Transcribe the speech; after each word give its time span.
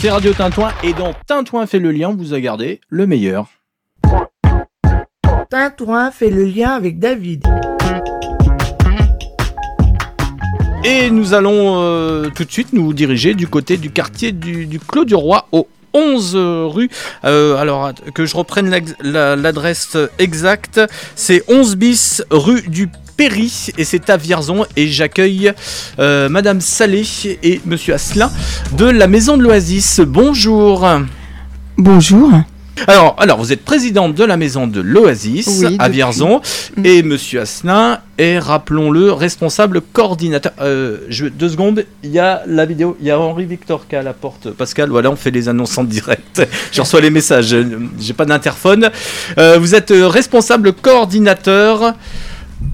c'est 0.00 0.08
Radio 0.08 0.32
Tintouin 0.32 0.72
et 0.82 0.94
dans 0.94 1.12
Tintouin 1.26 1.66
fait 1.66 1.78
le 1.78 1.90
lien, 1.90 2.14
vous 2.16 2.32
a 2.32 2.40
gardé 2.40 2.80
le 2.88 3.06
meilleur. 3.06 3.48
Tintouin 5.50 6.10
fait 6.10 6.30
le 6.30 6.44
lien 6.44 6.70
avec 6.70 6.98
David. 6.98 7.44
Et 10.84 11.10
nous 11.10 11.34
allons 11.34 11.82
euh, 11.82 12.30
tout 12.34 12.46
de 12.46 12.50
suite 12.50 12.72
nous 12.72 12.94
diriger 12.94 13.34
du 13.34 13.46
côté 13.46 13.76
du 13.76 13.90
quartier 13.90 14.32
du, 14.32 14.64
du 14.64 14.80
Clos 14.80 15.04
du 15.04 15.14
Roi 15.14 15.46
au 15.52 15.68
11 15.92 16.34
rue. 16.34 16.88
Euh, 17.24 17.56
alors 17.56 17.92
que 18.14 18.24
je 18.24 18.34
reprenne 18.36 18.74
l'adresse 19.02 19.98
exacte, 20.18 20.80
c'est 21.14 21.42
11 21.46 21.76
bis 21.76 22.24
rue 22.30 22.62
du 22.62 22.88
Péry 23.20 23.66
et 23.76 23.84
c'est 23.84 24.08
à 24.08 24.16
Vierzon 24.16 24.64
et 24.76 24.88
j'accueille 24.88 25.52
euh, 25.98 26.30
Madame 26.30 26.62
Salé 26.62 27.04
et 27.42 27.60
Monsieur 27.66 27.92
Asselin 27.92 28.32
de 28.78 28.86
la 28.86 29.08
Maison 29.08 29.36
de 29.36 29.42
l'Oasis. 29.42 30.00
Bonjour. 30.00 30.88
Bonjour. 31.76 32.30
Alors, 32.86 33.16
alors, 33.18 33.36
vous 33.36 33.52
êtes 33.52 33.62
présidente 33.62 34.14
de 34.14 34.24
la 34.24 34.38
maison 34.38 34.66
de 34.66 34.80
l'Oasis 34.80 35.64
à 35.78 35.90
Vierzon 35.90 36.40
mm. 36.78 36.86
et 36.86 37.02
Monsieur 37.02 37.42
Asselin 37.42 37.98
est, 38.16 38.38
rappelons-le, 38.38 39.12
responsable 39.12 39.82
coordinateur. 39.82 40.52
Euh, 40.62 41.00
je, 41.10 41.26
deux 41.26 41.50
secondes, 41.50 41.84
il 42.02 42.12
y 42.12 42.18
a 42.18 42.42
la 42.46 42.64
vidéo, 42.64 42.96
il 43.00 43.06
y 43.06 43.10
a 43.10 43.20
Henri 43.20 43.44
Victor 43.44 43.86
qui 43.86 43.96
est 43.96 43.98
à 43.98 44.02
la 44.02 44.14
porte. 44.14 44.50
Pascal, 44.52 44.88
voilà, 44.88 45.10
on 45.10 45.16
fait 45.16 45.30
les 45.30 45.46
annonces 45.50 45.76
en 45.76 45.84
direct. 45.84 46.40
je 46.72 46.80
reçois 46.80 47.02
les 47.02 47.10
messages, 47.10 47.54
j'ai 47.98 48.14
pas 48.14 48.24
d'interphone. 48.24 48.88
Euh, 49.36 49.58
vous 49.58 49.74
êtes 49.74 49.92
responsable 49.94 50.72
coordinateur. 50.72 51.94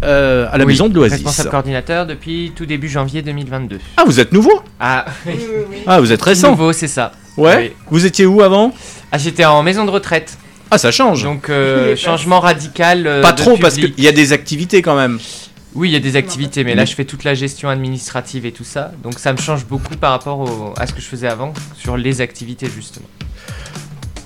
Euh, 0.05 0.47
à 0.51 0.59
la 0.59 0.65
maison 0.65 0.89
de 0.89 0.95
l'Oasis. 0.95 1.15
Responsable 1.15 1.51
coordinateur 1.51 2.07
depuis 2.07 2.53
tout 2.55 2.67
début 2.67 2.89
janvier 2.89 3.23
2022. 3.23 3.79
Ah, 3.97 4.05
vous 4.05 4.21
êtes 4.21 4.33
nouveau 4.33 4.63
Ah, 4.79 5.07
ah 5.87 6.01
vous 6.01 6.13
êtes 6.13 6.23
récent. 6.23 6.51
Nouveau, 6.51 6.73
c'est 6.73 6.89
ça. 6.89 7.13
Ouais. 7.37 7.75
Vous 7.91 8.05
étiez 8.05 8.27
où 8.27 8.43
avant? 8.43 8.73
Ah, 9.13 9.19
j'étais 9.19 9.45
en 9.45 9.63
maison 9.63 9.85
de 9.85 9.91
retraite. 9.91 10.37
Ah, 10.71 10.79
ça 10.79 10.91
change. 10.91 11.23
Donc, 11.23 11.49
euh, 11.49 11.97
changement 11.97 12.41
radical. 12.41 13.07
Euh, 13.07 13.23
pas 13.23 13.33
trop, 13.33 13.57
parce 13.57 13.77
qu'il 13.77 13.99
y 13.99 14.09
a 14.09 14.13
des 14.13 14.33
activités 14.33 14.83
quand 14.83 14.97
même. 14.97 15.19
Oui, 15.75 15.91
il 15.91 15.93
y 15.93 15.97
a 15.97 16.01
des 16.01 16.17
activités, 16.17 16.65
mais 16.65 16.75
là, 16.75 16.87
je 16.87 16.95
fais 16.95 17.05
toute 17.05 17.25
la 17.25 17.35
gestion 17.35 17.69
administrative 17.69 18.47
et 18.47 18.53
tout 18.53 18.65
ça. 18.65 18.93
Donc, 19.03 19.19
ça 19.19 19.33
me 19.33 19.39
change 19.39 19.67
beaucoup 19.67 19.95
par 19.97 20.11
rapport 20.11 20.75
à 20.79 20.87
ce 20.87 20.95
que 20.95 21.01
je 21.01 21.07
faisais 21.07 21.29
avant 21.29 21.53
sur 21.77 21.97
les 21.97 22.21
activités, 22.21 22.69
justement. 22.75 23.07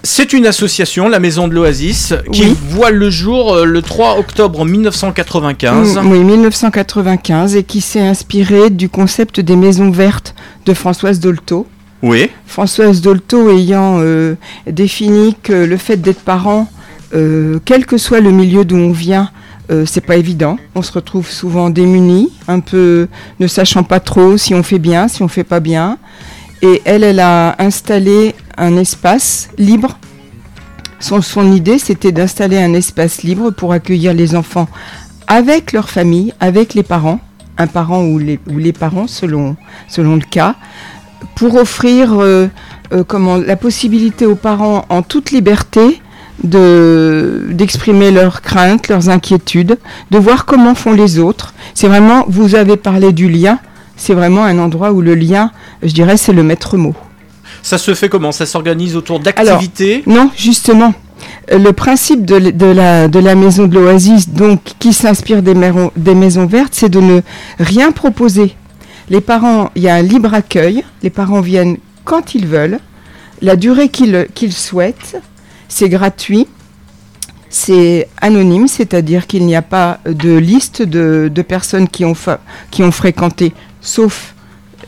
C'est 0.02 0.32
une 0.32 0.46
association, 0.46 1.08
la 1.08 1.20
Maison 1.20 1.46
de 1.46 1.54
l'Oasis, 1.54 2.14
qui 2.32 2.56
voit 2.70 2.90
le 2.90 3.10
jour 3.10 3.54
euh, 3.54 3.64
le 3.64 3.82
3 3.82 4.18
octobre 4.18 4.64
1995. 4.64 5.98
Mm, 5.98 6.10
oui, 6.10 6.18
1995, 6.20 7.56
et 7.56 7.64
qui 7.64 7.80
s'est 7.80 8.00
inspiré 8.00 8.70
du 8.70 8.88
concept 8.88 9.40
des 9.40 9.56
maisons 9.56 9.90
vertes 9.90 10.34
de 10.64 10.72
Françoise 10.72 11.20
Dolto. 11.20 11.66
Oui. 12.02 12.30
Françoise 12.46 13.00
Dolto 13.02 13.50
ayant 13.50 13.98
euh, 14.00 14.36
défini 14.66 15.36
que 15.42 15.52
le 15.52 15.76
fait 15.76 15.98
d'être 15.98 16.20
parent, 16.20 16.70
euh, 17.14 17.58
quel 17.64 17.86
que 17.86 17.98
soit 17.98 18.20
le 18.20 18.30
milieu 18.30 18.64
d'où 18.64 18.76
on 18.76 18.92
vient, 18.92 19.30
euh, 19.70 19.84
c'est 19.86 20.00
pas 20.00 20.16
évident. 20.16 20.58
On 20.74 20.82
se 20.82 20.92
retrouve 20.92 21.28
souvent 21.30 21.70
démunis, 21.70 22.32
un 22.48 22.60
peu 22.60 23.08
ne 23.38 23.46
sachant 23.46 23.82
pas 23.82 24.00
trop 24.00 24.36
si 24.36 24.54
on 24.54 24.62
fait 24.62 24.78
bien, 24.78 25.08
si 25.08 25.22
on 25.22 25.28
fait 25.28 25.44
pas 25.44 25.60
bien. 25.60 25.98
Et 26.62 26.82
elle, 26.84 27.04
elle 27.04 27.20
a 27.20 27.56
installé 27.58 28.34
un 28.56 28.76
espace 28.76 29.48
libre. 29.56 29.98
Son, 30.98 31.52
idée, 31.52 31.78
c'était 31.78 32.12
d'installer 32.12 32.58
un 32.58 32.74
espace 32.74 33.22
libre 33.22 33.50
pour 33.50 33.72
accueillir 33.72 34.12
les 34.12 34.34
enfants 34.34 34.68
avec 35.26 35.72
leur 35.72 35.88
famille, 35.88 36.34
avec 36.40 36.74
les 36.74 36.82
parents, 36.82 37.20
un 37.56 37.66
parent 37.66 38.04
ou 38.04 38.18
les, 38.18 38.72
parents 38.72 39.06
selon, 39.06 39.56
selon 39.88 40.16
le 40.16 40.22
cas, 40.22 40.56
pour 41.36 41.54
offrir 41.54 42.12
euh, 42.18 42.48
euh, 42.92 43.44
la 43.46 43.56
possibilité 43.56 44.26
aux 44.26 44.34
parents 44.34 44.84
en 44.90 45.02
toute 45.02 45.30
liberté 45.30 46.02
de 46.44 47.46
d'exprimer 47.50 48.10
leurs 48.10 48.40
craintes, 48.40 48.88
leurs 48.88 49.08
inquiétudes, 49.08 49.78
de 50.10 50.18
voir 50.18 50.44
comment 50.44 50.74
font 50.74 50.92
les 50.92 51.18
autres. 51.18 51.54
C'est 51.74 51.88
vraiment, 51.88 52.24
vous 52.28 52.54
avez 52.54 52.76
parlé 52.76 53.12
du 53.12 53.28
lien, 53.28 53.58
c'est 54.00 54.14
vraiment 54.14 54.44
un 54.44 54.58
endroit 54.58 54.92
où 54.92 55.02
le 55.02 55.14
lien, 55.14 55.52
je 55.82 55.92
dirais, 55.92 56.16
c'est 56.16 56.32
le 56.32 56.42
maître 56.42 56.78
mot. 56.78 56.94
Ça 57.62 57.76
se 57.76 57.92
fait 57.94 58.08
comment? 58.08 58.32
Ça 58.32 58.46
s'organise 58.46 58.96
autour 58.96 59.20
d'activités? 59.20 60.02
Non, 60.06 60.30
justement. 60.34 60.94
Euh, 61.52 61.58
le 61.58 61.72
principe 61.74 62.24
de, 62.24 62.36
la, 62.72 63.08
de 63.08 63.18
la 63.18 63.34
maison 63.34 63.66
de 63.66 63.74
l'Oasis, 63.78 64.30
donc 64.30 64.60
qui 64.78 64.94
s'inspire 64.94 65.42
des, 65.42 65.54
des 65.96 66.14
maisons 66.14 66.46
vertes, 66.46 66.72
c'est 66.72 66.88
de 66.88 67.00
ne 67.00 67.20
rien 67.58 67.92
proposer 67.92 68.56
les 69.10 69.20
parents, 69.20 69.70
il 69.74 69.82
y 69.82 69.88
a 69.88 69.96
un 69.96 70.02
libre 70.02 70.32
accueil. 70.32 70.82
Les 71.02 71.10
parents 71.10 71.40
viennent 71.40 71.76
quand 72.04 72.34
ils 72.34 72.46
veulent, 72.46 72.78
la 73.42 73.56
durée 73.56 73.90
qu'ils 73.90 74.52
souhaitent. 74.52 75.20
C'est 75.68 75.88
gratuit. 75.88 76.46
C'est 77.52 78.08
anonyme, 78.20 78.68
c'est-à-dire 78.68 79.26
qu'il 79.26 79.44
n'y 79.44 79.56
a 79.56 79.62
pas 79.62 79.98
de 80.06 80.36
liste 80.36 80.82
de, 80.82 81.42
personnes 81.42 81.88
qui 81.88 82.04
ont, 82.04 82.14
qui 82.70 82.84
ont 82.84 82.92
fréquenté, 82.92 83.52
sauf 83.80 84.34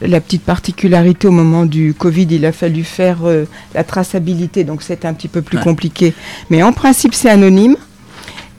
la 0.00 0.20
petite 0.20 0.42
particularité 0.42 1.28
au 1.28 1.30
moment 1.30 1.66
du 1.66 1.94
Covid, 1.94 2.26
il 2.30 2.44
a 2.46 2.52
fallu 2.52 2.84
faire 2.84 3.18
euh, 3.24 3.44
la 3.74 3.84
traçabilité, 3.84 4.64
donc 4.64 4.82
c'est 4.82 5.04
un 5.04 5.14
petit 5.14 5.28
peu 5.28 5.42
plus 5.42 5.58
compliqué. 5.58 6.14
Mais 6.50 6.62
en 6.62 6.72
principe, 6.72 7.14
c'est 7.14 7.30
anonyme. 7.30 7.76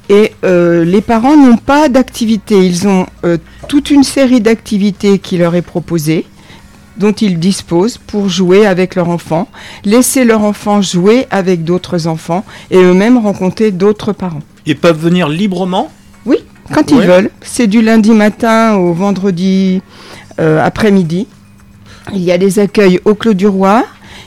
Et 0.10 0.34
euh, 0.44 0.84
les 0.84 1.02
parents 1.02 1.38
n'ont 1.38 1.58
pas 1.58 1.90
d'activité. 1.90 2.66
Ils 2.66 2.88
ont 2.88 3.08
euh, 3.24 3.38
toute 3.68 3.90
une 3.90 4.04
série 4.04 4.42
d'activités 4.42 5.18
qui 5.18 5.38
leur 5.38 5.56
est 5.56 5.62
proposée, 5.62 6.26
dont 6.98 7.14
ils 7.14 7.40
disposent 7.40 7.98
pour 7.98 8.30
jouer 8.30 8.66
avec 8.66 8.96
leur 8.96 9.10
enfant, 9.10 9.48
laisser 9.86 10.26
leur 10.26 10.44
enfant 10.44 10.82
jouer 10.82 11.26
avec 11.32 11.64
d'autres 11.64 12.08
enfants 12.08 12.46
et 12.70 12.78
eux-mêmes 12.78 13.18
rencontrer 13.18 13.72
d'autres 13.72 14.12
parents. 14.12 14.42
Ils 14.66 14.78
peuvent 14.78 15.00
venir 15.00 15.30
librement? 15.30 15.90
Oui, 16.26 16.38
quand 16.72 16.92
ils 16.92 17.02
veulent. 17.02 17.32
C'est 17.42 17.68
du 17.68 17.82
lundi 17.82 18.12
matin 18.12 18.76
au 18.76 18.94
vendredi 18.94 19.82
après-midi. 20.38 21.28
Il 22.14 22.22
y 22.22 22.32
a 22.32 22.38
des 22.38 22.60
accueils 22.60 23.00
au 23.06 23.16
Clos 23.16 23.34
du 23.34 23.48
Roi, 23.48 23.86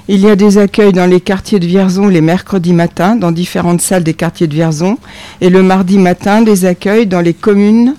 il 0.08 0.20
y 0.20 0.28
a 0.28 0.36
des 0.36 0.58
accueils 0.58 0.92
dans 0.92 1.06
les 1.06 1.20
quartiers 1.20 1.58
de 1.58 1.66
Vierzon 1.66 2.06
les 2.06 2.20
mercredis 2.20 2.72
matins, 2.72 3.16
dans 3.16 3.32
différentes 3.32 3.80
salles 3.80 4.04
des 4.04 4.14
quartiers 4.14 4.46
de 4.46 4.54
Vierzon, 4.54 4.98
et 5.40 5.50
le 5.50 5.62
mardi 5.62 5.98
matin, 5.98 6.42
des 6.42 6.64
accueils 6.64 7.06
dans 7.06 7.20
les 7.20 7.34
communes 7.34 7.96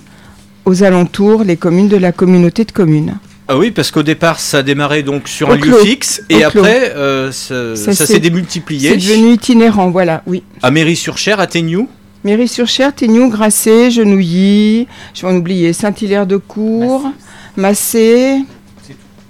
aux 0.64 0.82
alentours, 0.82 1.44
les 1.44 1.56
communes 1.56 1.88
de 1.88 1.96
la 1.96 2.12
communauté 2.12 2.64
de 2.64 2.72
communes. 2.72 3.18
Ah 3.46 3.56
oui, 3.56 3.70
parce 3.70 3.90
qu'au 3.90 4.02
départ, 4.02 4.40
ça 4.40 4.58
a 4.58 4.62
démarré 4.62 5.02
donc 5.02 5.28
sur 5.28 5.50
un 5.50 5.56
lieu 5.56 5.74
fixe 5.78 6.22
et 6.28 6.44
après, 6.44 6.92
euh, 6.96 7.32
ça, 7.32 7.94
s'est 7.94 8.20
démultiplié. 8.20 8.90
C'est 8.90 8.96
devenu 8.96 9.32
itinérant, 9.32 9.90
voilà, 9.90 10.22
oui. 10.26 10.42
À 10.62 10.70
Mairie-sur-Cher, 10.70 11.40
à 11.40 11.46
Téniou 11.46 11.88
Mairie-sur-Cher, 12.24 12.94
Téniou, 12.94 13.30
Grasset, 13.30 13.90
Genouilly, 13.90 14.86
je 15.14 15.22
vais 15.22 15.32
en 15.32 15.36
oublier, 15.36 15.72
Saint-Hilaire-de-Cour, 15.72 17.10
Massé, 17.58 18.44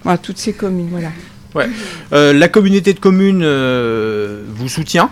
voilà, 0.05 0.19
toutes 0.19 0.37
ces 0.37 0.53
communes, 0.53 0.89
voilà. 0.91 1.09
Euh, 2.13 2.35
la 2.35 2.49
communauté 2.49 2.93
de 2.93 3.01
communes 3.01 3.41
euh, 3.43 4.45
vous 4.49 4.69
soutient? 4.69 5.09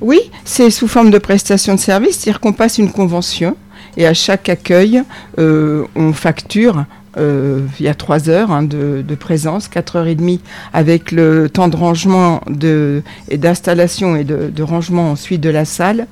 Oui, 0.00 0.20
c'est 0.44 0.70
sous 0.70 0.86
forme 0.86 1.10
de 1.10 1.18
prestation 1.18 1.74
de 1.74 1.80
service, 1.80 2.20
c'est-à-dire 2.20 2.38
qu'on 2.38 2.52
passe 2.52 2.78
une 2.78 2.92
convention 2.92 3.56
et 3.96 4.06
à 4.06 4.14
chaque 4.14 4.48
accueil, 4.48 5.02
euh, 5.40 5.84
on 5.96 6.12
facture. 6.12 6.84
il 7.16 7.64
y 7.80 7.88
a 7.88 7.94
trois 7.94 8.28
heures 8.28 8.52
hein, 8.52 8.62
de, 8.62 9.14
présence, 9.18 9.66
quatre 9.66 9.96
heures 9.96 10.06
et 10.06 10.14
demie 10.14 10.40
avec 10.72 11.10
le 11.10 11.48
temps 11.48 11.66
de 11.66 11.76
rangement 11.76 12.40
de, 12.48 13.02
et 13.28 13.36
d'installation 13.36 14.14
et 14.14 14.22
de, 14.22 14.48
de, 14.48 14.62
rangement 14.62 15.10
ensuite 15.10 15.40
de 15.40 15.50
la 15.50 15.64
salle, 15.64 16.06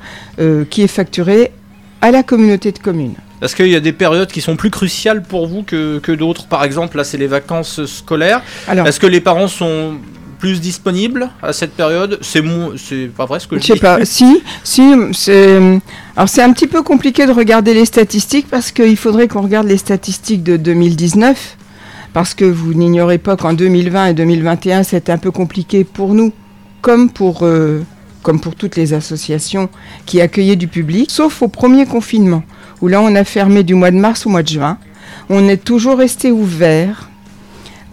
qui 0.71 0.83
est 0.83 0.89
facturé 0.89 1.53
à 2.01 2.11
la 2.11 2.25
communauté 2.25 2.73
de 2.73 2.81
communes. 2.81 3.15
Est-ce 3.43 3.57
qu'il 3.57 3.69
y 3.69 3.77
a 3.77 3.81
des 3.81 3.93
périodes 3.93 4.31
qui 4.31 4.41
sont 4.41 4.55
plus 4.55 4.71
cruciales 4.71 5.23
pour 5.23 5.49
vous 5.49 5.65
que, 5.65 5.99
que 5.99 6.13
d'autres? 6.13 6.47
Par 6.47 6.63
exemple, 6.63 6.97
là, 6.97 7.03
c'est 7.03 7.19
les 7.19 7.27
vacances 7.27 7.85
scolaires. 7.87 8.41
Est-ce 8.69 9.01
que 9.01 9.09
les 9.09 9.21
parents 9.21 9.49
sont 9.49 9.97
plus 10.39 10.61
disponibles 10.61 11.29
à 11.43 11.53
cette 11.53 11.73
période? 11.73 12.19
C'est 12.21 12.43
c'est 12.77 13.09
pas 13.09 13.27
vrai 13.27 13.41
ce 13.41 13.49
que 13.49 13.57
je, 13.57 13.63
je 13.63 13.73
sais 13.75 13.81
pas. 13.81 14.05
Si, 14.05 14.43
si, 14.63 14.95
c'est 15.13 15.59
alors 16.17 16.29
c'est 16.29 16.43
un 16.43 16.53
petit 16.53 16.69
peu 16.69 16.83
compliqué 16.83 17.27
de 17.27 17.33
regarder 17.33 17.75
les 17.75 17.85
statistiques 17.85 18.47
parce 18.49 18.71
qu'il 18.71 18.97
faudrait 18.97 19.27
qu'on 19.29 19.43
regarde 19.43 19.67
les 19.67 19.77
statistiques 19.77 20.45
de 20.45 20.57
2019 20.57 21.57
parce 22.13 22.35
que 22.35 22.45
vous 22.45 22.75
n'ignorez 22.75 23.19
pas 23.19 23.37
qu'en 23.37 23.55
2020 23.55 24.07
et 24.09 24.15
2021 24.15 24.83
c'était 24.83 25.13
un 25.13 25.19
peu 25.19 25.31
compliqué 25.31 25.85
pour 25.85 26.15
nous 26.15 26.33
comme 26.83 27.09
pour 27.09 27.41
euh, 27.43 27.81
comme 28.23 28.41
pour 28.41 28.55
toutes 28.55 28.77
les 28.77 28.95
associations 28.95 29.69
qui 30.07 30.21
accueillaient 30.21 30.57
du 30.57 30.69
public, 30.69 31.11
sauf 31.11 31.43
au 31.43 31.49
premier 31.49 31.87
confinement 31.87 32.43
où 32.83 32.89
là 32.89 33.01
on 33.01 33.15
a 33.15 33.25
fermé 33.25 33.63
du 33.63 33.75
mois 33.75 33.91
de 33.91 33.97
mars 33.97 34.27
au 34.27 34.29
mois 34.29 34.43
de 34.43 34.49
juin. 34.49 34.77
On 35.31 35.49
est 35.49 35.65
toujours 35.65 35.97
resté 35.97 36.31
ouvert. 36.31 37.09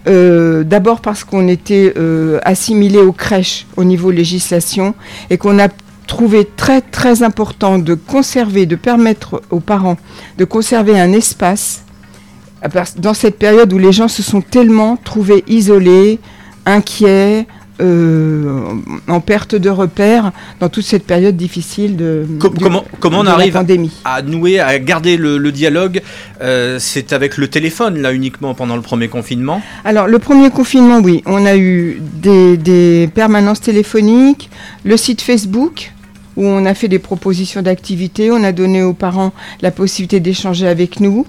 Euh, 0.08 0.64
d'abord 0.64 1.02
parce 1.02 1.24
qu'on 1.24 1.48
était 1.48 1.94
euh, 1.98 2.40
assimilé 2.44 2.98
aux 2.98 3.12
crèches 3.12 3.68
au 3.78 3.84
niveau 3.84 4.12
législation 4.12 4.96
et 5.30 5.38
qu'on 5.38 5.60
a 5.60 5.68
trouvé 6.08 6.46
très 6.56 6.82
très 6.82 7.22
important 7.22 7.78
de 7.78 7.94
conserver, 7.94 8.66
de 8.66 8.76
permettre 8.76 9.42
aux 9.52 9.60
parents 9.60 9.98
de 10.38 10.46
conserver 10.46 11.00
un 11.00 11.12
espace 11.14 11.84
dans 12.98 13.14
cette 13.14 13.38
période 13.38 13.72
où 13.72 13.78
les 13.78 13.92
gens 13.92 14.08
se 14.08 14.24
sont 14.24 14.42
tellement 14.42 14.98
trouvés 14.98 15.44
isolés, 15.48 16.20
inquiets, 16.66 17.46
euh, 17.82 18.74
en 19.08 19.20
perte 19.22 19.56
de 19.56 19.70
repères 19.70 20.32
dans 20.60 20.70
toute 20.70 20.86
cette 20.86 21.06
période 21.06 21.38
difficile 21.38 21.96
de, 21.96 22.26
comment, 22.40 22.84
comment 23.00 23.20
on 23.20 23.26
arrive 23.26 23.58
à 24.06 24.22
nouer, 24.22 24.60
à 24.60 24.78
garder 24.80 25.18
le, 25.18 25.52
dialogue 25.52 26.02
euh, 26.42 26.78
C'est 26.80 27.14
avec 27.14 27.38
le 27.38 27.48
téléphone, 27.48 28.02
là, 28.02 28.14
uniquement 28.14 28.54
pendant 28.54 28.76
le 28.76 28.82
premier 28.82 29.08
confinement? 29.08 29.62
Alors, 29.86 30.08
le 30.08 30.20
premier 30.20 30.50
confinement, 30.50 31.00
oui. 31.00 31.24
On 31.26 31.46
a 31.46 31.56
eu 31.58 32.02
des, 32.02 32.58
des 32.58 33.10
permanences 33.14 33.62
téléphoniques, 33.62 34.50
le 34.84 34.98
site 34.98 35.22
Facebook, 35.22 35.92
où 36.38 36.46
on 36.46 36.66
a 36.66 36.74
fait 36.74 36.88
des 36.88 37.00
propositions 37.00 37.62
d'activités, 37.62 38.32
on 38.32 38.44
a 38.44 38.52
donné 38.52 38.84
aux 38.84 38.94
parents 38.94 39.34
la 39.62 39.72
possibilité 39.72 40.20
d'échanger 40.20 40.68
avec 40.68 41.00
nous. 41.00 41.26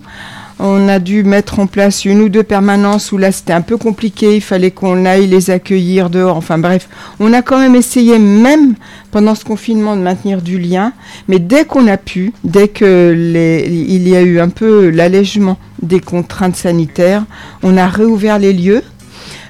On 0.63 0.89
a 0.89 0.99
dû 0.99 1.23
mettre 1.23 1.59
en 1.59 1.67
place 1.67 2.05
une 2.05 2.21
ou 2.21 2.29
deux 2.29 2.43
permanences 2.43 3.13
où 3.13 3.17
là 3.17 3.33
c'était 3.33 3.55
un 3.55 3.63
peu 3.63 3.79
compliqué, 3.79 4.37
il 4.37 4.43
fallait 4.43 4.71
qu'on 4.71 5.07
aille 5.07 5.27
les 5.27 5.49
accueillir 5.49 6.11
dehors. 6.11 6.37
Enfin 6.37 6.59
bref, 6.59 6.87
on 7.19 7.33
a 7.33 7.41
quand 7.41 7.59
même 7.59 7.75
essayé, 7.75 8.19
même 8.19 8.75
pendant 9.11 9.35
ce 9.35 9.43
confinement, 9.43 9.97
de 9.97 10.03
maintenir 10.03 10.43
du 10.43 10.59
lien. 10.59 10.93
Mais 11.29 11.39
dès 11.39 11.65
qu'on 11.65 11.87
a 11.87 11.97
pu, 11.97 12.35
dès 12.45 12.69
qu'il 12.69 14.09
y 14.09 14.15
a 14.15 14.21
eu 14.21 14.39
un 14.39 14.51
peu 14.51 14.91
l'allègement 14.91 15.57
des 15.81 16.01
contraintes 16.01 16.57
sanitaires, 16.57 17.25
on 17.63 17.79
a 17.79 17.87
réouvert 17.87 18.39
les 18.39 18.53
lieux. 18.53 18.83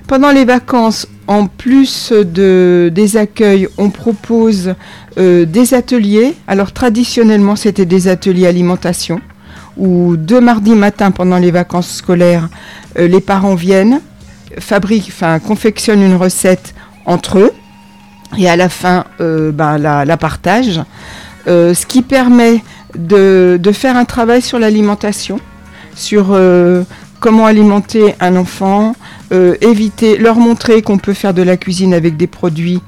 Pendant 0.06 0.30
les 0.30 0.44
vacances, 0.44 1.08
en 1.26 1.48
plus 1.48 2.12
de, 2.12 2.88
des 2.94 3.16
accueils, 3.16 3.66
on 3.78 3.90
propose 3.90 4.74
euh, 5.18 5.44
des 5.44 5.74
ateliers. 5.74 6.34
Alors 6.46 6.70
traditionnellement, 6.70 7.56
c'était 7.56 7.84
des 7.84 8.06
ateliers 8.06 8.46
alimentation 8.46 9.20
où 9.76 10.16
deux 10.16 10.40
mardis 10.40 10.74
matin 10.74 11.10
pendant 11.10 11.38
les 11.38 11.50
vacances 11.50 11.90
scolaires, 11.90 12.48
euh, 12.98 13.08
les 13.08 13.20
parents 13.20 13.54
viennent, 13.54 14.00
fabriquent, 14.58 15.08
enfin 15.08 15.38
confectionnent 15.38 16.02
une 16.02 16.16
recette 16.16 16.74
entre 17.06 17.38
eux 17.38 17.52
et 18.38 18.48
à 18.48 18.56
la 18.56 18.68
fin 18.68 19.04
euh, 19.20 19.52
ben, 19.52 19.78
la, 19.78 20.16
partagent. 20.16 20.82
Euh, 21.46 21.74
ce 21.74 21.86
qui 21.86 22.02
permet 22.02 22.62
de, 22.96 23.58
de, 23.60 23.72
faire 23.72 23.96
un 23.96 24.04
travail 24.04 24.42
sur 24.42 24.58
l'alimentation, 24.58 25.40
sur 25.94 26.38
comment 27.20 27.46
alimenter 27.46 28.14
un 28.20 28.36
enfant, 28.36 28.94
éviter, 29.60 30.16
leur 30.16 30.36
montrer 30.36 30.82
qu'on 30.82 30.98
peut 30.98 31.12
faire 31.14 31.34
de 31.34 31.42
la 31.42 31.56
cuisine 31.56 31.94
avec 31.94 32.16
des 32.16 32.26
produits 32.26 32.80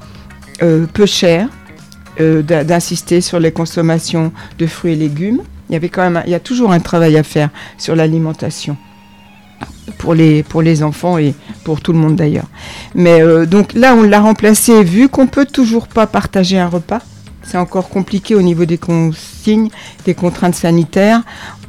peu 0.59 1.05
chers, 1.05 1.47
d'insister 2.19 3.21
sur 3.21 3.39
les 3.39 3.51
consommations 3.51 4.31
de 4.57 4.67
fruits 4.67 4.93
et 4.93 4.95
légumes. 4.95 5.41
Il 5.69 5.73
y 5.73 5.75
avait 5.75 5.89
quand 5.89 6.09
même, 6.09 6.23
il 6.25 6.31
y 6.31 6.35
a 6.35 6.39
toujours 6.39 6.71
un 6.71 6.79
travail 6.79 7.17
à 7.17 7.23
faire 7.23 7.49
sur 7.77 7.95
l'alimentation 7.95 8.77
pour 9.97 10.13
les, 10.13 10.43
pour 10.43 10.61
les 10.61 10.83
enfants 10.83 11.17
et 11.17 11.33
pour 11.63 11.81
tout 11.81 11.93
le 11.93 11.99
monde 11.99 12.15
d'ailleurs. 12.15 12.47
Mais 12.95 13.21
euh, 13.21 13.45
donc 13.45 13.73
là, 13.73 13.95
on 13.95 14.03
l'a 14.03 14.19
remplacé, 14.19 14.83
vu 14.83 15.09
qu'on 15.09 15.27
peut 15.27 15.45
toujours 15.45 15.87
pas 15.87 16.07
partager 16.07 16.59
un 16.59 16.67
repas, 16.67 16.99
c'est 17.43 17.57
encore 17.57 17.89
compliqué 17.89 18.35
au 18.35 18.41
niveau 18.41 18.65
des 18.65 18.77
consignes, 18.77 19.69
des 20.05 20.13
contraintes 20.13 20.55
sanitaires. 20.55 21.21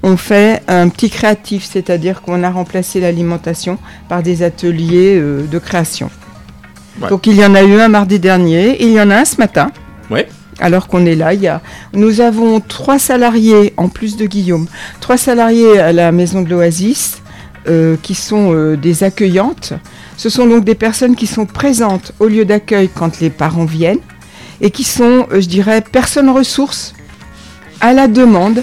On 0.02 0.16
fait 0.16 0.62
un 0.68 0.88
petit 0.88 1.10
créatif, 1.10 1.64
c'est-à-dire 1.64 2.22
qu'on 2.22 2.42
a 2.44 2.50
remplacé 2.50 3.00
l'alimentation 3.00 3.78
par 4.08 4.22
des 4.22 4.42
ateliers 4.42 5.16
euh, 5.16 5.46
de 5.46 5.58
création. 5.58 6.10
Donc 7.08 7.26
il 7.26 7.34
y 7.34 7.44
en 7.44 7.56
a 7.56 7.62
eu 7.64 7.80
un 7.80 7.88
mardi 7.88 8.20
dernier, 8.20 8.80
il 8.80 8.92
y 8.92 9.00
en 9.00 9.10
a 9.10 9.16
un 9.16 9.24
ce 9.24 9.36
matin. 9.38 9.72
Ouais 10.10 10.28
alors 10.60 10.88
qu'on 10.88 11.06
est 11.06 11.14
là. 11.14 11.34
Il 11.34 11.42
y 11.42 11.48
a, 11.48 11.60
nous 11.92 12.20
avons 12.20 12.60
trois 12.60 12.98
salariés, 12.98 13.74
en 13.76 13.88
plus 13.88 14.16
de 14.16 14.26
Guillaume, 14.26 14.66
trois 15.00 15.16
salariés 15.16 15.78
à 15.78 15.92
la 15.92 16.12
maison 16.12 16.42
de 16.42 16.50
l'Oasis 16.50 17.22
euh, 17.66 17.96
qui 18.02 18.14
sont 18.14 18.52
euh, 18.52 18.76
des 18.76 19.04
accueillantes. 19.04 19.72
Ce 20.16 20.28
sont 20.28 20.46
donc 20.46 20.64
des 20.64 20.74
personnes 20.74 21.16
qui 21.16 21.26
sont 21.26 21.46
présentes 21.46 22.12
au 22.20 22.26
lieu 22.26 22.44
d'accueil 22.44 22.88
quand 22.94 23.20
les 23.20 23.30
parents 23.30 23.64
viennent 23.64 24.00
et 24.60 24.70
qui 24.70 24.84
sont, 24.84 25.26
euh, 25.32 25.40
je 25.40 25.48
dirais, 25.48 25.80
personnes 25.80 26.30
ressources 26.30 26.94
à 27.80 27.92
la 27.92 28.06
demande 28.06 28.62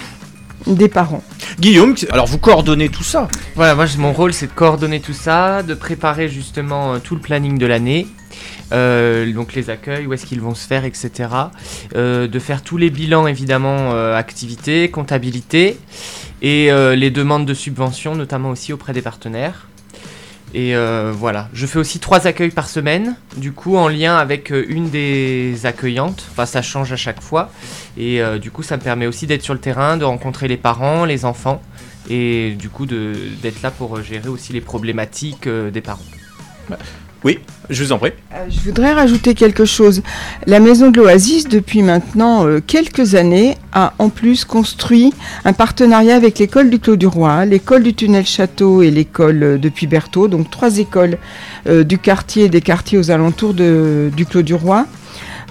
des 0.67 0.87
parents. 0.87 1.23
Guillaume, 1.59 1.95
alors 2.11 2.27
vous 2.27 2.37
coordonnez 2.37 2.89
tout 2.89 3.03
ça? 3.03 3.27
Voilà, 3.55 3.73
moi 3.75 3.85
mon 3.97 4.13
rôle 4.13 4.33
c'est 4.33 4.47
de 4.47 4.51
coordonner 4.51 4.99
tout 4.99 5.13
ça, 5.13 5.63
de 5.63 5.73
préparer 5.73 6.29
justement 6.29 6.99
tout 6.99 7.15
le 7.15 7.21
planning 7.21 7.57
de 7.57 7.65
l'année, 7.65 8.07
euh, 8.71 9.31
donc 9.33 9.53
les 9.53 9.69
accueils, 9.69 10.05
où 10.05 10.13
est-ce 10.13 10.25
qu'ils 10.25 10.41
vont 10.41 10.55
se 10.55 10.67
faire, 10.67 10.85
etc. 10.85 11.29
Euh, 11.95 12.27
de 12.27 12.39
faire 12.39 12.63
tous 12.63 12.77
les 12.77 12.89
bilans 12.89 13.27
évidemment, 13.27 13.93
euh, 13.93 14.15
activités, 14.15 14.89
comptabilité, 14.89 15.77
et 16.41 16.71
les 16.95 17.11
demandes 17.11 17.45
de 17.45 17.53
subventions, 17.53 18.15
notamment 18.15 18.49
aussi 18.49 18.73
auprès 18.73 18.93
des 18.93 19.03
partenaires. 19.03 19.67
Et 20.55 20.73
voilà, 21.11 21.49
je 21.53 21.67
fais 21.67 21.77
aussi 21.77 21.99
trois 21.99 22.25
accueils 22.25 22.49
par 22.49 22.67
semaine, 22.67 23.15
du 23.37 23.51
coup 23.51 23.77
en 23.77 23.87
lien 23.87 24.17
avec 24.17 24.49
une 24.49 24.89
des 24.89 25.65
accueillantes, 25.65 26.25
enfin 26.31 26.47
ça 26.47 26.63
change 26.63 26.91
à 26.91 26.95
chaque 26.95 27.21
fois, 27.21 27.51
et 27.95 28.21
du 28.41 28.49
coup 28.49 28.63
ça 28.63 28.77
me 28.77 28.81
permet 28.81 29.05
aussi 29.05 29.27
d'être 29.27 29.43
sur 29.43 29.53
le 29.53 29.59
terrain, 29.59 29.97
de 29.97 30.03
rencontrer 30.03 30.47
les 30.47 30.57
parents, 30.57 31.05
les 31.05 31.25
enfants, 31.25 31.61
et 32.09 32.55
du 32.57 32.69
coup 32.69 32.87
d'être 32.87 33.61
là 33.61 33.69
pour 33.69 34.01
gérer 34.01 34.29
aussi 34.29 34.51
les 34.51 34.61
problématiques 34.61 35.47
des 35.47 35.81
parents. 35.81 35.99
Oui, 37.23 37.37
je 37.69 37.83
vous 37.83 37.91
en 37.91 37.99
prie. 37.99 38.13
Euh, 38.33 38.45
je 38.49 38.59
voudrais 38.61 38.93
rajouter 38.93 39.35
quelque 39.35 39.63
chose. 39.63 40.01
La 40.47 40.59
maison 40.59 40.89
de 40.89 40.97
l'Oasis, 40.97 41.47
depuis 41.47 41.83
maintenant 41.83 42.47
euh, 42.47 42.59
quelques 42.65 43.13
années, 43.13 43.57
a 43.73 43.93
en 43.99 44.09
plus 44.09 44.43
construit 44.43 45.13
un 45.45 45.53
partenariat 45.53 46.15
avec 46.15 46.39
l'école 46.39 46.71
du 46.71 46.79
Clos 46.79 46.95
du 46.95 47.05
Roi, 47.05 47.45
l'école 47.45 47.83
du 47.83 47.93
Tunnel 47.93 48.25
Château 48.25 48.81
et 48.81 48.89
l'école 48.89 49.43
euh, 49.43 49.57
de 49.59 49.69
Puy-Berthaud, 49.69 50.29
donc 50.29 50.49
trois 50.49 50.79
écoles 50.79 51.17
du 51.67 51.99
quartier 51.99 52.45
et 52.45 52.49
des 52.49 52.61
quartiers 52.61 52.97
aux 52.97 53.11
alentours 53.11 53.53
du 53.53 54.25
Clos 54.25 54.41
du 54.41 54.55
Roi, 54.55 54.87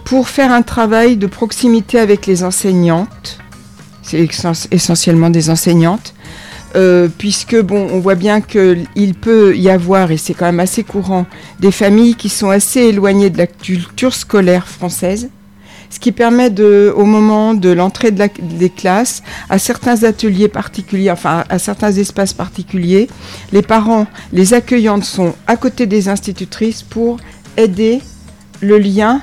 pour 0.05 0.29
faire 0.29 0.51
un 0.51 0.63
travail 0.63 1.17
de 1.17 1.29
proximité 1.29 2.01
avec 2.01 2.27
les 2.27 2.43
enseignantes. 2.43 3.39
C'est 4.03 4.29
essentiellement 4.73 5.31
des 5.31 5.51
enseignantes 5.51 6.15
euh, 6.77 7.09
puisque 7.19 7.61
bon, 7.61 7.89
on 7.93 7.99
voit 7.99 8.15
bien 8.15 8.41
qu'il 8.41 9.15
peut 9.21 9.57
y 9.57 9.69
avoir, 9.69 10.11
et 10.13 10.17
c'est 10.17 10.35
quand 10.35 10.47
même 10.47 10.61
assez 10.61 10.85
courant, 10.85 11.27
des 11.59 11.73
familles 11.73 12.15
qui 12.15 12.29
sont 12.29 12.51
assez 12.51 12.81
éloignées 12.81 13.31
de 13.31 13.39
la 13.39 13.47
culture 13.47 14.15
scolaire 14.15 14.69
française, 14.69 15.31
ce 15.91 15.99
qui 15.99 16.13
permet 16.13 16.51
de, 16.51 16.93
au 16.97 17.05
moment 17.05 17.55
de 17.55 17.71
l'entrée 17.71 18.13
de 18.13 18.25
des 18.41 18.71
classes, 18.71 19.23
à 19.49 19.59
certains 19.59 20.05
ateliers 20.05 20.49
particuliers, 20.49 21.11
enfin 21.11 21.45
à 21.49 21.59
certains 21.59 21.93
espaces 21.93 22.33
particuliers, 22.33 23.09
les 23.53 23.63
parents, 23.63 24.07
les 24.33 24.55
accueillantes 24.55 25.05
sont 25.05 25.35
à 25.49 25.57
côté 25.57 25.87
des 25.87 26.09
institutrices 26.09 26.83
pour 26.83 27.19
aider 27.57 28.01
le 28.61 28.79
lien 28.79 29.21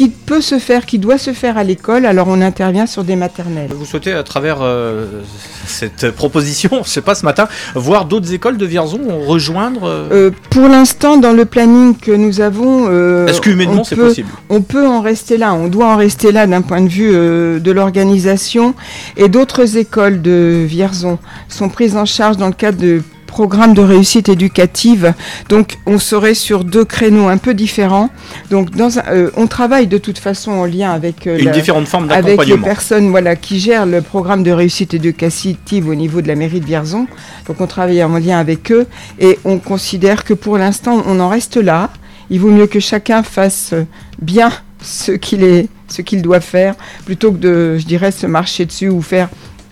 qui 0.00 0.08
peut 0.08 0.40
se 0.40 0.58
faire, 0.58 0.86
qui 0.86 0.98
doit 0.98 1.18
se 1.18 1.34
faire 1.34 1.58
à 1.58 1.62
l'école, 1.62 2.06
alors 2.06 2.26
on 2.28 2.40
intervient 2.40 2.86
sur 2.86 3.04
des 3.04 3.16
maternelles. 3.16 3.68
Vous 3.70 3.84
souhaitez, 3.84 4.14
à 4.14 4.22
travers 4.22 4.60
euh, 4.62 5.20
cette 5.66 6.12
proposition, 6.12 6.70
je 6.72 6.78
ne 6.78 6.84
sais 6.84 7.02
pas, 7.02 7.14
ce 7.14 7.26
matin, 7.26 7.48
voir 7.74 8.06
d'autres 8.06 8.32
écoles 8.32 8.56
de 8.56 8.64
Vierzon 8.64 8.98
rejoindre 9.26 9.84
euh 9.84 10.08
euh, 10.10 10.30
Pour 10.48 10.68
l'instant, 10.68 11.18
dans 11.18 11.34
le 11.34 11.44
planning 11.44 11.94
que 11.98 12.12
nous 12.12 12.40
avons... 12.40 12.86
Est-ce 13.26 13.42
qu'humainement 13.42 13.84
c'est 13.84 13.94
possible? 13.94 14.30
On 14.48 14.62
peut 14.62 14.86
en 14.86 15.02
rester 15.02 15.36
là, 15.36 15.52
on 15.52 15.68
doit 15.68 15.88
en 15.88 15.96
rester 15.98 16.32
là 16.32 16.46
d'un 16.46 16.62
point 16.62 16.80
de 16.80 16.88
vue 16.88 17.12
de 17.12 17.70
l'organisation. 17.70 18.74
Et 19.18 19.28
d'autres 19.28 19.76
écoles 19.76 20.22
de 20.22 20.64
Vierzon 20.66 21.18
sont 21.50 21.68
prises 21.68 21.98
en 21.98 22.06
charge 22.06 22.38
dans 22.38 22.46
le 22.46 22.54
cadre 22.54 22.78
de 22.78 23.02
programme 23.30 23.72
de 23.72 23.80
réussite 23.80 24.28
éducative. 24.28 25.14
Donc 25.48 25.78
on 25.86 25.98
serait 25.98 26.34
sur 26.34 26.64
deux 26.64 26.84
créneaux 26.84 27.28
un 27.28 27.38
peu 27.38 27.54
différents. 27.54 28.10
Donc 28.50 28.70
dans 28.72 28.90
euh, 29.08 29.30
on 29.36 29.46
travaille 29.46 29.86
de 29.86 29.98
toute 29.98 30.18
façon 30.18 30.50
en 30.52 30.66
lien 30.66 30.90
avec, 30.92 31.26
euh, 31.26 31.38
Une 31.38 31.52
différente 31.52 31.86
forme 31.86 32.10
avec 32.10 32.44
les 32.44 32.58
personnes 32.58 33.08
voilà, 33.08 33.36
qui 33.36 33.58
gèrent 33.58 33.86
le 33.86 34.02
programme 34.02 34.42
de 34.42 34.50
réussite 34.50 34.92
éducative 34.92 35.88
au 35.88 35.94
niveau 35.94 36.20
de 36.20 36.28
la 36.28 36.34
mairie 36.34 36.60
de 36.60 36.66
Vierzon. 36.66 37.06
Donc 37.46 37.60
on 37.60 37.66
travaille 37.66 38.02
en 38.04 38.18
lien 38.18 38.38
avec 38.38 38.70
eux 38.72 38.86
et 39.18 39.38
on 39.44 39.58
considère 39.58 40.24
que 40.24 40.34
pour 40.34 40.58
l'instant 40.58 41.02
on 41.06 41.20
en 41.20 41.28
reste 41.28 41.56
là. 41.56 41.90
Il 42.32 42.40
vaut 42.40 42.50
mieux 42.50 42.66
que 42.66 42.78
chacun 42.78 43.22
fasse 43.22 43.74
bien 44.20 44.50
ce 44.82 45.12
qu'il 45.12 45.42
est 45.42 45.68
ce 45.88 46.02
qu'il 46.02 46.22
doit 46.22 46.40
faire 46.40 46.74
plutôt 47.04 47.32
que 47.32 47.38
de 47.38 47.78
je 47.78 47.86
dirais 47.86 48.12
se 48.12 48.26
marcher 48.26 48.66
dessus 48.66 48.88
ou 48.88 49.02
faire 49.02 49.28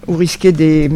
ou 0.09 0.17
risquer 0.17 0.53
des 0.53 0.91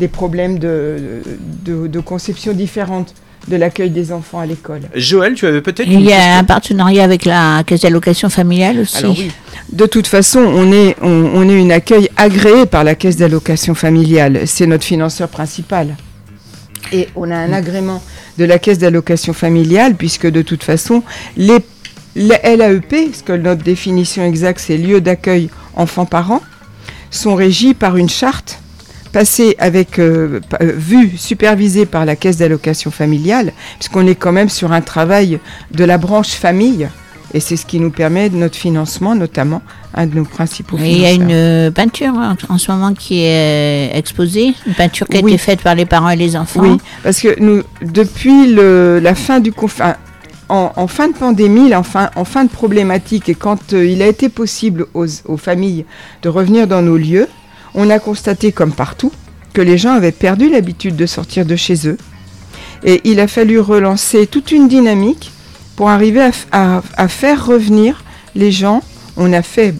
des 0.00 0.08
problèmes 0.08 0.58
de, 0.58 1.22
de, 1.64 2.00
conception 2.00 2.52
différente 2.52 3.14
de 3.48 3.56
l'accueil 3.56 3.90
des 3.90 4.12
enfants 4.12 4.40
à 4.40 4.46
l'école. 4.46 4.80
Joël, 4.94 5.34
tu 5.34 5.46
avais 5.46 5.60
peut-être... 5.60 5.86
Il 5.86 6.00
y 6.00 6.12
a 6.12 6.38
un 6.38 6.44
partenariat 6.44 7.04
avec 7.04 7.24
la 7.26 7.62
caisse 7.64 7.82
d'allocation 7.82 8.30
familiale 8.30 8.80
aussi. 8.80 8.98
Alors 8.98 9.16
oui. 9.16 9.30
De 9.72 9.86
toute 9.86 10.06
façon, 10.06 10.40
on 10.40 10.72
est, 10.72 10.96
on, 11.02 11.48
est 11.48 11.58
une 11.58 11.70
accueil 11.70 12.10
agréé 12.16 12.66
par 12.66 12.82
la 12.82 12.94
caisse 12.94 13.16
d'allocation 13.16 13.74
familiale. 13.74 14.40
C'est 14.46 14.66
notre 14.66 14.84
financeur 14.84 15.28
principal. 15.28 15.96
Et 16.92 17.08
on 17.14 17.30
a 17.30 17.36
un 17.36 17.52
agrément 17.52 18.02
de 18.38 18.44
la 18.46 18.58
caisse 18.58 18.78
d'allocation 18.78 19.32
familiale, 19.32 19.94
puisque 19.94 20.26
de 20.26 20.42
toute 20.42 20.64
façon, 20.64 21.02
les, 21.36 21.58
les 22.16 22.38
LAEP, 22.56 23.14
ce 23.14 23.22
que 23.22 23.32
notre 23.32 23.62
définition 23.62 24.24
exacte, 24.24 24.60
c'est 24.66 24.78
lieu 24.78 25.00
d'accueil 25.00 25.50
enfants-parents, 25.76 26.42
sont 27.10 27.34
régis 27.34 27.74
par 27.74 27.96
une 27.96 28.08
charte 28.08 28.60
passé 29.12 29.56
avec 29.58 29.98
euh, 29.98 30.40
euh, 30.60 30.72
vue 30.76 31.12
supervisée 31.16 31.86
par 31.86 32.04
la 32.04 32.16
caisse 32.16 32.36
d'allocation 32.38 32.90
familiale, 32.90 33.52
puisqu'on 33.78 34.06
est 34.06 34.14
quand 34.14 34.32
même 34.32 34.48
sur 34.48 34.72
un 34.72 34.80
travail 34.80 35.38
de 35.72 35.84
la 35.84 35.98
branche 35.98 36.30
famille 36.30 36.88
Et 37.34 37.40
c'est 37.40 37.56
ce 37.56 37.66
qui 37.66 37.78
nous 37.80 37.90
permet 37.90 38.28
notre 38.30 38.56
financement, 38.56 39.14
notamment 39.14 39.62
un 39.94 40.06
de 40.06 40.16
nos 40.16 40.24
principaux 40.24 40.76
Il 40.78 40.98
y 40.98 41.06
a 41.06 41.12
une 41.12 41.32
euh, 41.32 41.70
peinture 41.70 42.14
hein, 42.16 42.36
en 42.48 42.58
ce 42.58 42.70
moment 42.70 42.94
qui 42.94 43.22
est 43.22 43.90
exposée, 43.96 44.54
une 44.66 44.74
peinture 44.74 45.06
qui 45.08 45.16
a 45.16 45.20
été 45.20 45.38
faite 45.38 45.62
par 45.62 45.74
les 45.74 45.86
parents 45.86 46.10
et 46.10 46.16
les 46.16 46.36
enfants. 46.36 46.60
Oui, 46.62 46.78
parce 47.02 47.20
que 47.20 47.40
nous, 47.40 47.62
depuis 47.82 48.54
la 48.54 49.14
fin 49.14 49.40
du 49.40 49.52
confinement, 49.52 49.94
en, 50.50 50.86
fin 50.86 51.08
de 51.08 51.14
pandémie, 51.14 51.74
en 51.74 51.82
fin, 51.82 52.10
en 52.16 52.24
fin 52.24 52.44
de 52.44 52.50
problématique, 52.50 53.28
et 53.28 53.34
quand 53.34 53.72
euh, 53.72 53.86
il 53.86 54.02
a 54.02 54.06
été 54.06 54.28
possible 54.28 54.86
aux, 54.94 55.06
aux, 55.26 55.36
familles 55.36 55.84
de 56.22 56.28
revenir 56.28 56.66
dans 56.66 56.82
nos 56.82 56.96
lieux, 56.96 57.28
on 57.74 57.90
a 57.90 57.98
constaté, 57.98 58.52
comme 58.52 58.72
partout, 58.72 59.12
que 59.52 59.60
les 59.60 59.78
gens 59.78 59.92
avaient 59.92 60.12
perdu 60.12 60.48
l'habitude 60.48 60.96
de 60.96 61.06
sortir 61.06 61.44
de 61.44 61.56
chez 61.56 61.88
eux. 61.88 61.98
Et 62.84 63.00
il 63.04 63.20
a 63.20 63.28
fallu 63.28 63.58
relancer 63.60 64.26
toute 64.26 64.52
une 64.52 64.68
dynamique 64.68 65.32
pour 65.76 65.90
arriver 65.90 66.30
à, 66.52 66.82
faire 67.08 67.46
revenir 67.46 68.04
les 68.34 68.52
gens. 68.52 68.82
On 69.16 69.32
a 69.32 69.42
fait 69.42 69.74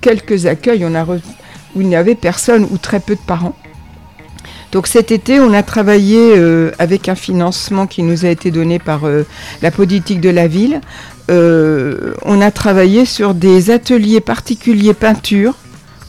quelques 0.00 0.46
accueils 0.46 0.84
où 0.84 1.80
il 1.80 1.88
n'y 1.88 1.96
avait 1.96 2.14
personne 2.14 2.66
ou 2.70 2.78
très 2.78 3.00
peu 3.00 3.14
de 3.14 3.20
parents. 3.20 3.56
Donc 4.72 4.88
cet 4.88 5.12
été, 5.12 5.38
on 5.38 5.52
a 5.52 5.62
travaillé 5.62 6.34
euh, 6.36 6.72
avec 6.80 7.08
un 7.08 7.14
financement 7.14 7.86
qui 7.86 8.02
nous 8.02 8.24
a 8.24 8.28
été 8.28 8.50
donné 8.50 8.80
par 8.80 9.06
euh, 9.06 9.24
la 9.62 9.70
politique 9.70 10.20
de 10.20 10.30
la 10.30 10.48
ville. 10.48 10.80
Euh, 11.30 12.14
on 12.22 12.40
a 12.40 12.50
travaillé 12.50 13.04
sur 13.04 13.34
des 13.34 13.70
ateliers 13.70 14.20
particuliers 14.20 14.92
peinture 14.92 15.54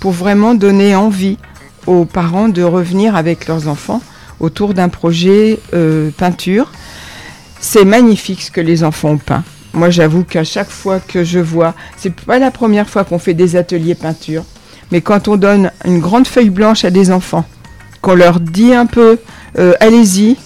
pour 0.05 0.11
vraiment 0.11 0.53
donner 0.53 0.95
envie 0.95 1.39
aux 1.87 2.05
parents 2.05 2.47
de 2.47 2.61
revenir 2.61 3.15
avec 3.15 3.47
leurs 3.47 3.67
enfants 3.67 4.03
autour 4.39 4.75
d'un 4.75 4.87
projet 4.87 5.59
peinture. 6.15 6.71
C'est 7.59 7.85
magnifique 7.85 8.43
ce 8.43 8.51
que 8.51 8.61
les 8.61 8.83
enfants 8.83 9.13
ont 9.13 9.17
peint. 9.17 9.43
Moi, 9.73 9.89
j'avoue 9.89 10.23
qu'à 10.23 10.43
chaque 10.43 10.69
fois 10.69 10.99
que 10.99 11.23
je 11.23 11.39
vois, 11.39 11.73
c'est 11.97 12.13
pas 12.13 12.37
la 12.37 12.51
première 12.51 12.87
fois 12.87 13.03
qu'on 13.03 13.17
fait 13.17 13.33
des 13.33 13.55
ateliers 13.55 13.95
peinture, 13.95 14.43
mais 14.91 15.01
quand 15.01 15.27
on 15.27 15.37
donne 15.37 15.71
une 15.85 15.97
grande 15.97 16.27
feuille 16.27 16.51
blanche 16.51 16.85
à 16.85 16.91
des 16.91 17.09
enfants, 17.09 17.45
qu'on 18.01 18.13
leur 18.13 18.39
dit 18.39 18.75
un 18.75 18.85
peu, 18.85 19.17
euh, 19.57 19.73
allez-y, 19.79 20.37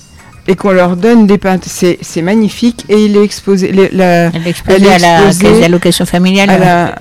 et 0.47 0.55
qu'on 0.55 0.71
leur 0.71 0.95
donne 0.95 1.27
des 1.27 1.37
peintures, 1.37 1.97
c'est 2.01 2.21
magnifique. 2.21 2.85
Et 2.87 3.03
il 3.03 3.17
est 3.17 3.23
exposé, 3.25 3.73
la, 3.73 4.27
elle 4.27 4.47
est 4.47 4.51
exposée, 4.51 4.89
à 4.89 4.99
la 4.99 5.65
allocation 5.65 6.05
familiale. 6.05 6.95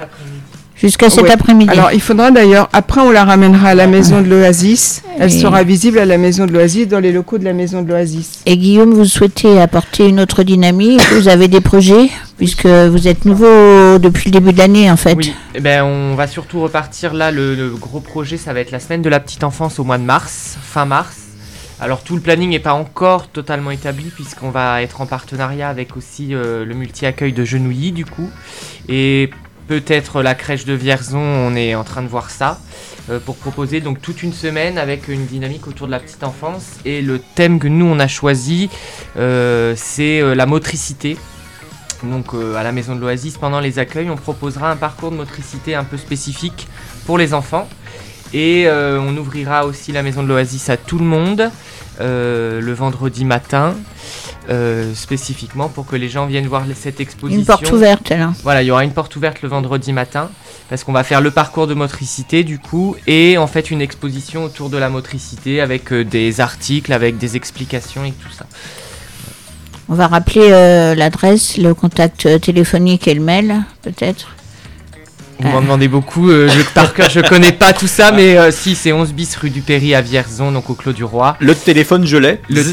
Jusqu'à 0.81 1.11
cet 1.11 1.29
après-midi. 1.29 1.71
Alors, 1.71 1.91
il 1.93 2.01
faudra 2.01 2.31
d'ailleurs, 2.31 2.69
après, 2.73 3.01
on 3.01 3.11
la 3.11 3.25
ramènera 3.25 3.71
à 3.71 3.75
la 3.75 3.89
maison 3.89 4.21
de 4.23 4.29
l'Oasis. 4.29 5.03
Elle 5.19 5.33
sera 5.33 5.65
visible 5.65 5.99
à 5.99 6.05
la 6.05 6.19
maison 6.19 6.47
de 6.47 6.53
l'Oasis, 6.53 6.87
dans 6.87 7.01
les 7.01 7.11
locaux 7.11 7.39
de 7.39 7.45
la 7.45 7.53
maison 7.53 7.83
de 7.83 7.89
l'Oasis. 7.89 8.43
Et 8.47 8.57
Guillaume, 8.57 8.95
vous 8.95 9.05
souhaitez 9.05 9.61
apporter 9.61 10.09
une 10.09 10.21
autre 10.21 10.45
dynamique 10.45 11.03
Vous 11.13 11.29
avez 11.29 11.49
des 11.49 11.61
projets 11.61 12.11
Puisque 12.37 12.67
vous 12.67 13.09
êtes 13.09 13.25
nouveau 13.25 13.99
depuis 13.99 14.31
le 14.31 14.39
début 14.39 14.53
de 14.53 14.59
l'année, 14.59 14.89
en 14.89 14.97
fait. 14.97 15.15
Oui, 15.15 15.35
eh 15.57 15.61
ben, 15.61 15.83
on 15.83 16.15
va 16.15 16.29
surtout 16.29 16.61
repartir 16.61 17.13
là. 17.13 17.33
Le, 17.33 17.75
gros 17.75 17.99
projet, 17.99 18.37
ça 18.37 18.53
va 18.53 18.61
être 18.61 18.71
la 18.71 18.79
semaine 18.79 19.03
de 19.03 19.09
la 19.09 19.19
petite 19.19 19.43
enfance 19.43 19.81
au 19.81 19.85
mois 19.85 19.99
de 19.99 20.05
mars, 20.05 20.59
fin 20.63 20.85
mars. 20.85 21.17
Alors 21.81 22.03
tout 22.03 22.17
le 22.17 22.21
planning 22.21 22.51
n'est 22.51 22.59
pas 22.59 22.73
encore 22.73 23.29
totalement 23.29 23.71
établi 23.71 24.11
puisqu'on 24.13 24.51
va 24.51 24.83
être 24.83 25.01
en 25.01 25.07
partenariat 25.07 25.69
avec 25.69 25.97
aussi 25.97 26.35
euh, 26.35 26.65
le 26.65 26.75
multi-accueil 26.75 27.33
de 27.33 27.45
Genouilly 27.45 27.93
du 27.93 28.05
coup. 28.05 28.29
Et 28.89 29.31
peut-être 29.69 30.23
la 30.23 30.35
crèche 30.35 30.65
de 30.65 30.73
Vierzon, 30.73 31.19
on 31.19 31.55
est 31.55 31.75
en 31.75 31.85
train 31.85 32.03
de 32.03 32.09
voir 32.09 32.31
ça, 32.31 32.59
euh, 33.11 33.21
pour 33.21 33.37
proposer 33.37 33.81
donc 33.81 34.01
toute 34.01 34.23
une 34.23 34.33
semaine 34.33 34.79
avec 34.79 35.09
une 35.09 35.27
dynamique 35.27 35.69
autour 35.69 35.87
de 35.87 35.93
la 35.93 36.01
petite 36.01 36.25
enfance. 36.25 36.79
Et 36.87 37.03
le 37.03 37.21
thème 37.21 37.61
que 37.61 37.69
nous 37.69 37.85
on 37.85 38.01
a 38.01 38.09
choisi, 38.09 38.71
euh, 39.17 39.75
c'est 39.77 40.21
euh, 40.21 40.35
la 40.35 40.47
motricité. 40.47 41.17
Donc 42.03 42.33
à 42.33 42.63
la 42.63 42.71
maison 42.71 42.95
de 42.95 43.01
l'Oasis, 43.01 43.39
pendant 43.39 43.59
les 43.59 43.81
accueils, 43.81 44.09
on 44.09 44.17
proposera 44.17 44.71
un 44.71 44.77
parcours 44.77 45.11
de 45.11 45.17
motricité 45.17 45.75
un 45.75 45.83
peu 45.83 45.97
spécifique 45.97 46.69
pour 47.07 47.19
les 47.19 47.35
enfants. 47.35 47.69
Et 48.33 48.69
on 48.71 49.17
ouvrira 49.17 49.67
aussi 49.67 49.91
la 49.91 50.05
maison 50.05 50.23
de 50.23 50.29
l'Oasis 50.29 50.71
à 50.71 50.77
tout 50.77 50.99
le 50.99 51.05
monde 51.05 51.51
le 52.01 52.73
vendredi 52.73 53.25
matin. 53.25 53.75
Euh, 54.51 54.95
spécifiquement 54.95 55.69
pour 55.69 55.85
que 55.85 55.95
les 55.95 56.09
gens 56.09 56.25
viennent 56.25 56.47
voir 56.47 56.65
cette 56.75 57.01
exposition. 57.01 57.41
Une 57.41 57.45
porte 57.45 57.71
ouverte 57.71 58.09
là. 58.09 58.33
Voilà, 58.43 58.63
il 58.63 58.67
y 58.67 58.71
aura 58.71 58.83
une 58.83 58.93
porte 58.93 59.15
ouverte 59.15 59.43
le 59.43 59.49
vendredi 59.51 59.93
matin 59.93 60.31
parce 60.71 60.85
qu'on 60.85 60.93
va 60.93 61.05
faire 61.05 61.21
le 61.21 61.31
parcours 61.31 61.67
de 61.67 61.75
motricité 61.75 62.45
du 62.45 62.59
coup 62.59 62.97
et 63.07 63.37
en 63.37 63.47
fait 63.47 63.71
une 63.71 63.83
exposition 63.83 64.45
autour 64.45 64.71
de 64.71 64.79
la 64.79 64.89
motricité 64.89 65.61
avec 65.61 65.93
euh, 65.93 66.03
des 66.03 66.41
articles, 66.41 66.95
avec 66.95 67.19
des 67.19 67.37
explications 67.37 68.07
et 68.07 68.13
tout 68.13 68.33
ça. 68.33 68.47
On 69.91 69.95
va 69.95 70.07
rappeler 70.07 70.49
euh, 70.51 70.95
l'adresse, 70.95 71.59
le 71.59 71.75
contact 71.75 72.41
téléphonique 72.41 73.07
et 73.07 73.13
le 73.13 73.21
mail 73.21 73.65
peut-être 73.83 74.35
vous 75.41 75.49
m'en 75.49 75.61
demandez 75.61 75.89
beaucoup. 75.89 76.31
Euh, 76.31 76.49
je, 76.49 76.63
par 76.75 76.93
cœur, 76.93 77.09
je 77.09 77.21
connais 77.21 77.53
pas 77.53 77.73
tout 77.73 77.87
ça, 77.87 78.11
mais 78.13 78.37
euh, 78.37 78.51
si, 78.51 78.75
c'est 78.75 78.93
11 78.93 79.13
bis 79.13 79.37
rue 79.37 79.51
du 79.51 79.61
Péry 79.61 79.95
à 79.95 80.01
Vierzon, 80.01 80.51
donc 80.53 80.69
au 80.71 80.75
Clos 80.75 80.93
du 80.93 81.05
Roi. 81.05 81.37
Le 81.41 81.55
téléphone, 81.55 82.07
je 82.07 82.17
l'ai. 82.17 82.41
Le 82.49 82.65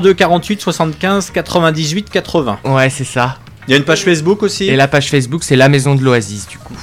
02 0.00 0.14
48 0.14 0.60
75 0.60 1.30
98 1.30 2.10
80. 2.10 2.58
Ouais, 2.64 2.90
c'est 2.90 3.04
ça. 3.04 3.38
Il 3.68 3.72
y 3.72 3.74
a 3.74 3.76
une 3.76 3.84
page 3.84 4.02
Facebook 4.02 4.42
aussi? 4.42 4.64
Et 4.64 4.76
la 4.76 4.88
page 4.88 5.08
Facebook, 5.10 5.44
c'est 5.44 5.56
la 5.56 5.68
maison 5.68 5.94
de 5.94 6.02
l'Oasis, 6.02 6.46
du 6.46 6.58
coup. 6.58 6.74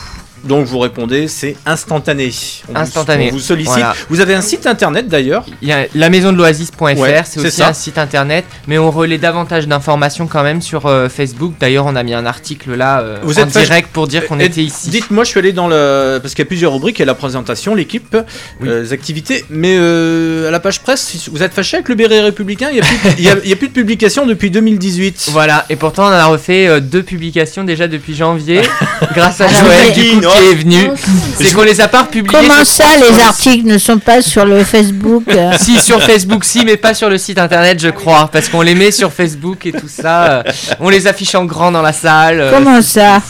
Donc 0.43 0.65
vous 0.65 0.79
répondez, 0.79 1.27
c'est 1.27 1.55
instantané. 1.65 2.31
instantané. 2.73 3.31
Vous, 3.31 3.39
sollicite. 3.39 3.83
Vous 4.09 4.21
avez 4.21 4.33
un 4.33 4.41
site 4.41 4.67
internet 4.67 5.07
d'ailleurs? 5.07 5.45
Il 5.61 5.67
y 5.67 5.71
a 5.71 5.85
la 5.93 6.09
maison 6.09 6.31
de 6.31 6.37
l'oasis.fr, 6.37 7.25
c'est 7.25 7.45
aussi 7.45 7.63
un 7.63 7.73
site 7.73 7.97
internet, 7.97 8.45
mais 8.67 8.77
on 8.77 8.91
relaie 8.91 9.17
davantage 9.17 9.67
d'informations 9.67 10.27
quand 10.27 10.43
même 10.43 10.61
sur 10.61 10.85
euh, 10.85 11.09
Facebook. 11.09 11.53
D'ailleurs, 11.59 11.85
on 11.85 11.95
a 11.95 12.03
mis 12.03 12.13
un 12.13 12.25
article 12.25 12.75
là 12.75 13.01
euh, 13.01 13.17
vous 13.23 13.39
en 13.39 13.43
êtes 13.43 13.49
direct 13.49 13.89
pour 13.91 14.07
dire 14.07 14.25
qu'on 14.27 14.39
était 14.39 14.63
ici. 14.63 14.89
Dites-moi, 14.89 15.23
je 15.23 15.29
suis 15.29 15.39
allé 15.39 15.53
dans 15.53 15.67
le 15.67 16.19
parce 16.21 16.33
qu'il 16.33 16.43
y 16.43 16.47
a 16.47 16.49
plusieurs 16.49 16.73
rubriques, 16.73 16.99
il 16.99 17.01
y 17.01 17.03
a 17.03 17.07
la 17.07 17.15
présentation, 17.15 17.75
l'équipe, 17.75 18.15
euh, 18.63 18.83
les 18.83 18.93
activités, 18.93 19.45
mais 19.49 19.77
à 19.77 20.51
la 20.51 20.59
page 20.59 20.81
presse, 20.81 21.29
vous 21.31 21.43
êtes 21.43 21.53
fâché 21.53 21.77
avec 21.77 21.89
le 21.89 21.95
béret 21.95 22.21
républicain? 22.21 22.69
Il 22.71 23.23
n'y 23.23 23.29
a, 23.29 23.33
a, 23.33 23.55
plus 23.55 23.67
de 23.67 23.73
publication 23.73 24.25
depuis 24.25 24.51
2018. 24.51 25.29
Voilà, 25.37 25.65
et 25.69 25.75
pourtant 25.75 26.07
on 26.07 26.11
a 26.11 26.25
refait 26.25 26.81
deux 26.81 27.03
publications 27.03 27.63
déjà 27.63 27.87
depuis 27.87 28.15
janvier, 28.15 28.61
grâce 29.13 29.41
à 29.41 29.47
Joël 29.47 29.93
qui 30.29 30.43
est 30.51 30.55
venu. 30.55 30.91
C'est 31.39 31.53
qu'on 31.53 31.63
les 31.63 31.81
a 31.81 31.87
pas 31.87 32.03
republiés. 32.03 32.37
Comment 32.41 32.65
ça, 32.65 32.85
les 32.97 33.21
articles 33.21 33.67
ne 33.67 33.77
sont 33.77 33.99
pas 33.99 34.21
sur 34.21 34.45
le 34.45 34.63
Facebook 34.63 35.23
euh 35.29 35.51
Si, 35.59 35.79
sur 35.81 36.01
Facebook, 36.01 36.43
si, 36.43 36.65
mais 36.65 36.77
pas 36.77 36.93
sur 36.93 37.09
le 37.09 37.17
site 37.17 37.37
internet, 37.37 37.79
je 37.79 37.89
crois. 37.89 38.29
Parce 38.31 38.49
qu'on 38.49 38.61
les 38.61 38.75
met 38.75 38.91
sur 38.91 39.11
Facebook 39.11 39.65
et 39.65 39.71
tout 39.71 39.87
ça. 39.87 40.23
Euh, 40.31 40.43
on 40.79 40.89
les 40.89 41.07
affiche 41.07 41.35
en 41.35 41.45
grand 41.45 41.71
dans 41.71 41.81
la 41.81 41.93
salle. 41.93 42.39
Euh, 42.39 42.51
Comment 42.51 42.81
ça 42.81 43.21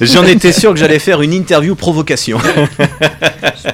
J'en 0.00 0.24
étais 0.24 0.52
sûr 0.52 0.72
que 0.72 0.78
j'allais 0.78 0.98
faire 0.98 1.22
une 1.22 1.32
interview 1.32 1.74
provocation. 1.74 2.38
je, 2.38 3.70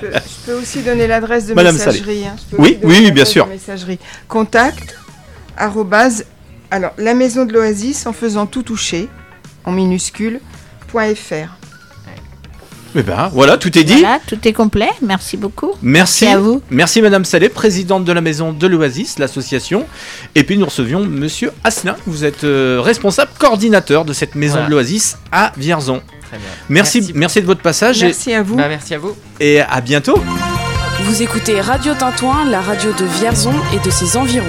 peux, 0.47 0.55
aussi 0.55 0.81
donner 0.81 1.07
l'adresse 1.07 1.47
de 1.47 1.55
messagerie. 1.55 2.25
Hein. 2.27 2.37
Oui, 2.59 2.79
oui, 2.83 3.11
bien 3.11 3.25
sûr. 3.25 3.47
Messagerie. 3.47 3.99
Contact, 4.29 4.97
arrobase, 5.57 6.25
alors, 6.71 6.93
la 6.99 7.15
maison 7.15 7.45
de 7.45 7.53
l'Oasis 7.53 8.07
en 8.07 8.13
faisant 8.13 8.47
tout 8.47 8.63
toucher, 8.63 9.09
en 9.65 9.73
minuscule, 9.73 10.41
.fr. 10.89 11.57
Eh 12.97 13.03
ben, 13.03 13.29
voilà, 13.33 13.57
tout 13.57 13.77
est 13.79 13.85
dit. 13.85 13.95
Voilà, 14.01 14.21
tout 14.27 14.39
est 14.47 14.53
complet. 14.53 14.89
Merci 15.03 15.37
beaucoup. 15.37 15.73
Merci. 15.83 16.27
à 16.27 16.39
vous. 16.39 16.63
Merci 16.71 17.03
Madame 17.03 17.25
Salé, 17.25 17.49
présidente 17.49 18.05
de 18.05 18.13
la 18.13 18.21
maison 18.21 18.53
de 18.53 18.67
l'Oasis, 18.67 19.19
l'association. 19.19 19.87
Et 20.35 20.45
puis 20.45 20.57
nous 20.57 20.67
recevions 20.67 21.01
Monsieur 21.01 21.51
Asselin. 21.65 21.97
Vous 22.07 22.25
êtes 22.25 22.45
euh, 22.45 22.81
responsable 22.81 23.33
coordinateur 23.39 24.05
de 24.05 24.13
cette 24.13 24.35
maison 24.35 24.65
de 24.65 24.71
l'Oasis 24.71 25.19
à 25.33 25.53
Vierzon. 25.57 26.03
Très 26.29 26.39
bien. 26.39 26.47
Merci, 26.69 27.13
merci, 27.15 27.41
de 27.41 27.47
votre 27.47 27.63
passage. 27.63 28.03
Merci 28.03 28.33
à 28.33 28.43
vous. 28.43 28.57
Bah, 28.57 28.69
merci 28.69 28.95
à 28.95 28.99
vous. 28.99 29.17
Et 29.41 29.61
à 29.61 29.81
bientôt. 29.81 30.19
Vous 31.01 31.23
écoutez 31.23 31.61
Radio 31.61 31.95
Tintouin, 31.95 32.45
la 32.49 32.61
radio 32.61 32.93
de 32.93 33.05
Vierzon 33.05 33.55
et 33.75 33.85
de 33.85 33.91
ses 33.91 34.17
environs. 34.17 34.47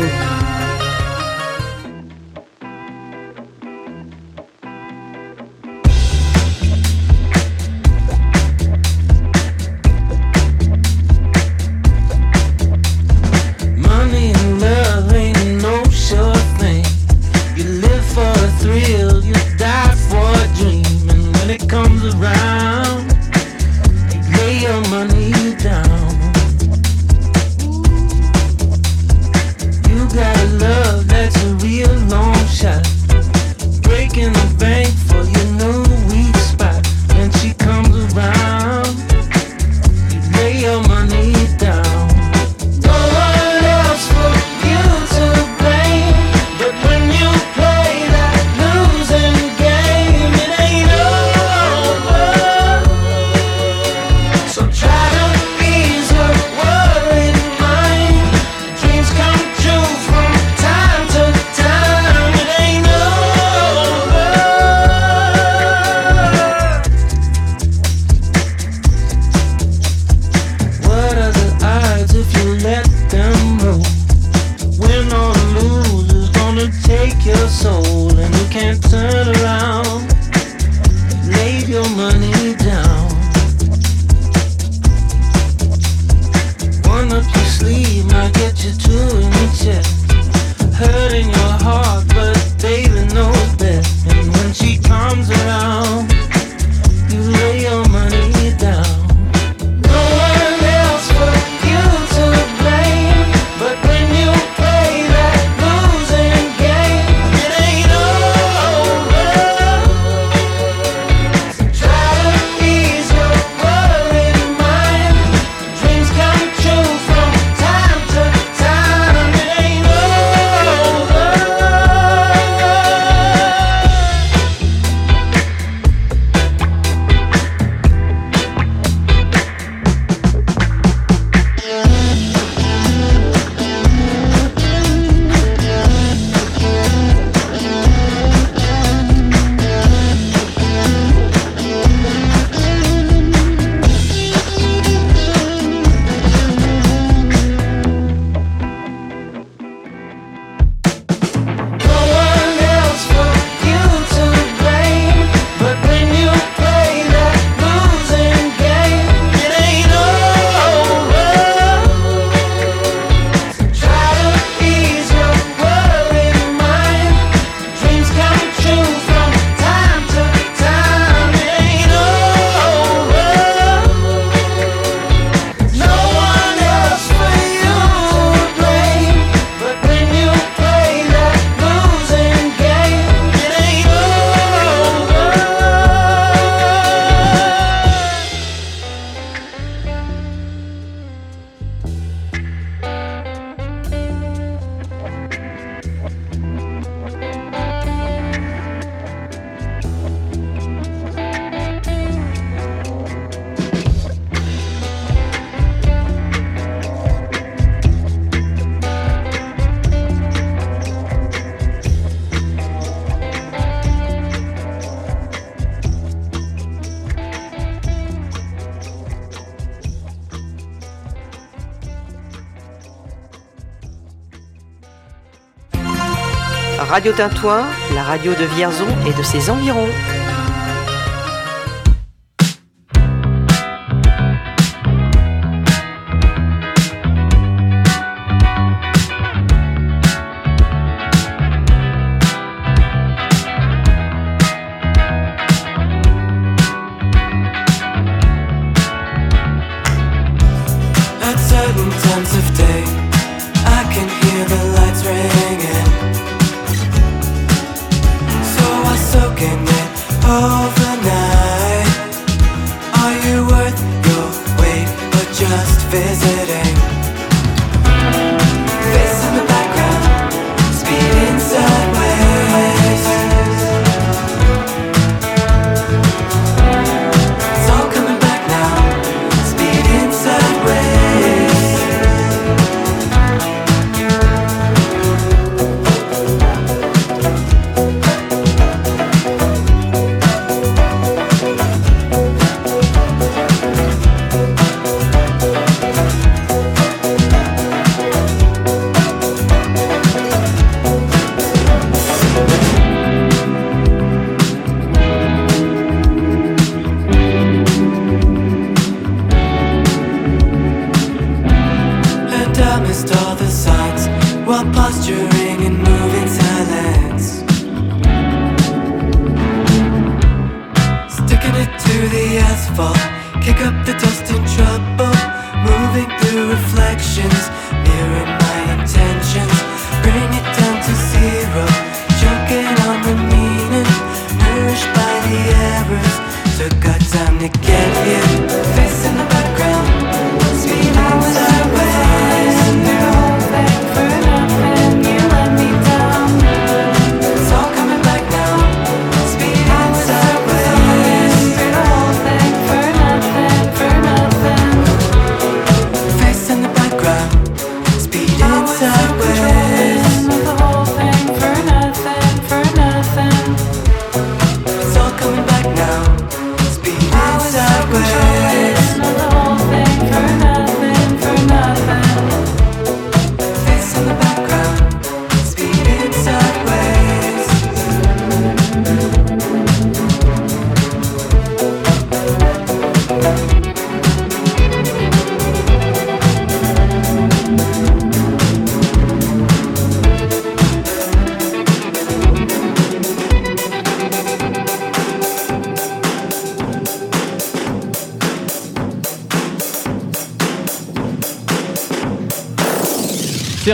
Radio 227.06 227.18
Tintouin, 227.18 227.68
la 227.94 228.02
radio 228.02 228.32
de 228.34 228.46
Vierzon 228.56 228.88
et 229.06 229.14
de 229.14 229.22
ses 229.22 229.52
environs. 229.52 229.90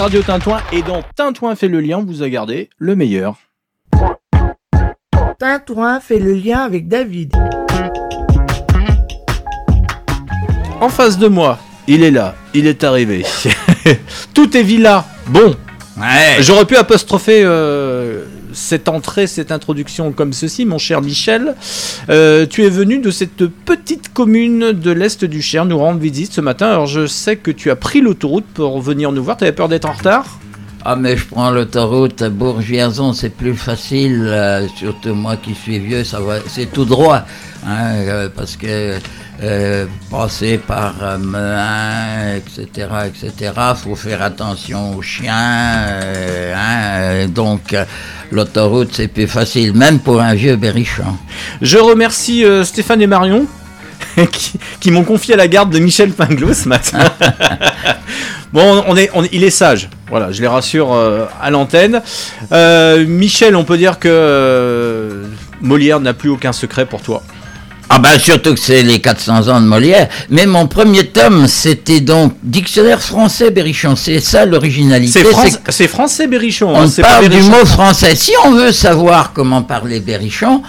Radio 0.01 0.23
Tintouin 0.23 0.61
et 0.73 0.81
dans 0.81 1.03
Tintouin 1.15 1.55
fait 1.55 1.67
le 1.67 1.79
lien, 1.79 2.03
vous 2.03 2.23
a 2.23 2.29
gardé 2.29 2.71
le 2.79 2.95
meilleur. 2.95 3.35
Tintouin 5.37 5.99
fait 5.99 6.17
le 6.17 6.33
lien 6.33 6.61
avec 6.61 6.87
David. 6.87 7.35
En 10.79 10.89
face 10.89 11.19
de 11.19 11.27
moi, 11.27 11.59
il 11.85 12.01
est 12.01 12.09
là, 12.09 12.33
il 12.55 12.65
est 12.65 12.83
arrivé. 12.83 13.23
Tout 14.33 14.57
est 14.57 14.63
villa. 14.63 15.05
Bon. 15.27 15.55
J'aurais 16.39 16.65
pu 16.65 16.77
apostropher 16.77 17.43
euh, 17.45 18.25
cette 18.61 18.87
entrée, 18.87 19.27
cette 19.27 19.51
introduction 19.51 20.11
comme 20.11 20.33
ceci, 20.33 20.65
mon 20.65 20.77
cher 20.77 21.01
Michel. 21.01 21.55
Euh, 22.09 22.45
tu 22.45 22.63
es 22.63 22.69
venu 22.69 22.99
de 22.99 23.11
cette 23.11 23.45
petite 23.47 24.13
commune 24.13 24.71
de 24.71 24.91
l'Est 24.91 25.25
du 25.25 25.41
Cher 25.41 25.65
nous 25.65 25.77
rendre 25.77 25.99
visite 25.99 26.31
ce 26.31 26.41
matin. 26.41 26.67
Alors 26.67 26.87
je 26.87 27.07
sais 27.07 27.35
que 27.35 27.51
tu 27.51 27.71
as 27.71 27.75
pris 27.75 28.01
l'autoroute 28.01 28.45
pour 28.53 28.81
venir 28.81 29.11
nous 29.11 29.23
voir. 29.23 29.37
Tu 29.37 29.43
avais 29.43 29.53
peur 29.53 29.67
d'être 29.67 29.89
en 29.89 29.93
retard? 29.93 30.39
Ah 30.83 30.95
mais 30.95 31.15
je 31.15 31.25
prends 31.27 31.51
l'autoroute 31.51 32.23
Bourg-Vierzon, 32.23 33.13
c'est 33.13 33.29
plus 33.29 33.53
facile, 33.53 34.23
euh, 34.25 34.67
surtout 34.75 35.13
moi 35.13 35.37
qui 35.37 35.53
suis 35.53 35.77
vieux, 35.77 36.03
ça 36.03 36.19
va, 36.19 36.37
c'est 36.47 36.71
tout 36.71 36.85
droit, 36.85 37.23
hein, 37.67 37.93
euh, 37.97 38.29
parce 38.35 38.55
que 38.55 38.97
euh, 39.41 39.85
passer 40.09 40.57
par 40.57 40.93
Meun, 41.19 42.37
etc., 42.37 42.87
etc., 43.07 43.53
faut 43.75 43.95
faire 43.95 44.21
attention 44.21 44.95
aux 44.95 45.01
chiens, 45.01 45.33
hein, 46.55 47.27
donc 47.27 47.75
l'autoroute 48.31 48.89
c'est 48.93 49.07
plus 49.07 49.27
facile, 49.27 49.73
même 49.73 49.99
pour 49.99 50.21
un 50.21 50.33
vieux 50.33 50.55
berrichon. 50.55 51.17
Je 51.61 51.77
remercie 51.77 52.45
Stéphane 52.63 53.01
et 53.01 53.07
Marion 53.07 53.47
qui, 54.79 54.91
m'ont 54.91 55.03
confié 55.03 55.33
à 55.33 55.37
la 55.37 55.47
garde 55.47 55.71
de 55.71 55.79
Michel 55.79 56.11
Pinglot 56.11 56.53
ce 56.53 56.67
matin. 56.67 56.99
bon, 58.53 58.83
on 58.87 58.95
est, 58.97 59.09
il 59.31 59.43
est 59.43 59.49
sage. 59.49 59.89
Voilà, 60.09 60.31
je 60.31 60.41
les 60.41 60.47
rassure 60.47 60.93
euh, 60.93 61.25
à 61.41 61.49
l'antenne. 61.49 62.01
Euh, 62.51 63.05
Michel, 63.05 63.55
on 63.55 63.63
peut 63.63 63.77
dire 63.77 63.99
que 63.99 64.09
euh, 64.11 65.25
Molière 65.61 65.99
n'a 65.99 66.13
plus 66.13 66.29
aucun 66.29 66.51
secret 66.51 66.85
pour 66.85 67.01
toi. 67.01 67.23
Ah 67.93 67.99
ben 67.99 68.17
surtout 68.17 68.53
que 68.53 68.59
c'est 68.59 68.83
les 68.83 69.01
400 69.01 69.49
ans 69.49 69.59
de 69.59 69.65
Molière. 69.65 70.07
Mais 70.29 70.45
mon 70.45 70.65
premier 70.67 71.07
tome, 71.07 71.45
c'était 71.47 71.99
donc 71.99 72.33
Dictionnaire 72.41 73.01
français 73.01 73.51
Berrichon. 73.51 73.97
C'est 73.97 74.21
ça 74.21 74.45
l'originalité. 74.45 75.23
C'est, 75.69 75.87
français 75.89 76.27
Berrichon. 76.27 76.73
Hein, 76.73 76.85
on 76.85 77.01
parle 77.01 77.27
du 77.27 77.41
mot 77.41 77.65
français. 77.65 78.15
Si 78.15 78.31
on 78.45 78.51
veut 78.51 78.71
savoir 78.71 79.33
comment 79.33 79.61
parler 79.61 79.99
Berrichon, 79.99 80.63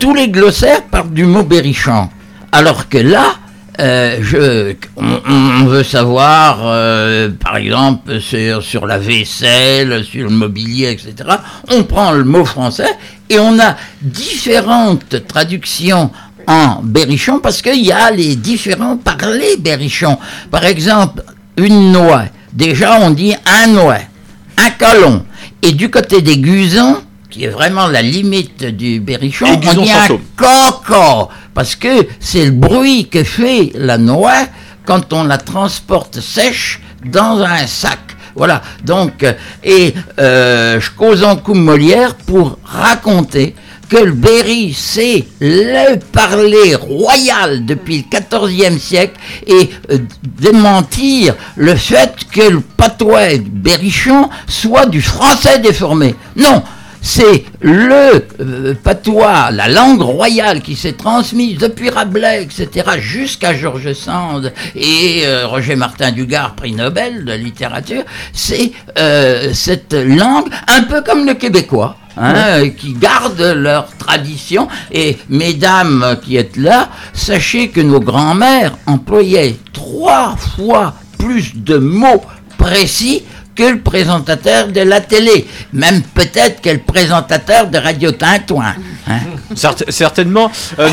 tous 0.00 0.14
les 0.14 0.28
glossaires 0.28 0.82
parlent 0.82 1.12
du 1.12 1.24
mot 1.24 1.44
Berrichon. 1.44 2.08
Alors 2.50 2.88
que 2.88 2.98
là, 2.98 3.34
euh, 3.80 4.18
je, 4.20 4.74
on, 4.96 5.64
veut 5.64 5.82
savoir, 5.82 6.60
euh, 6.64 7.30
par 7.30 7.56
exemple, 7.56 8.20
sur, 8.20 8.86
la 8.86 8.98
vaisselle, 8.98 10.04
sur 10.04 10.24
le 10.24 10.30
mobilier, 10.30 10.90
etc. 10.90 11.36
On 11.70 11.84
prend 11.84 12.12
le 12.12 12.24
mot 12.24 12.44
français 12.44 12.90
et 13.30 13.38
on 13.38 13.58
a 13.58 13.76
différentes 14.02 15.26
traductions 15.26 16.10
en 16.46 16.80
berrichon 16.82 17.38
parce 17.38 17.62
qu'il 17.62 17.84
y 17.84 17.92
a 17.92 18.10
les 18.10 18.36
différents 18.36 18.98
parlers 18.98 19.56
berrichon. 19.58 20.18
Par 20.50 20.64
exemple, 20.64 21.22
une 21.56 21.92
noix. 21.92 22.24
Déjà, 22.52 22.98
on 23.00 23.10
dit 23.10 23.34
un 23.46 23.68
noix, 23.68 23.98
un 24.58 24.70
calon. 24.70 25.24
Et 25.62 25.72
du 25.72 25.90
côté 25.90 26.20
des 26.20 26.38
gusons, 26.38 26.96
qui 27.30 27.44
est 27.44 27.48
vraiment 27.48 27.86
la 27.86 28.02
limite 28.02 28.64
du 28.64 29.00
berrichon, 29.00 29.46
on 29.46 29.56
dit 29.56 29.90
un 29.90 30.18
coco 30.36 31.30
parce 31.54 31.76
que 31.76 32.06
c'est 32.18 32.44
le 32.44 32.50
bruit 32.50 33.08
que 33.08 33.24
fait 33.24 33.72
la 33.74 33.98
noix 33.98 34.46
quand 34.84 35.12
on 35.12 35.24
la 35.24 35.38
transporte 35.38 36.20
sèche 36.20 36.80
dans 37.04 37.40
un 37.40 37.66
sac. 37.66 37.98
Voilà. 38.34 38.62
Donc, 38.84 39.22
euh, 39.22 39.32
et 39.64 39.94
euh, 40.18 40.80
je 40.80 40.90
cause 40.90 41.24
en 41.24 41.36
coup 41.36 41.54
Molière 41.54 42.14
pour 42.14 42.58
raconter 42.64 43.54
que 43.88 43.96
le 43.96 44.12
Berry, 44.12 44.72
c'est 44.72 45.26
le 45.40 45.96
parler 45.98 46.76
royal 46.76 47.66
depuis 47.66 48.06
le 48.10 48.48
XIVe 48.48 48.78
siècle 48.78 49.20
et 49.46 49.68
euh, 49.90 49.98
démentir 50.22 51.34
le 51.56 51.74
fait 51.74 52.14
que 52.32 52.52
le 52.52 52.60
patois 52.60 53.36
berrichon 53.44 54.30
soit 54.46 54.86
du 54.86 55.02
français 55.02 55.58
déformé. 55.58 56.14
Non, 56.36 56.62
c'est 57.02 57.44
le 57.60 58.26
euh, 58.40 58.74
patois, 58.74 59.50
la 59.50 59.68
langue 59.68 60.02
royale 60.02 60.60
qui 60.60 60.76
s'est 60.76 60.92
transmise 60.92 61.58
depuis 61.58 61.90
Rabelais, 61.90 62.42
etc., 62.42 62.90
jusqu'à 62.98 63.54
Georges 63.54 63.92
Sand 63.94 64.52
et 64.74 65.22
euh, 65.24 65.46
Roger 65.46 65.76
Martin 65.76 66.12
Dugard, 66.12 66.54
prix 66.54 66.72
Nobel 66.72 67.24
de 67.24 67.32
littérature, 67.32 68.02
c'est 68.32 68.72
euh, 68.98 69.52
cette 69.54 69.94
langue, 69.94 70.48
un 70.68 70.82
peu 70.82 71.02
comme 71.02 71.26
le 71.26 71.34
québécois. 71.34 71.96
Hein, 72.16 72.68
qui 72.70 72.92
gardent 72.94 73.54
leur 73.56 73.86
tradition. 73.96 74.68
Et 74.90 75.16
mesdames 75.28 76.18
qui 76.22 76.36
êtes 76.36 76.56
là, 76.56 76.90
sachez 77.14 77.68
que 77.68 77.80
nos 77.80 78.00
grands-mères 78.00 78.76
employaient 78.84 79.56
trois 79.72 80.36
fois 80.36 80.94
plus 81.18 81.52
de 81.54 81.78
mots 81.78 82.22
précis 82.58 83.22
que 83.60 83.66
le 83.66 83.80
présentateur 83.80 84.68
de 84.68 84.80
la 84.80 85.02
télé, 85.02 85.46
même 85.74 86.00
peut-être 86.14 86.62
que 86.62 86.70
le 86.70 86.78
présentateur 86.78 87.66
de 87.66 87.76
Radio 87.76 88.10
Tintouin. 88.10 88.74
Hein. 89.06 89.18
certainement. 89.88 90.50
Euh, 90.78 90.88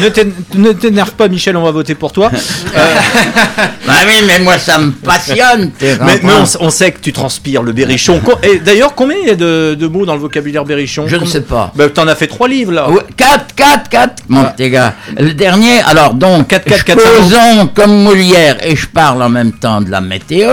ne 0.56 0.72
t'énerve 0.74 1.12
pas, 1.12 1.30
Michel, 1.30 1.56
on 1.56 1.64
va 1.64 1.72
voter 1.72 1.96
pour 1.96 2.12
toi. 2.12 2.30
Euh, 2.30 2.96
bah 3.88 3.94
oui, 4.06 4.26
mais 4.26 4.40
moi 4.40 4.58
ça 4.58 4.80
me 4.80 4.92
passionne. 4.92 5.72
Mais, 5.82 6.20
on, 6.60 6.70
sait 6.70 6.92
que 6.92 7.00
tu 7.00 7.14
transpires 7.14 7.64
le 7.64 7.72
berrichon. 7.72 8.20
Et 8.44 8.60
d'ailleurs, 8.60 8.96
combien 8.96 9.18
il 9.22 9.28
y 9.30 9.32
a 9.32 9.36
de, 9.36 9.88
mots 9.88 10.06
dans 10.06 10.16
le 10.16 10.20
vocabulaire 10.20 10.66
berrichon? 10.66 11.06
Je 11.08 11.16
ne 11.16 11.26
sais 11.26 11.42
pas. 11.42 11.72
Bah, 11.74 11.88
T'en 11.88 12.08
as 12.08 12.16
fait 12.16 12.28
trois 12.28 12.50
livres 12.50 12.74
là. 12.74 12.90
4, 13.16 13.56
4, 13.56 13.90
4, 13.90 14.24
mon 14.28 14.42
ah. 14.42 14.46
petit 14.46 14.70
gars. 14.70 14.94
Le 15.18 15.34
dernier, 15.34 15.80
alors 15.88 16.14
donc, 16.14 16.50
4, 16.50 16.66
4, 16.66 16.84
4, 16.84 16.98
causons 16.98 17.68
comme 17.74 18.04
Molière 18.04 18.58
et 18.66 18.76
je 18.76 18.88
parle 18.88 19.24
en 19.24 19.30
même 19.30 19.54
temps 19.54 19.80
de 19.80 19.90
la 19.90 20.02
météo. 20.02 20.50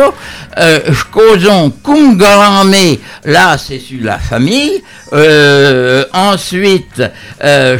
Euh, 0.59 0.81
je 0.89 1.05
causons 1.11 1.73
comme 1.83 2.04
grand-mère, 2.13 2.97
là 3.25 3.57
c'est 3.59 3.79
sur 3.79 4.03
la 4.03 4.19
famille. 4.19 4.83
Euh, 5.13 6.05
ensuite, 6.13 7.03
euh, 7.43 7.79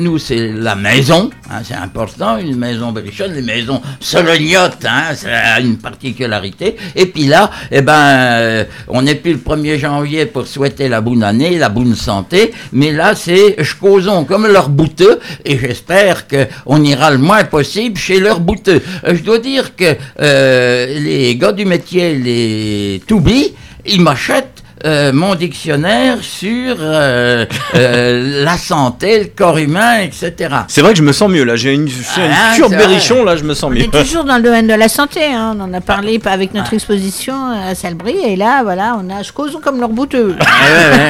nous, 0.00 0.18
c'est 0.18 0.52
la 0.52 0.74
maison. 0.74 1.30
C'est 1.62 1.74
important, 1.74 2.38
une 2.38 2.56
maison 2.56 2.90
berrichonne, 2.90 3.32
les 3.32 3.42
maisons 3.42 3.80
solognotes, 4.00 4.84
hein, 4.84 5.14
c'est 5.14 5.62
une 5.62 5.78
particularité. 5.78 6.76
Et 6.96 7.06
puis 7.06 7.26
là, 7.26 7.50
eh 7.70 7.82
ben, 7.82 8.66
on 8.88 9.02
n'est 9.02 9.14
plus 9.14 9.34
le 9.34 9.38
1er 9.38 9.78
janvier 9.78 10.26
pour 10.26 10.48
souhaiter 10.48 10.88
la 10.88 11.00
bonne 11.00 11.22
année, 11.22 11.56
la 11.56 11.68
bonne 11.68 11.94
santé, 11.94 12.52
mais 12.72 12.90
là, 12.90 13.14
c'est 13.14 13.56
causons 13.80 14.24
comme 14.24 14.48
leur 14.48 14.68
bouteux, 14.70 15.20
et 15.44 15.56
j'espère 15.56 16.26
qu'on 16.26 16.82
ira 16.82 17.12
le 17.12 17.18
moins 17.18 17.44
possible 17.44 17.96
chez 17.96 18.18
leurs 18.18 18.40
bouteux. 18.40 18.82
Je 19.06 19.22
dois 19.22 19.38
dire 19.38 19.76
que 19.76 19.96
les 20.18 21.36
gars 21.36 21.52
du 21.52 21.64
métier, 21.64 22.16
les 22.16 23.00
toubis, 23.06 23.54
ils 23.84 24.00
m'achètent 24.00 24.55
euh, 24.84 25.10
mon 25.12 25.34
dictionnaire 25.34 26.18
sur 26.22 26.76
euh, 26.78 27.46
euh, 27.74 28.44
la 28.44 28.58
santé, 28.58 29.20
le 29.20 29.24
corps 29.34 29.56
humain, 29.56 30.00
etc. 30.00 30.54
C'est 30.68 30.82
vrai 30.82 30.92
que 30.92 30.98
je 30.98 31.02
me 31.02 31.12
sens 31.12 31.30
mieux 31.30 31.44
là. 31.44 31.56
J'ai 31.56 31.72
une, 31.72 31.88
ah, 32.18 32.56
une 32.58 32.68
berrichon 32.68 33.24
là, 33.24 33.36
je 33.36 33.44
me 33.44 33.54
sens 33.54 33.70
mieux. 33.70 33.86
On 33.92 33.96
est 33.96 34.04
toujours 34.04 34.24
dans 34.24 34.36
le 34.36 34.42
domaine 34.42 34.66
de 34.66 34.74
la 34.74 34.88
santé. 34.88 35.24
Hein. 35.24 35.56
On 35.56 35.60
en 35.62 35.72
a 35.72 35.80
parlé 35.80 36.20
avec 36.26 36.52
notre 36.52 36.74
exposition 36.74 37.34
à 37.50 37.74
Salbris 37.74 38.18
et 38.24 38.36
là, 38.36 38.62
voilà, 38.64 38.98
on 39.02 39.08
a 39.08 39.22
cause 39.32 39.58
comme 39.62 39.80
leur 39.80 39.88
bouteux. 39.88 40.36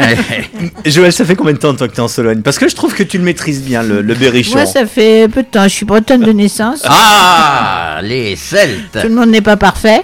Joël, 0.85 1.12
ça 1.12 1.24
fait 1.24 1.35
combien 1.35 1.52
de 1.52 1.59
temps 1.59 1.74
toi 1.74 1.88
que 1.88 1.92
tu 1.92 1.98
es 1.98 2.02
en 2.02 2.09
Sologne? 2.09 2.42
Parce 2.42 2.59
que 2.59 2.68
je 2.68 2.74
trouve 2.76 2.94
que 2.94 3.02
tu 3.02 3.18
le 3.18 3.24
maîtrises 3.24 3.62
bien 3.62 3.83
le, 3.83 4.00
le 4.00 4.14
berrichon. 4.14 4.55
Moi, 4.57 4.66
ça 4.66 4.87
fait 4.87 5.29
peu 5.29 5.42
de 5.42 5.48
temps. 5.48 5.64
Je 5.64 5.68
suis 5.68 5.87
bretonne 5.87 6.22
de 6.22 6.33
naissance. 6.33 6.83
Ah, 6.85 8.00
les 8.02 8.37
Celtes. 8.37 9.00
Tout 9.00 9.09
le 9.09 9.14
monde 9.14 9.31
n'est 9.31 9.40
pas 9.40 9.57
parfait. 9.57 10.02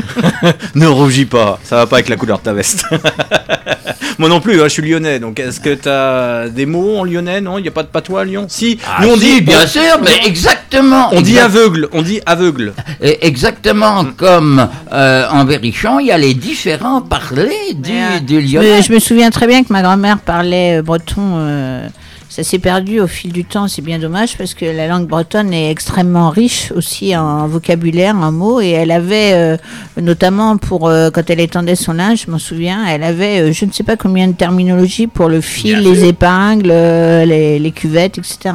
ne 0.74 0.86
rougis 0.86 1.26
pas. 1.26 1.58
Ça 1.64 1.76
va 1.76 1.86
pas 1.86 1.96
avec 1.96 2.08
la 2.08 2.16
couleur 2.16 2.38
de 2.38 2.44
ta 2.44 2.52
veste. 2.52 2.81
Moi 4.18 4.28
non 4.28 4.40
plus, 4.40 4.60
hein, 4.60 4.64
je 4.64 4.68
suis 4.68 4.82
lyonnais. 4.82 5.18
Donc 5.18 5.40
est-ce 5.40 5.60
que 5.60 5.74
tu 5.74 5.88
as 5.88 6.48
des 6.48 6.66
mots 6.66 6.98
en 6.98 7.04
lyonnais 7.04 7.40
Non, 7.40 7.58
il 7.58 7.62
n'y 7.62 7.68
a 7.68 7.72
pas 7.72 7.82
de 7.82 7.88
patois 7.88 8.22
à 8.22 8.24
Lyon? 8.24 8.46
Si, 8.48 8.78
ah, 8.86 8.98
nous 9.02 9.10
on 9.10 9.16
dit. 9.16 9.40
bien 9.40 9.66
sûr, 9.66 10.00
mais 10.02 10.26
exactement. 10.26 11.08
On 11.12 11.20
dit 11.20 11.38
aveugle, 11.38 11.88
on 11.92 12.02
dit 12.02 12.20
aveugle. 12.26 12.74
exactement 13.00 14.04
comme 14.16 14.68
euh, 14.92 15.26
en 15.30 15.44
Berrichon, 15.44 15.98
il 16.00 16.06
y 16.06 16.12
a 16.12 16.18
les 16.18 16.34
différents 16.34 17.00
parlers 17.00 17.74
du, 17.74 18.40
lyonnais. 18.40 18.82
Je 18.82 18.92
me, 18.92 18.98
souviens 18.98 19.30
très 19.30 19.46
bien 19.46 19.62
que 19.62 19.72
ma 19.72 19.82
grand-mère 19.82 20.18
parlait 20.18 20.78
euh, 20.78 20.82
breton. 20.82 21.34
Euh, 21.36 21.88
ça 22.32 22.42
s'est 22.42 22.58
perdu 22.58 22.98
au 22.98 23.06
fil 23.06 23.30
du 23.30 23.44
temps, 23.44 23.68
c'est 23.68 23.82
bien 23.82 23.98
dommage 23.98 24.38
parce 24.38 24.54
que 24.54 24.64
la 24.64 24.88
langue 24.88 25.06
bretonne 25.06 25.52
est 25.52 25.70
extrêmement 25.70 26.30
riche 26.30 26.72
aussi 26.74 27.14
en 27.14 27.46
vocabulaire, 27.46 28.16
en 28.16 28.32
mots, 28.32 28.62
et 28.62 28.70
elle 28.70 28.90
avait, 28.90 29.34
euh, 29.34 29.58
notamment 30.00 30.56
pour 30.56 30.88
euh, 30.88 31.10
quand 31.10 31.28
elle 31.28 31.40
étendait 31.40 31.74
son 31.74 31.92
linge, 31.92 32.24
je 32.24 32.30
m'en 32.30 32.38
souviens, 32.38 32.86
elle 32.86 33.02
avait 33.02 33.42
euh, 33.42 33.52
je 33.52 33.66
ne 33.66 33.70
sais 33.70 33.82
pas 33.82 33.98
combien 33.98 34.28
de 34.28 34.32
terminologies 34.32 35.08
pour 35.08 35.28
le 35.28 35.42
fil, 35.42 35.80
les 35.80 36.06
épingles, 36.06 36.68
les, 36.68 37.72
cuvettes, 37.76 38.16
etc. 38.16 38.54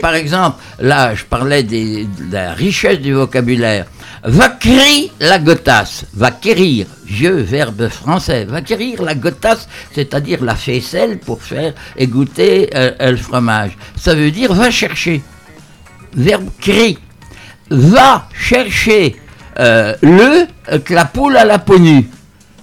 Par 0.00 0.14
exemple, 0.14 0.56
là, 0.80 1.14
je 1.14 1.24
parlais 1.24 1.62
de 1.62 2.06
la 2.32 2.52
richesse 2.52 3.00
du 3.00 3.12
vocabulaire. 3.12 3.86
Vaquerir 4.24 5.10
la 5.20 5.38
gotasse, 5.38 6.06
vaquerir, 6.14 6.86
vieux 7.04 7.36
verbe 7.36 7.88
français, 7.88 8.44
vaquerir 8.44 9.02
la 9.02 9.14
gotasse, 9.14 9.68
c'est-à-dire 9.92 10.42
la 10.42 10.56
faisselle 10.56 11.18
pour 11.18 11.42
faire 11.42 11.74
égoutter 11.96 12.70
euh, 12.74 13.10
le 13.10 13.16
fromage. 13.16 13.76
Ça 13.96 14.14
veut 14.14 14.30
dire 14.30 14.52
va 14.52 14.70
chercher. 14.70 15.22
Verbe 16.14 16.48
cri, 16.60 16.98
va 17.70 18.28
chercher 18.34 19.16
euh, 19.58 19.94
le 20.02 20.46
que 20.78 20.94
la 20.94 21.04
poule 21.04 21.36
à 21.36 21.44
la 21.44 21.58
peau 21.58 21.78
nue. 21.78 22.08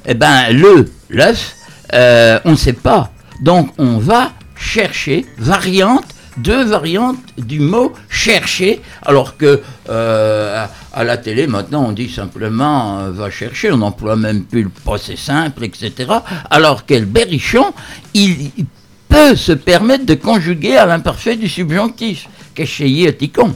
Eh 0.05 0.15
bien, 0.15 0.49
le, 0.49 0.91
l'œuf, 1.09 1.55
euh, 1.93 2.39
on 2.45 2.51
ne 2.51 2.55
sait 2.55 2.73
pas. 2.73 3.11
Donc, 3.41 3.71
on 3.77 3.99
va 3.99 4.33
chercher, 4.55 5.25
variante, 5.37 6.12
deux 6.37 6.63
variantes 6.63 7.17
du 7.37 7.59
mot 7.59 7.93
chercher, 8.09 8.81
alors 9.03 9.37
que 9.37 9.61
euh, 9.89 10.65
à 10.93 11.03
la 11.03 11.17
télé 11.17 11.47
maintenant 11.47 11.85
on 11.87 11.91
dit 11.91 12.09
simplement 12.09 12.99
euh, 12.99 13.11
va 13.11 13.29
chercher, 13.29 13.71
on 13.71 13.77
n'emploie 13.77 14.15
même 14.15 14.43
plus 14.43 14.63
le 14.63 14.69
passé 14.69 15.15
simple, 15.15 15.63
etc. 15.63 16.11
Alors 16.49 16.85
que 16.85 16.93
le 16.93 17.05
berrichon, 17.05 17.73
il, 18.13 18.51
peut 19.09 19.35
se 19.35 19.51
permettre 19.51 20.07
de 20.07 20.15
conjuguer 20.15 20.75
à 20.75 20.87
l'imparfait 20.87 21.35
du 21.35 21.47
subjonctif, 21.47 22.27
qu'est 22.55 23.15
ticon. 23.15 23.53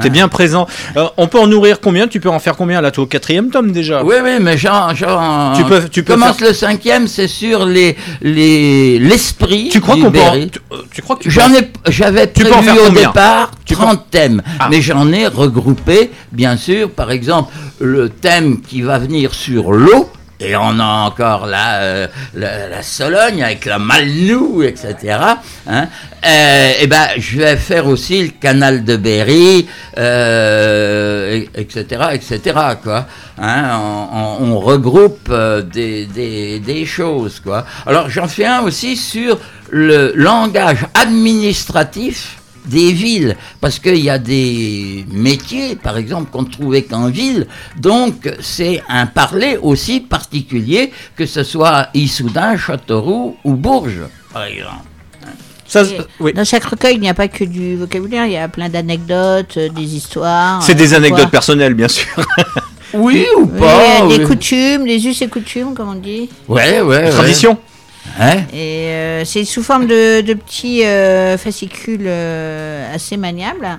T'es 0.00 0.10
bien 0.10 0.28
présent. 0.28 0.66
Euh, 0.96 1.08
on 1.16 1.26
peut 1.28 1.38
en 1.38 1.46
nourrir 1.46 1.80
combien? 1.80 2.08
Tu 2.08 2.20
peux 2.20 2.28
en 2.28 2.38
faire 2.38 2.56
combien 2.56 2.80
là 2.80 2.90
Toi, 2.90 3.04
au 3.04 3.06
quatrième 3.06 3.50
tome 3.50 3.72
déjà? 3.72 4.04
Oui, 4.04 4.16
oui, 4.22 4.32
mais 4.40 4.56
genre, 4.56 4.92
tu 5.56 5.64
peux, 5.64 5.88
tu 5.88 6.02
peux 6.02 6.14
commence 6.14 6.40
le 6.40 6.52
cinquième, 6.52 7.08
c'est 7.08 7.28
sur 7.28 7.66
les 7.66 7.96
les 8.20 8.98
l'esprit. 8.98 9.68
Tu 9.70 9.80
crois 9.80 9.96
qu'on 9.96 10.12
peut 10.12 10.20
en... 10.20 10.46
tu, 10.92 11.02
crois 11.02 11.16
que 11.16 11.28
j'en 11.28 11.52
ai, 11.52 11.70
j'avais 11.88 12.26
prévu 12.26 12.70
au 12.86 12.90
départ 12.90 13.50
30 13.72 14.10
thèmes, 14.10 14.42
ah. 14.58 14.68
mais 14.70 14.80
j'en 14.80 15.10
ai 15.12 15.26
regroupé, 15.26 16.10
bien 16.30 16.56
sûr, 16.56 16.90
par 16.90 17.10
exemple, 17.10 17.52
le 17.80 18.08
thème 18.08 18.60
qui 18.60 18.82
va 18.82 18.98
venir 18.98 19.34
sur 19.34 19.72
l'eau. 19.72 20.10
Et 20.44 20.56
on 20.56 20.80
a 20.80 20.84
encore 20.84 21.46
là 21.46 21.82
euh, 21.82 22.06
la, 22.34 22.82
Sologne 22.82 23.44
avec 23.44 23.64
la 23.64 23.78
Malnou, 23.78 24.62
etc. 24.62 25.18
Hein. 25.68 25.86
Euh, 26.24 26.72
et 26.80 26.86
ben, 26.86 27.08
je 27.16 27.38
vais 27.38 27.56
faire 27.56 27.86
aussi 27.86 28.24
le 28.24 28.30
canal 28.30 28.84
de 28.84 28.96
Berry, 28.96 29.68
euh, 29.98 31.44
etc., 31.54 32.02
etc. 32.12 32.40
Quoi. 32.82 33.06
Hein, 33.38 33.78
on, 34.40 34.58
regroupe 34.58 35.28
euh, 35.30 35.62
des, 35.62 36.06
des, 36.06 36.60
des, 36.60 36.86
choses. 36.86 37.40
Quoi. 37.40 37.64
Alors 37.86 38.08
j'en 38.10 38.28
fais 38.28 38.46
un 38.46 38.60
aussi 38.60 38.96
sur 38.96 39.38
le 39.70 40.12
langage 40.14 40.86
administratif 40.94 42.41
des 42.66 42.92
villes, 42.92 43.36
parce 43.60 43.78
qu'il 43.78 43.96
y 43.98 44.10
a 44.10 44.18
des 44.18 45.04
métiers, 45.10 45.76
par 45.76 45.96
exemple, 45.96 46.30
qu'on 46.30 46.42
ne 46.42 46.48
trouvait 46.50 46.82
qu'en 46.82 47.08
ville, 47.08 47.46
donc 47.78 48.30
c'est 48.40 48.82
un 48.88 49.06
parler 49.06 49.58
aussi 49.60 50.00
particulier, 50.00 50.92
que 51.16 51.26
ce 51.26 51.42
soit 51.42 51.88
Issoudun, 51.94 52.56
Châteauroux 52.56 53.36
ou 53.44 53.54
Bourges, 53.54 54.02
par 54.32 54.44
exemple. 54.44 54.92
Dans 56.34 56.44
chaque 56.44 56.64
recueil, 56.64 56.96
il 56.96 57.00
n'y 57.00 57.08
a 57.08 57.14
pas 57.14 57.28
que 57.28 57.44
du 57.44 57.76
vocabulaire, 57.76 58.26
il 58.26 58.32
y 58.32 58.36
a 58.36 58.48
plein 58.48 58.68
d'anecdotes, 58.68 59.56
euh, 59.56 59.68
des 59.70 59.94
histoires. 59.94 60.62
C'est 60.62 60.74
des 60.74 60.92
euh, 60.92 60.98
anecdotes 60.98 61.30
personnelles, 61.30 61.72
bien 61.74 61.88
sûr. 61.88 62.06
oui 62.92 63.26
ou 63.38 63.46
pas 63.46 64.06
Des 64.06 64.22
coutumes, 64.22 64.84
des 64.84 65.06
us 65.06 65.22
et 65.22 65.28
coutumes, 65.28 65.74
comme 65.74 65.88
on 65.88 65.94
dit. 65.94 66.28
Ouais, 66.46 66.82
ouais. 66.82 67.08
Tradition. 67.10 67.58
Hein 68.20 68.38
et 68.52 68.88
euh, 68.88 69.24
c'est 69.24 69.44
sous 69.44 69.62
forme 69.62 69.86
de, 69.86 70.20
petits 70.34 70.82
fascicules 71.38 72.08
assez 72.94 73.16
maniables. 73.16 73.78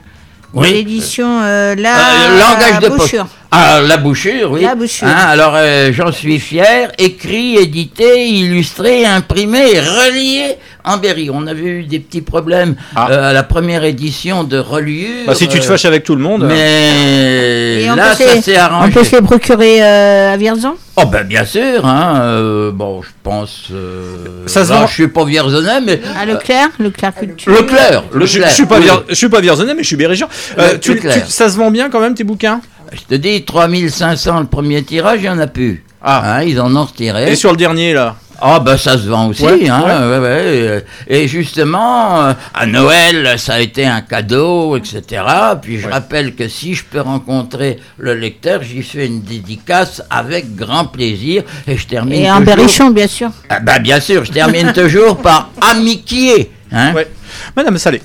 Oui. 0.55 0.71
L'édition 0.71 1.39
euh, 1.41 1.73
La 1.73 1.95
Euh, 1.95 2.39
langage 2.39 2.79
de 2.79 2.87
poche. 2.89 2.99
Bouchure. 2.99 3.27
Ah, 3.49 3.79
la 3.81 3.97
bouchure, 3.97 4.51
oui. 4.51 4.61
La 4.61 4.75
bouchure. 4.75 5.07
Hein, 5.07 5.15
alors, 5.29 5.53
euh, 5.55 5.91
j'en 5.91 6.11
suis 6.11 6.39
fier. 6.39 6.91
Écrit, 6.99 7.55
édité, 7.57 8.27
illustré, 8.27 9.03
imprimé, 9.03 9.79
relié 9.79 10.55
en 10.83 10.97
Berry. 10.97 11.31
On 11.31 11.47
avait 11.47 11.61
eu 11.61 11.83
des 11.85 11.99
petits 11.99 12.21
problèmes 12.21 12.75
Ah. 12.95 13.07
euh, 13.09 13.29
à 13.31 13.33
la 13.33 13.41
première 13.41 13.83
édition 13.83 14.43
de 14.43 14.59
reliure. 14.59 15.25
Bah, 15.25 15.33
si 15.33 15.47
tu 15.47 15.57
te 15.59 15.63
euh, 15.65 15.67
fâches 15.69 15.85
avec 15.85 16.03
tout 16.03 16.15
le 16.15 16.21
monde. 16.21 16.45
Mais 16.47 17.87
on 17.89 17.95
là, 17.95 18.13
ça 18.15 18.35
se- 18.35 18.41
s'est 18.43 18.57
On 18.57 18.61
arrangé. 18.61 18.91
peut 18.91 19.03
se 19.03 19.15
les 19.15 19.21
procurer 19.23 19.83
euh, 19.83 20.33
à 20.33 20.37
Vierzon 20.37 20.75
Oh 20.95 21.05
ben 21.07 21.23
bien 21.23 21.43
sûr, 21.43 21.85
hein. 21.87 22.19
euh, 22.21 22.71
bon, 22.71 23.01
je 23.01 23.09
pense. 23.23 23.69
euh, 23.71 24.45
Ça 24.45 24.63
se 24.63 24.69
là, 24.69 24.81
vend- 24.81 24.87
Je 24.87 24.93
suis 24.93 25.07
pas 25.07 25.25
vierzonnais, 25.25 25.81
mais 25.81 25.99
À 26.15 26.23
Leclerc 26.25 26.69
Leclerc 26.79 27.15
Culture 27.15 27.51
Leclerc, 27.51 28.03
je, 28.13 28.17
Leclerc. 28.19 28.49
je 28.49 28.53
suis 28.53 28.65
pas 28.67 28.77
oui. 28.77 28.83
vier- 28.83 29.03
je 29.09 29.15
suis 29.15 29.29
pas 29.29 29.41
vierzonais, 29.41 29.73
mais 29.73 29.81
je 29.81 29.87
suis 29.87 29.95
berrichon. 29.95 30.27
Euh, 30.59 30.73
Le- 30.73 30.79
tu, 30.79 30.93
le 30.93 30.99
clair. 30.99 31.25
tu- 31.25 31.31
ça 31.31 31.49
se 31.49 31.57
vend 31.57 31.71
bien 31.71 31.89
quand 31.89 31.99
même 31.99 32.13
tes 32.13 32.23
bouquins? 32.23 32.61
Je 32.91 33.01
te 33.09 33.15
dis, 33.15 33.43
3500 33.43 34.41
le 34.41 34.45
premier 34.45 34.83
tirage, 34.83 35.19
il 35.21 35.25
y 35.25 35.29
en 35.29 35.39
a 35.39 35.47
plus. 35.47 35.83
Ah. 35.99 36.35
Hein, 36.37 36.43
ils 36.43 36.61
en 36.61 36.75
ont 36.75 36.83
retiré. 36.85 37.31
Et 37.31 37.35
sur 37.35 37.49
le 37.51 37.57
dernier 37.57 37.93
là? 37.93 38.15
Ah 38.41 38.59
ben 38.59 38.75
ça 38.77 38.97
se 38.97 39.07
vend 39.07 39.27
aussi, 39.29 39.43
Ouais, 39.43 39.69
hein, 39.69 39.81
ouais. 39.85 40.17
ouais, 40.17 40.19
ouais, 40.19 40.85
Et 41.07 41.27
justement, 41.27 42.23
euh, 42.23 42.33
à 42.53 42.65
Noël, 42.65 43.35
ça 43.37 43.53
a 43.55 43.59
été 43.59 43.85
un 43.85 44.01
cadeau, 44.01 44.75
etc. 44.75 45.21
Puis 45.61 45.79
je 45.79 45.87
rappelle 45.87 46.35
que 46.35 46.47
si 46.47 46.73
je 46.73 46.83
peux 46.83 46.99
rencontrer 47.01 47.79
le 47.97 48.13
lecteur, 48.15 48.61
j'y 48.63 48.83
fais 48.83 49.05
une 49.07 49.21
dédicace 49.21 50.01
avec 50.09 50.55
grand 50.55 50.85
plaisir. 50.85 51.43
Et 51.67 51.77
je 51.77 51.87
termine 51.87 52.13
Et 52.21 52.29
en 52.31 52.39
toujours- 52.39 52.55
Berrichon, 52.55 52.89
bien 52.89 53.07
sûr. 53.07 53.29
Ah 53.49 53.59
ben 53.59 53.79
bien 53.79 53.99
sûr, 53.99 54.25
je 54.25 54.31
termine 54.31 54.73
toujours 54.73 55.17
par 55.17 55.49
amitié. 55.71 56.51
Hein. 56.71 56.93
Ouais. 56.93 57.07
Madame 57.55 57.77
Salé. 57.77 58.01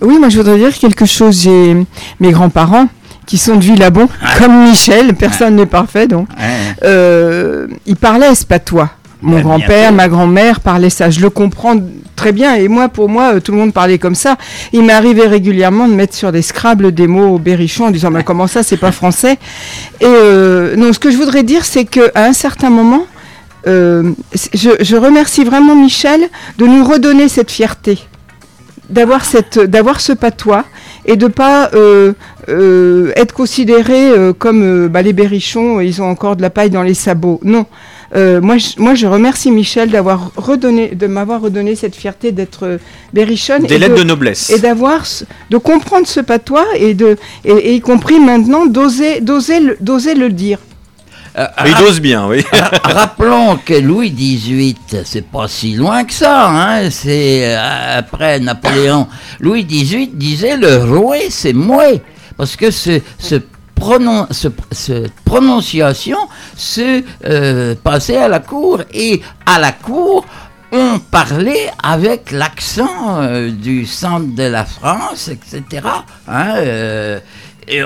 Oui, 0.00 0.18
moi 0.18 0.28
je 0.28 0.36
voudrais 0.38 0.56
dire 0.58 0.72
quelque 0.78 1.04
chose. 1.06 1.42
J'ai 1.42 1.76
mes 2.20 2.30
grands-parents 2.32 2.88
qui 3.26 3.36
sont 3.36 3.56
de 3.56 3.62
Villabon, 3.64 4.08
comme 4.38 4.70
Michel, 4.70 5.12
personne 5.14 5.56
n'est 5.56 5.66
parfait 5.66 6.06
donc. 6.06 6.28
Hein. 6.38 6.74
Euh, 6.84 7.66
ils 7.84 7.96
parlaient 7.96 8.34
ce 8.34 8.46
patois. 8.46 8.90
Mon 9.20 9.40
grand-père, 9.40 9.92
ma 9.92 10.08
grand-mère 10.08 10.60
parlaient 10.60 10.90
ça. 10.90 11.10
Je 11.10 11.20
le 11.20 11.30
comprends 11.30 11.74
très 12.14 12.32
bien. 12.32 12.54
Et 12.54 12.68
moi, 12.68 12.88
pour 12.88 13.08
moi, 13.08 13.34
euh, 13.34 13.40
tout 13.40 13.52
le 13.52 13.58
monde 13.58 13.72
parlait 13.72 13.98
comme 13.98 14.14
ça. 14.14 14.36
Il 14.72 14.84
m'est 14.84 14.92
arrivé 14.92 15.26
régulièrement 15.26 15.88
de 15.88 15.94
mettre 15.94 16.14
sur 16.14 16.30
des 16.30 16.42
scrables 16.42 16.92
des 16.92 17.06
mots 17.06 17.34
au 17.34 17.38
berrichon 17.38 17.86
en 17.86 17.90
disant, 17.90 18.10
mais 18.10 18.22
comment 18.22 18.46
ça, 18.46 18.62
c'est 18.62 18.76
pas 18.76 18.92
français? 18.92 19.38
Et 20.00 20.04
euh, 20.06 20.76
non, 20.76 20.92
ce 20.92 20.98
que 20.98 21.10
je 21.10 21.16
voudrais 21.16 21.42
dire, 21.42 21.64
c'est 21.64 21.84
qu'à 21.84 22.10
un 22.14 22.32
certain 22.32 22.70
moment, 22.70 23.06
euh, 23.66 24.12
je, 24.54 24.70
je 24.80 24.96
remercie 24.96 25.42
vraiment 25.44 25.74
Michel 25.74 26.20
de 26.58 26.66
nous 26.66 26.84
redonner 26.84 27.28
cette 27.28 27.50
fierté 27.50 27.98
d'avoir 28.88 29.24
cette 29.26 29.58
d'avoir 29.58 30.00
ce 30.00 30.12
patois 30.12 30.64
et 31.04 31.16
de 31.16 31.26
pas 31.26 31.70
euh, 31.74 32.14
euh, 32.48 33.12
être 33.16 33.34
considéré 33.34 34.12
comme 34.38 34.88
bah, 34.88 35.02
les 35.02 35.12
berrichons 35.12 35.80
ils 35.80 36.00
ont 36.00 36.08
encore 36.08 36.36
de 36.36 36.42
la 36.42 36.48
paille 36.48 36.70
dans 36.70 36.82
les 36.82 36.94
sabots 36.94 37.40
non 37.42 37.66
Euh, 38.16 38.40
moi 38.40 38.56
je, 38.56 38.68
moi 38.78 38.94
je 38.94 39.06
remercie 39.06 39.50
Michel 39.50 39.90
d'avoir 39.90 40.30
redonné 40.36 40.94
de 40.94 41.06
m'avoir 41.06 41.42
redonné 41.42 41.76
cette 41.76 41.94
fierté 41.94 42.32
d'être 42.32 42.64
euh, 42.66 42.78
berrichonne 43.12 43.64
Des 43.64 43.74
et 43.74 43.78
lettres 43.78 43.96
de, 43.96 44.00
de, 44.00 44.04
noblesse. 44.08 44.48
et 44.48 44.58
d'avoir 44.60 45.04
de 45.50 45.56
comprendre 45.58 46.06
ce 46.06 46.20
patois 46.20 46.64
et 46.78 46.94
de 46.94 47.18
et, 47.44 47.52
et 47.52 47.74
y 47.74 47.80
compris 47.80 48.18
maintenant 48.18 48.64
d'oser 48.64 49.20
d'oser 49.20 49.60
le, 49.60 49.76
d'oser 49.80 50.14
le 50.14 50.30
dire 50.30 50.58
Euh, 51.36 51.46
Il 51.66 51.72
rap- 51.74 51.84
dose 51.84 52.00
bien, 52.00 52.26
oui. 52.26 52.42
ra- 52.50 52.70
rappelons 53.00 53.58
que 53.64 53.74
Louis 53.74 54.10
XVIII, 54.10 54.76
c'est 55.04 55.26
pas 55.26 55.46
si 55.46 55.74
loin 55.76 56.02
que 56.04 56.14
ça, 56.14 56.48
hein, 56.48 56.90
c'est 56.90 57.54
euh, 57.54 57.98
après 57.98 58.40
Napoléon. 58.40 59.06
Louis 59.38 59.64
XVIII 59.64 60.08
disait 60.14 60.56
le 60.56 60.72
roué, 60.82 61.26
c'est 61.28 61.52
moué, 61.52 62.00
parce 62.38 62.56
que 62.56 62.70
ce, 62.70 63.00
ce 63.18 63.36
pronon- 63.78 64.26
prononciation 65.24 66.18
se 66.56 67.02
euh, 67.24 67.74
passait 67.82 68.16
à 68.16 68.28
la 68.28 68.40
cour 68.40 68.82
et 68.92 69.20
à 69.46 69.58
la 69.58 69.72
cour 69.72 70.26
on 70.70 70.98
parlait 70.98 71.70
avec 71.82 72.30
l'accent 72.30 73.22
euh, 73.22 73.50
du 73.50 73.86
centre 73.86 74.34
de 74.34 74.42
la 74.42 74.64
France, 74.66 75.28
etc. 75.28 75.82
hein, 76.28 76.54
euh, 76.58 77.18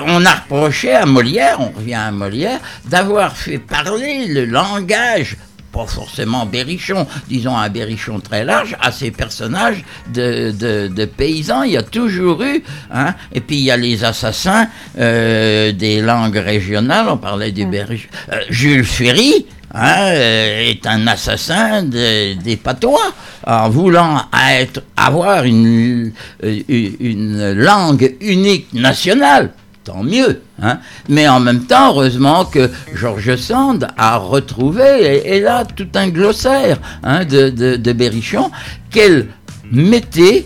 on 0.05 0.25
a 0.25 0.31
reproché 0.31 0.93
à 0.93 1.05
Molière, 1.05 1.57
on 1.59 1.77
revient 1.77 1.93
à 1.95 2.11
Molière, 2.11 2.59
d'avoir 2.85 3.35
fait 3.35 3.57
parler 3.57 4.27
le 4.27 4.45
langage, 4.45 5.37
pas 5.73 5.87
forcément 5.87 6.45
berrichon, 6.45 7.07
disons 7.27 7.57
un 7.57 7.67
berrichon 7.69 8.19
très 8.19 8.45
large, 8.45 8.77
à 8.79 8.91
ces 8.91 9.09
personnages 9.09 9.83
de, 10.13 10.51
de- 10.51 10.87
de 10.87 11.05
paysans. 11.05 11.63
Il 11.63 11.71
y 11.71 11.77
a 11.77 11.81
toujours 11.83 12.43
eu, 12.43 12.63
hein, 12.91 13.15
et 13.33 13.41
puis 13.41 13.57
il 13.57 13.63
y 13.63 13.71
a 13.71 13.77
les 13.77 14.03
assassins 14.03 14.67
euh, 14.99 15.71
des 15.71 15.99
langues 16.01 16.37
régionales, 16.37 17.07
on 17.09 17.17
parlait 17.17 17.51
du 17.51 17.65
berrichon. 17.65 18.07
Euh, 18.31 18.39
Jules 18.49 18.85
Ferry, 18.85 19.47
hein, 19.73 19.97
euh, 20.11 20.69
est 20.69 20.85
un 20.85 21.07
assassin 21.07 21.81
de- 21.81 22.35
des 22.35 22.55
patois 22.57 23.11
en 23.47 23.67
voulant 23.69 24.21
être, 24.59 24.83
avoir 24.95 25.43
une, 25.43 26.13
une 26.43 27.53
langue 27.53 28.15
unique 28.21 28.71
nationale. 28.73 29.51
Tant 29.83 30.01
mieux, 30.01 30.41
hein. 30.61 30.79
Mais 31.09 31.27
en 31.27 31.41
même 31.41 31.65
temps, 31.65 31.89
heureusement 31.89 32.45
que 32.45 32.69
Georges 32.95 33.35
Sand 33.35 33.89
a 33.97 34.15
retrouvé, 34.15 35.21
et, 35.25 35.41
là, 35.41 35.65
tout 35.65 35.89
un 35.95 36.07
glossaire 36.07 36.79
hein, 37.03 37.25
de, 37.25 37.49
de, 37.49 37.93
Berrichon 37.93 38.49
qu'elle 38.91 39.27
mettait 39.69 40.45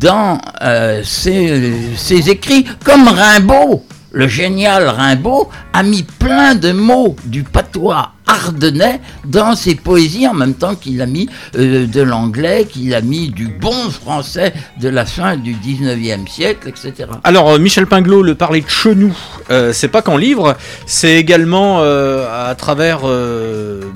dans 0.00 0.40
euh, 0.62 1.02
ses 1.04 2.28
écrits, 2.28 2.66
comme 2.84 3.06
Rimbaud. 3.06 3.84
Le 4.14 4.28
génial 4.28 4.88
Rimbaud 4.88 5.48
a 5.72 5.82
mis 5.82 6.02
plein 6.02 6.54
de 6.54 6.72
mots 6.72 7.16
du 7.24 7.44
patois 7.44 8.12
ardennais 8.26 9.00
dans 9.24 9.54
ses 9.56 9.74
poésies 9.74 10.28
en 10.28 10.34
même 10.34 10.54
temps 10.54 10.74
qu'il 10.74 11.00
a 11.00 11.06
mis 11.06 11.28
euh, 11.56 11.86
de 11.86 12.02
l'anglais, 12.02 12.66
qu'il 12.68 12.94
a 12.94 13.00
mis 13.00 13.30
du 13.30 13.48
bon 13.48 13.90
français 13.90 14.52
de 14.80 14.88
la 14.90 15.06
fin 15.06 15.36
du 15.36 15.54
19e 15.54 16.28
siècle, 16.28 16.68
etc. 16.68 17.08
Alors, 17.24 17.50
euh, 17.50 17.58
Michel 17.58 17.86
Pinglot, 17.86 18.22
le 18.22 18.34
parler 18.34 18.60
de 18.60 18.68
chenou, 18.68 19.16
euh, 19.50 19.72
c'est 19.72 19.88
pas 19.88 20.02
qu'en 20.02 20.18
livre, 20.18 20.56
c'est 20.86 21.16
également 21.16 21.78
euh, 21.80 22.50
à 22.50 22.54
travers 22.54 23.00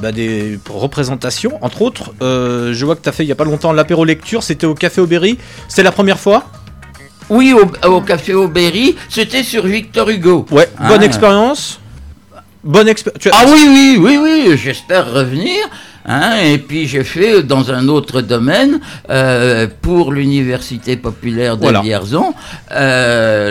bah, 0.01 0.13
des 0.13 0.59
représentations. 0.69 1.59
Entre 1.61 1.83
autres, 1.83 2.15
je 2.21 2.85
vois 2.85 2.97
que 2.97 3.03
tu 3.03 3.09
as 3.09 3.13
fait 3.13 3.25
il 3.25 3.29
y 3.29 3.33
a 3.33 3.37
pas 3.37 3.45
longtemps 3.45 3.73
l'apéro 3.73 4.05
lecture, 4.05 4.43
c'était 4.43 4.67
au 4.67 4.75
Café 4.75 5.01
Aubéry. 5.01 5.39
C'était 5.69 5.83
la 5.83 5.93
première 5.93 6.19
fois? 6.19 6.45
Oui, 7.29 7.53
au, 7.55 7.89
au 7.89 8.01
Café 8.03 8.35
Aubéry, 8.35 8.95
c'était 9.09 9.43
sur 9.43 9.67
Victor 9.67 10.09
Hugo. 10.11 10.47
Ouais, 10.51 10.69
bonne 10.89 11.03
Ah. 11.03 11.07
expérience. 11.07 11.81
Bonne 12.63 12.89
expérience. 12.89 13.27
Ah 13.33 13.45
oui, 13.49 13.67
oui, 13.69 13.99
oui, 14.01 14.19
oui, 14.23 14.57
j'espère 14.63 15.13
revenir. 15.13 15.57
Hein, 16.09 16.37
et 16.45 16.59
puis 16.59 16.87
j'ai 16.87 17.03
fait 17.03 17.43
dans 17.43 17.73
un 17.73 17.89
autre 17.89 18.21
domaine, 18.21 18.79
euh, 19.11 19.67
pour 19.83 20.13
l'Université 20.13 20.97
populaire 20.97 21.57
de 21.57 21.63
Voilà. 21.63 21.81
Vierzon, 21.81 22.33
euh, 22.71 23.51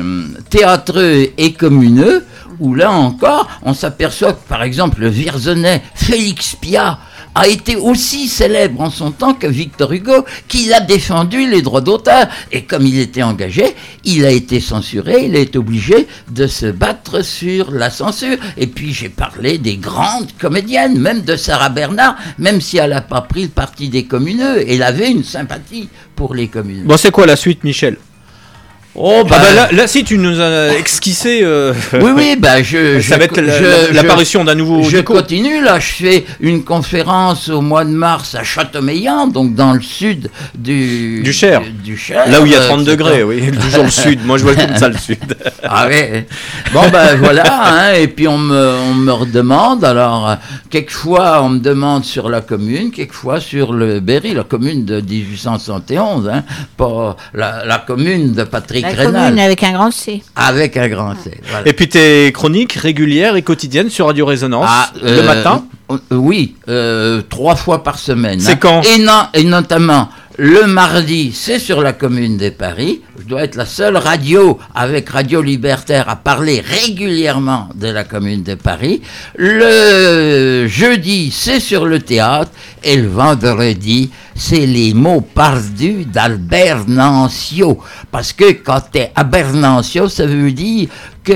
le 0.00 0.42
théâtreux 0.48 1.28
et 1.36 1.52
communeux, 1.52 2.24
où 2.58 2.74
là 2.74 2.90
encore, 2.90 3.48
on 3.62 3.74
s'aperçoit 3.74 4.32
que 4.32 4.48
par 4.48 4.62
exemple 4.62 5.00
le 5.00 5.08
Vierzonais 5.08 5.82
Félix 5.94 6.56
Piat 6.56 6.98
a 7.36 7.46
été 7.46 7.76
aussi 7.76 8.28
célèbre 8.28 8.80
en 8.80 8.90
son 8.90 9.10
temps 9.10 9.34
que 9.34 9.46
Victor 9.46 9.92
Hugo, 9.92 10.24
qui 10.48 10.72
a 10.72 10.80
défendu 10.80 11.48
les 11.48 11.60
droits 11.60 11.82
d'auteur. 11.82 12.28
Et 12.50 12.62
comme 12.62 12.86
il 12.86 12.98
était 12.98 13.22
engagé, 13.22 13.76
il 14.04 14.24
a 14.24 14.30
été 14.30 14.58
censuré, 14.58 15.26
il 15.26 15.36
est 15.36 15.54
obligé 15.54 16.08
de 16.30 16.46
se 16.46 16.66
battre 16.66 17.22
sur 17.22 17.70
la 17.70 17.90
censure. 17.90 18.38
Et 18.56 18.66
puis 18.66 18.94
j'ai 18.94 19.10
parlé 19.10 19.58
des 19.58 19.76
grandes 19.76 20.32
comédiennes, 20.38 20.98
même 20.98 21.22
de 21.22 21.36
Sarah 21.36 21.68
Bernard, 21.68 22.16
même 22.38 22.62
si 22.62 22.78
elle 22.78 22.90
n'a 22.90 23.02
pas 23.02 23.20
pris 23.20 23.42
le 23.42 23.48
parti 23.48 23.90
des 23.90 24.04
communeux, 24.04 24.64
elle 24.66 24.82
avait 24.82 25.10
une 25.10 25.24
sympathie 25.24 25.90
pour 26.14 26.34
les 26.34 26.48
communeux. 26.48 26.84
Bon, 26.84 26.96
c'est 26.96 27.10
quoi 27.10 27.26
la 27.26 27.36
suite, 27.36 27.64
Michel? 27.64 27.98
Oh, 28.98 29.22
Ah 29.24 29.28
bah 29.28 29.52
là, 29.54 29.68
là, 29.72 29.86
si 29.86 30.04
tu 30.04 30.16
nous 30.16 30.40
as 30.40 30.74
esquissé. 30.78 31.40
euh, 31.42 31.74
oui, 32.00 32.12
oui, 32.16 32.36
bah 32.38 32.62
je, 32.62 32.98
ça 33.00 33.14
je- 33.16 33.18
va 33.18 33.24
être 33.24 33.40
l'apparition 33.92 34.42
d'un 34.42 34.54
nouveau. 34.54 34.82
Je 34.88 34.98
continue, 34.98 35.62
là, 35.62 35.78
je 35.78 35.86
fais 35.92 36.24
une 36.40 36.64
conférence 36.64 37.50
au 37.50 37.60
mois 37.60 37.84
de 37.84 37.90
mars 37.90 38.34
à 38.34 38.42
Châteaumeillan, 38.42 39.26
donc 39.26 39.54
dans 39.54 39.74
le 39.74 39.82
sud 39.82 40.30
du, 40.54 41.20
Du 41.22 41.32
Cher. 41.34 41.62
Du, 41.84 41.96
Cher, 41.98 42.28
Là 42.30 42.40
où 42.40 42.46
il 42.46 42.52
y 42.52 42.54
a 42.56 42.60
euh, 42.60 42.68
30 42.68 42.80
etc. 42.80 42.92
degrés, 42.96 43.22
oui, 43.22 43.50
toujours 43.50 43.84
le 43.84 43.90
sud. 43.90 44.24
Moi, 44.24 44.38
je 44.38 44.44
vois 44.44 44.54
comme 44.54 44.76
ça 44.76 44.88
le 44.88 44.96
sud. 44.98 45.18
Ah 45.68 45.88
ouais. 45.88 46.26
Bon 46.72 46.82
ben 46.92 47.16
voilà, 47.16 47.42
hein, 47.88 47.92
et 47.94 48.06
puis 48.06 48.28
on 48.28 48.38
me, 48.38 48.70
on 48.88 48.94
me 48.94 49.10
redemande, 49.12 49.84
alors 49.84 50.28
euh, 50.30 50.34
quelquefois 50.70 51.42
on 51.42 51.48
me 51.48 51.58
demande 51.58 52.04
sur 52.04 52.28
la 52.28 52.40
commune, 52.40 52.92
quelquefois 52.92 53.40
sur 53.40 53.72
le 53.72 53.98
Berry, 53.98 54.32
la 54.32 54.44
commune 54.44 54.84
de 54.84 55.00
1871, 55.00 56.28
hein, 56.32 56.44
pas 56.76 57.16
la, 57.34 57.64
la 57.64 57.78
commune 57.78 58.32
de 58.32 58.44
Patrick 58.44 58.85
La 58.94 59.04
commune 59.04 59.38
avec 59.38 59.62
un 59.62 59.72
grand 59.72 59.90
C. 59.90 60.22
avec 60.36 60.76
un 60.76 60.88
grand 60.88 61.14
C. 61.22 61.32
voilà. 61.50 61.66
Et 61.68 61.72
puis 61.72 61.88
tes 61.88 62.30
chroniques 62.32 62.74
régulières 62.74 63.36
et 63.36 63.42
quotidiennes 63.42 63.90
sur 63.90 64.06
Radio 64.06 64.26
Résonance 64.26 64.66
Ah, 64.68 64.90
le 65.02 65.08
euh, 65.08 65.22
matin. 65.26 65.64
euh, 65.90 65.98
Oui, 66.10 66.54
euh, 66.68 67.22
trois 67.28 67.56
fois 67.56 67.82
par 67.82 67.98
semaine. 67.98 68.40
C'est 68.40 68.52
hein. 68.52 68.58
quand 68.60 68.82
et, 68.82 68.98
non- 68.98 69.26
et 69.34 69.44
notamment 69.44 70.08
Le 70.38 70.66
mardi, 70.66 71.32
c'est 71.32 71.58
sur 71.58 71.80
la 71.80 71.94
commune 71.94 72.36
de 72.36 72.50
Paris. 72.50 73.00
Je 73.18 73.24
dois 73.24 73.42
être 73.44 73.54
la 73.56 73.64
seule 73.64 73.96
radio 73.96 74.58
avec 74.74 75.08
Radio 75.08 75.40
Libertaire 75.40 76.10
à 76.10 76.16
parler 76.16 76.60
régulièrement 76.60 77.70
de 77.74 77.88
la 77.88 78.04
commune 78.04 78.42
de 78.42 78.54
Paris. 78.54 79.00
Le 79.36 80.66
jeudi, 80.66 81.30
c'est 81.34 81.60
sur 81.60 81.86
le 81.86 82.00
théâtre. 82.00 82.50
Et 82.84 82.96
le 82.96 83.08
vendredi, 83.08 84.10
c'est 84.36 84.66
les 84.66 84.92
mots 84.94 85.22
perdus 85.22 86.04
d'Albert 86.04 86.84
Nancio. 86.86 87.78
Parce 88.10 88.32
que 88.32 88.52
quand 88.52 88.80
t'es 88.92 89.10
à 89.14 89.24
Bernancio, 89.24 90.08
ça 90.08 90.26
veut 90.26 90.52
dire 90.52 90.88
que 91.24 91.32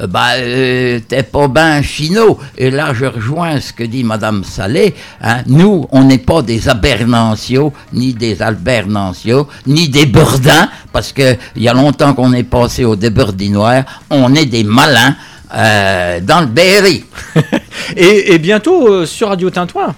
euh, 0.00 0.06
bah, 0.06 0.34
euh, 0.36 1.00
t'es 1.08 1.22
pas 1.22 1.48
ben 1.48 1.82
finot. 1.82 2.38
Et 2.56 2.70
là, 2.70 2.92
je 2.94 3.06
rejoins 3.06 3.60
ce 3.60 3.72
que 3.72 3.84
dit 3.84 4.04
Madame 4.04 4.44
Salé. 4.44 4.94
Hein. 5.22 5.42
Nous, 5.46 5.86
on 5.90 6.04
n'est 6.04 6.18
pas 6.18 6.42
des 6.42 6.68
Abernancio, 6.68 7.72
ni 7.92 8.12
des 8.12 8.40
Albernancio, 8.42 9.48
ni 9.66 9.88
des 9.88 10.06
Burdins, 10.06 10.68
parce 10.92 11.12
que 11.12 11.36
il 11.56 11.62
y 11.62 11.68
a 11.68 11.74
longtemps 11.74 12.14
qu'on 12.14 12.32
est 12.32 12.44
passé 12.44 12.84
au 12.84 12.96
déburdinoir. 12.96 13.84
On 14.10 14.34
est 14.34 14.46
des 14.46 14.64
malins 14.64 15.16
euh, 15.54 16.20
dans 16.20 16.40
le 16.40 16.46
Berry. 16.46 17.04
et, 17.96 18.38
bientôt 18.38 19.04
sur 19.06 19.28
Radio 19.28 19.50
Tintouin. 19.50 19.94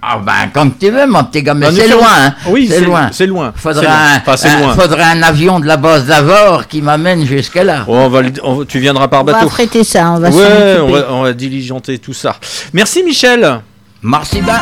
Ah 0.00 0.18
ben 0.24 0.50
comme 0.52 0.76
tu 0.78 0.90
veux 0.90 1.06
mon 1.06 1.24
petit 1.24 1.42
gars, 1.42 1.54
mais 1.54 1.72
c'est 1.72 1.88
loin. 1.88 2.06
Hein. 2.26 2.34
Oui, 2.46 2.68
c'est 2.70 2.80
loin. 2.80 3.08
C'est 3.10 3.26
loin. 3.26 3.52
Faudrait 3.56 3.86
un, 3.86 4.22
un, 4.26 4.74
faudrait 4.74 5.02
un 5.02 5.22
avion 5.22 5.58
de 5.58 5.66
la 5.66 5.76
base 5.76 6.06
d'Avor 6.06 6.68
qui 6.68 6.82
m'amène 6.82 7.26
jusque 7.26 7.56
là. 7.56 7.84
Oh, 7.88 7.94
on 7.94 8.08
va, 8.08 8.20
tu 8.68 8.78
viendras 8.78 9.08
par 9.08 9.24
bateau. 9.24 9.38
On 9.40 9.44
va 9.44 9.50
traiter 9.50 9.82
ça, 9.82 10.12
on 10.12 10.20
va 10.20 10.30
ouais, 10.30 10.78
on 10.80 10.92
va, 10.92 11.06
on 11.10 11.22
va 11.22 11.32
diligenter 11.32 11.98
tout 11.98 12.14
ça. 12.14 12.36
Merci 12.72 13.02
Michel. 13.02 13.60
Merci 14.02 14.40
bien. 14.40 14.60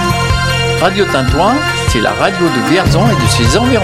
Radio 0.80 1.04
Tintouin, 1.04 1.54
c'est 1.88 2.00
la 2.00 2.12
radio 2.12 2.46
de 2.46 2.70
Vierzon 2.70 3.04
et 3.06 3.22
de 3.22 3.28
ses 3.28 3.58
environs. 3.58 3.82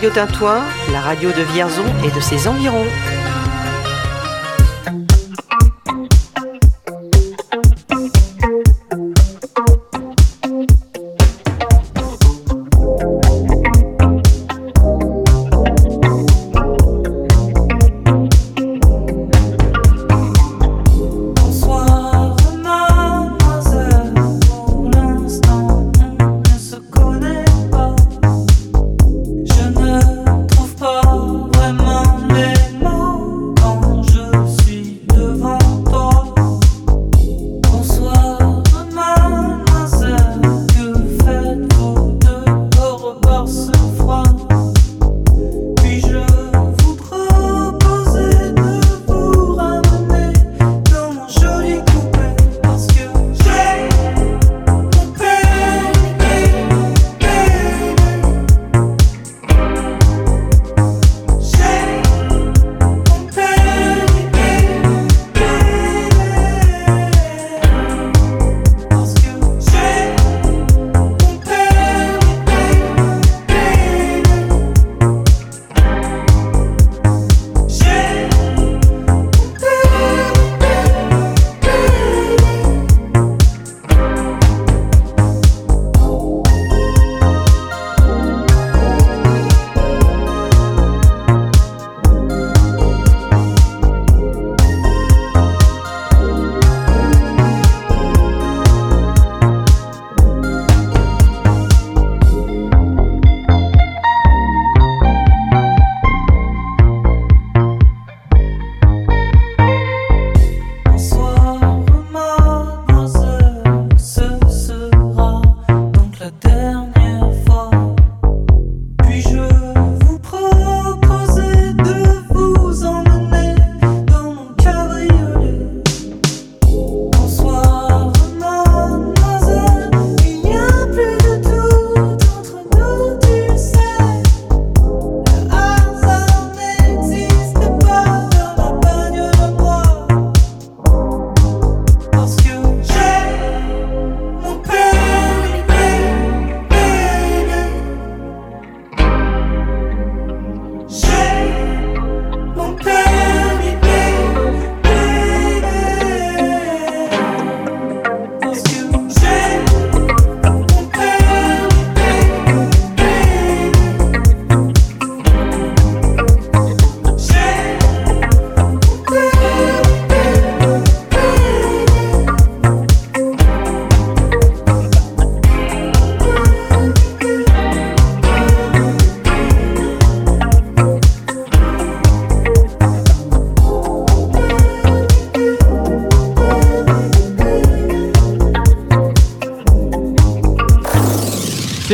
Radio 0.00 0.14
Tintouin, 0.14 0.64
la 0.92 1.02
radio 1.02 1.28
de 1.30 1.42
Vierzon 1.52 1.84
et 2.02 2.10
de 2.10 2.20
ses 2.20 2.48
environs. 2.48 2.86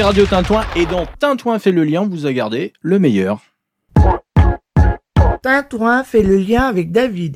Radio 0.07 0.25
Tintouin 0.25 0.65
et 0.77 0.87
dans 0.87 1.05
Tintouin 1.19 1.59
fait 1.59 1.73
le 1.73 1.83
lien, 1.83 2.07
vous 2.09 2.27
a 2.27 2.33
gardé 2.33 2.73
le 2.81 3.01
meilleur. 3.01 3.41
Tintouin 5.43 6.05
fait 6.05 6.23
le 6.23 6.37
lien 6.37 6.63
avec 6.63 6.93
David. 6.93 7.35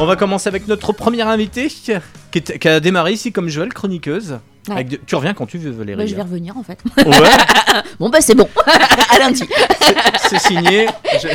On 0.00 0.06
va 0.06 0.16
commencer 0.16 0.48
avec 0.48 0.66
notre 0.66 0.92
première 0.92 1.28
invitée 1.28 1.68
qui, 1.68 1.92
est- 1.92 2.58
qui 2.58 2.66
a 2.68 2.80
démarré 2.80 3.12
ici 3.12 3.30
comme 3.30 3.48
Joël, 3.48 3.72
chroniqueuse. 3.72 4.40
Ouais. 4.66 4.74
Avec 4.74 4.88
de- 4.88 4.96
tu 5.06 5.14
reviens 5.14 5.34
quand 5.34 5.46
tu 5.46 5.58
veux, 5.58 5.70
Valérie. 5.70 5.98
Bah, 6.02 6.06
je 6.06 6.16
vais 6.16 6.22
revenir 6.22 6.56
en 6.56 6.64
fait. 6.64 6.80
Ouais, 6.96 7.04
bon 8.00 8.08
bah 8.08 8.20
c'est 8.20 8.34
bon. 8.34 8.48
à 9.10 9.18
lundi. 9.20 9.44
c'est 10.28 10.40
signé. 10.40 10.88
Je- 11.22 11.28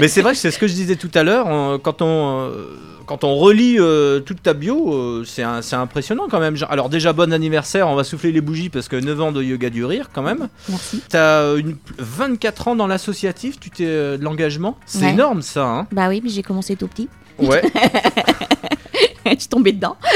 Mais 0.00 0.08
c'est 0.08 0.22
vrai 0.22 0.32
que 0.32 0.38
c'est 0.38 0.50
ce 0.50 0.58
que 0.58 0.66
je 0.66 0.72
disais 0.72 0.96
tout 0.96 1.10
à 1.12 1.22
l'heure. 1.22 1.78
Quand 1.82 2.00
on, 2.00 2.46
euh, 2.50 2.78
quand 3.06 3.24
on 3.24 3.36
relit 3.36 3.76
euh, 3.78 4.20
toute 4.20 4.42
ta 4.42 4.52
bio, 4.52 4.92
euh, 4.92 5.24
c'est 5.24 5.42
un- 5.42 5.62
c'est 5.62 5.76
impressionnant 5.76 6.24
quand 6.30 6.40
même. 6.40 6.56
Genre- 6.56 6.70
Alors 6.70 6.88
déjà, 6.88 7.12
bon 7.12 7.32
anniversaire, 7.32 7.88
on 7.88 7.94
va 7.94 8.04
souffler 8.04 8.32
les 8.32 8.40
bougies 8.40 8.68
parce 8.68 8.88
que 8.88 8.96
9 8.96 9.20
ans 9.20 9.32
de 9.32 9.42
yoga 9.42 9.70
du 9.70 9.84
rire 9.84 10.10
quand 10.12 10.22
même. 10.22 10.48
Merci. 10.68 11.02
T'as 11.08 11.40
euh, 11.42 11.56
une- 11.58 11.76
24 11.98 12.68
ans 12.68 12.76
dans 12.76 12.86
l'associatif, 12.86 13.58
tu 13.60 13.70
t'es 13.70 13.84
euh, 13.86 14.16
de 14.18 14.24
l'engagement. 14.24 14.76
C'est 14.86 15.04
Ouais. 15.04 15.10
énorme 15.10 15.42
ça. 15.42 15.64
Hein 15.66 15.86
Bah 15.92 16.08
oui, 16.08 16.20
mais 16.22 16.30
j'ai 16.30 16.42
commencé 16.42 16.76
tout 16.76 16.88
petit. 16.88 17.08
ouais. 17.38 17.62
je 19.26 19.30
suis 19.38 19.48
tombée 19.48 19.72
dedans. 19.72 19.96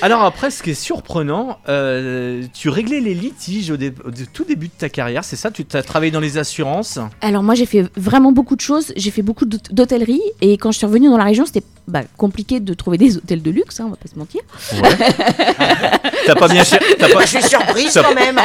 Alors 0.00 0.22
après, 0.22 0.50
ce 0.50 0.62
qui 0.62 0.70
est 0.70 0.74
surprenant, 0.74 1.58
euh, 1.68 2.42
tu 2.54 2.68
réglais 2.68 3.00
les 3.00 3.14
litiges 3.14 3.70
au, 3.70 3.76
dé- 3.76 3.92
au 4.04 4.10
dé- 4.10 4.26
tout 4.32 4.44
début 4.44 4.68
de 4.68 4.72
ta 4.78 4.88
carrière, 4.88 5.24
c'est 5.24 5.34
ça? 5.36 5.50
Tu 5.50 5.64
as 5.72 5.82
travaillé 5.82 6.12
dans 6.12 6.20
les 6.20 6.38
assurances? 6.38 6.98
Alors 7.20 7.42
moi 7.42 7.54
j'ai 7.56 7.66
fait 7.66 7.84
vraiment 7.96 8.30
beaucoup 8.30 8.54
de 8.54 8.60
choses. 8.60 8.92
J'ai 8.96 9.10
fait 9.10 9.22
beaucoup 9.22 9.44
d'hôt- 9.44 9.58
d'hôtellerie 9.72 10.20
et 10.40 10.56
quand 10.56 10.70
je 10.70 10.78
suis 10.78 10.86
revenue 10.86 11.08
dans 11.08 11.16
la 11.16 11.24
région, 11.24 11.46
c'était 11.46 11.64
bah, 11.88 12.02
compliqué 12.16 12.60
de 12.60 12.74
trouver 12.74 12.96
des 12.98 13.16
hôtels 13.16 13.42
de 13.42 13.50
luxe, 13.50 13.80
hein, 13.80 13.84
on 13.86 13.90
va 13.90 13.96
pas 13.96 14.08
se 14.08 14.16
mentir. 14.18 14.40
T'as 16.26 16.34
pas 16.34 16.48
bien 16.48 16.62
cher- 16.64 16.80
t'as 16.98 17.08
pas- 17.08 17.22
Je 17.22 17.26
suis 17.38 17.42
surprise 17.42 17.92
t'as- 17.94 18.02
quand 18.02 18.14
même. 18.14 18.38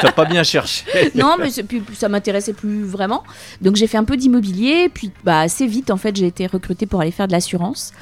T'as 0.00 0.12
pas 0.12 0.24
bien 0.24 0.42
cherché. 0.42 0.84
non, 1.14 1.36
mais 1.38 1.50
puis, 1.62 1.82
ça 1.96 2.08
m'intéressait 2.08 2.52
plus 2.52 2.82
vraiment. 2.84 3.22
Donc 3.62 3.76
j'ai 3.76 3.86
fait 3.86 3.98
un 3.98 4.04
peu 4.04 4.16
d'immobilier, 4.16 4.90
puis 4.92 5.10
bah, 5.24 5.40
assez 5.40 5.66
vite 5.66 5.90
en 5.90 5.96
fait 5.96 6.14
j'ai 6.16 6.26
été 6.26 6.46
recrutée 6.46 6.86
pour 6.86 7.00
aller 7.00 7.10
faire 7.10 7.26
de 7.28 7.32
l'assurance. 7.32 7.92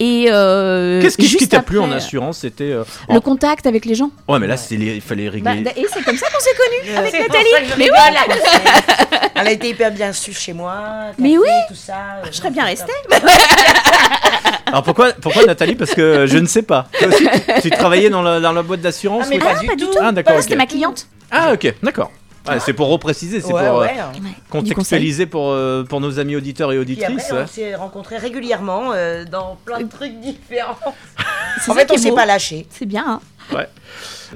Et 0.00 0.26
euh, 0.28 1.02
Qu'est-ce 1.02 1.16
qui, 1.16 1.48
t'a 1.48 1.60
plu 1.62 1.78
en 1.80 1.90
assurance 1.90 2.38
C'était. 2.38 2.70
euh, 2.70 2.84
Le 3.08 3.16
en- 3.16 3.20
contact 3.20 3.66
avec 3.66 3.84
les 3.84 3.94
gens. 3.96 4.10
Ouais, 4.28 4.38
mais 4.38 4.46
là, 4.46 4.54
les- 4.70 4.76
il 4.96 5.00
fallait 5.00 5.28
Bah, 5.40 5.50
régler. 5.52 5.72
et 5.76 5.86
c'est 5.92 6.02
comme 6.04 6.16
ça 6.16 6.26
qu'on 6.30 6.40
s'est 6.40 6.54
connus 6.56 6.96
avec 6.96 7.12
Nathalie. 7.14 7.50
ça 7.52 7.60
que 7.60 7.66
je 7.66 7.78
Mais 7.78 7.90
oui. 7.90 7.96
là. 7.96 8.20
Elle 9.34 9.46
a 9.48 9.50
été 9.52 9.70
hyper 9.70 9.90
bien 9.90 10.12
suivre 10.12 10.38
chez 10.38 10.52
moi. 10.52 10.74
Mais 11.18 11.36
oui. 11.36 11.48
Tout 11.68 11.74
ça. 11.74 11.94
euh, 12.22 12.26
Je 12.30 12.36
serais 12.36 12.50
bien 12.50 12.64
restée. 12.64 12.92
Alors 14.66 14.82
pourquoi, 14.82 15.12
pourquoi 15.14 15.44
Nathalie 15.46 15.74
Parce 15.74 15.94
que 15.94 16.26
je 16.26 16.38
ne 16.38 16.46
sais 16.46 16.62
pas. 16.62 16.86
Toi 16.98 17.08
aussi, 17.08 17.26
tu, 17.56 17.62
tu 17.62 17.70
travaillais 17.70 18.10
dans 18.10 18.22
la, 18.22 18.38
dans 18.38 18.52
la 18.52 18.62
boîte 18.62 18.80
d'assurance 18.82 19.24
Ah, 19.26 19.30
mais 19.30 19.36
ou- 19.36 19.44
pas, 19.44 19.54
du 19.58 19.66
pas 19.66 19.74
du 19.76 19.84
tout. 19.84 19.92
tout. 19.92 19.98
Ah, 20.00 20.12
d'accord. 20.12 20.36
C'était 20.42 20.54
ok. 20.54 20.58
ma 20.58 20.66
cliente. 20.66 21.06
Ah, 21.30 21.52
ok, 21.54 21.74
d'accord. 21.82 22.10
Ouais, 22.48 22.60
c'est 22.60 22.72
pour 22.72 22.88
repréciser, 22.88 23.40
c'est 23.40 23.52
Ouais, 23.52 23.68
pour 23.68 23.80
euh, 23.82 23.86
ouais. 23.86 23.96
contextualiser 24.50 25.26
pour, 25.26 25.50
euh, 25.50 25.84
pour 25.84 26.00
nos 26.00 26.18
amis 26.18 26.36
auditeurs 26.36 26.70
et 26.72 26.74
Puis 26.76 26.80
auditrices. 26.82 27.24
après, 27.26 27.36
ouais. 27.36 27.42
on 27.44 27.46
s'est 27.46 27.74
rencontrés 27.74 28.16
régulièrement 28.18 28.92
euh, 28.92 29.24
dans 29.24 29.56
plein 29.64 29.80
de 29.80 29.88
trucs 29.88 30.18
différents. 30.20 30.76
En 31.66 31.74
fait, 31.74 31.90
on 31.90 31.94
est 31.94 31.98
s'est 31.98 32.12
pas 32.12 32.24
lâché. 32.26 32.66
C'est 32.70 32.86
bien. 32.86 33.04
Hein. 33.50 33.56
Ouais. 33.56 33.68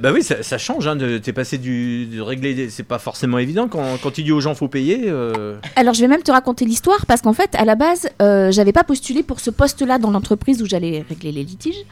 Bah 0.01 0.11
oui, 0.12 0.22
ça, 0.22 0.43
ça 0.43 0.59
change. 0.59 0.86
Hein, 0.86 0.97
t'es 1.22 1.32
passé 1.32 1.59
du 1.59 2.07
de 2.07 2.20
régler. 2.20 2.70
C'est 2.70 2.82
pas 2.82 2.99
forcément 2.99 3.38
évident 3.38 3.68
quand, 3.68 3.99
quand 4.03 4.11
tu 4.11 4.22
dis 4.22 4.32
aux 4.32 4.40
gens 4.40 4.55
faut 4.55 4.68
payer. 4.68 5.03
euh, 5.07 5.57
Alors 5.76 5.95
je 5.95 6.01
vais 6.01 6.09
même 6.09 6.22
te 6.22 6.32
raconter 6.32 6.64
l'histoire 6.64 7.05
parce 7.07 7.20
qu'en 7.22 7.32
fait 7.32 7.55
à 7.55 7.64
la 7.64 7.74
base 7.74 8.09
euh, 8.20 8.51
j'avais 8.53 8.72
pas 8.72 8.84
postulé 8.84 9.22
pour 9.22 9.40
ce 9.40 9.51
poste-là 9.51 9.99
dans 9.99 10.11
l'entreprise 10.11 10.62
où 10.62 10.66
j'allais 10.66 11.05
régler 11.09 11.32
les 11.32 11.45
litiges. 11.45 11.84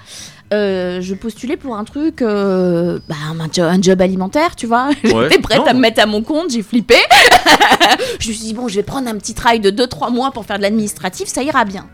Euh, 0.52 1.00
je 1.00 1.14
postulais 1.14 1.56
pour 1.56 1.76
un 1.76 1.84
truc, 1.84 2.22
euh, 2.22 2.98
bah, 3.08 3.14
un, 3.38 3.48
jo- 3.52 3.62
un 3.62 3.80
job 3.80 4.00
alimentaire, 4.00 4.56
tu 4.56 4.66
vois. 4.66 4.88
Ouais. 5.04 5.28
J'étais 5.28 5.40
prête 5.40 5.58
Non. 5.58 5.66
à 5.66 5.74
me 5.74 5.80
mettre 5.80 6.00
à 6.02 6.06
mon 6.06 6.22
compte, 6.22 6.50
j'ai 6.50 6.62
flippé. 6.62 6.96
je 8.20 8.28
me 8.28 8.34
suis 8.34 8.44
dit 8.46 8.54
bon, 8.54 8.68
je 8.68 8.76
vais 8.76 8.82
prendre 8.82 9.08
un 9.08 9.16
petit 9.16 9.34
travail 9.34 9.60
de 9.60 9.70
2-3 9.70 10.12
mois 10.12 10.30
pour 10.32 10.44
faire 10.44 10.56
de 10.58 10.62
l'administratif, 10.62 11.28
ça 11.28 11.42
ira 11.42 11.64
bien. 11.64 11.86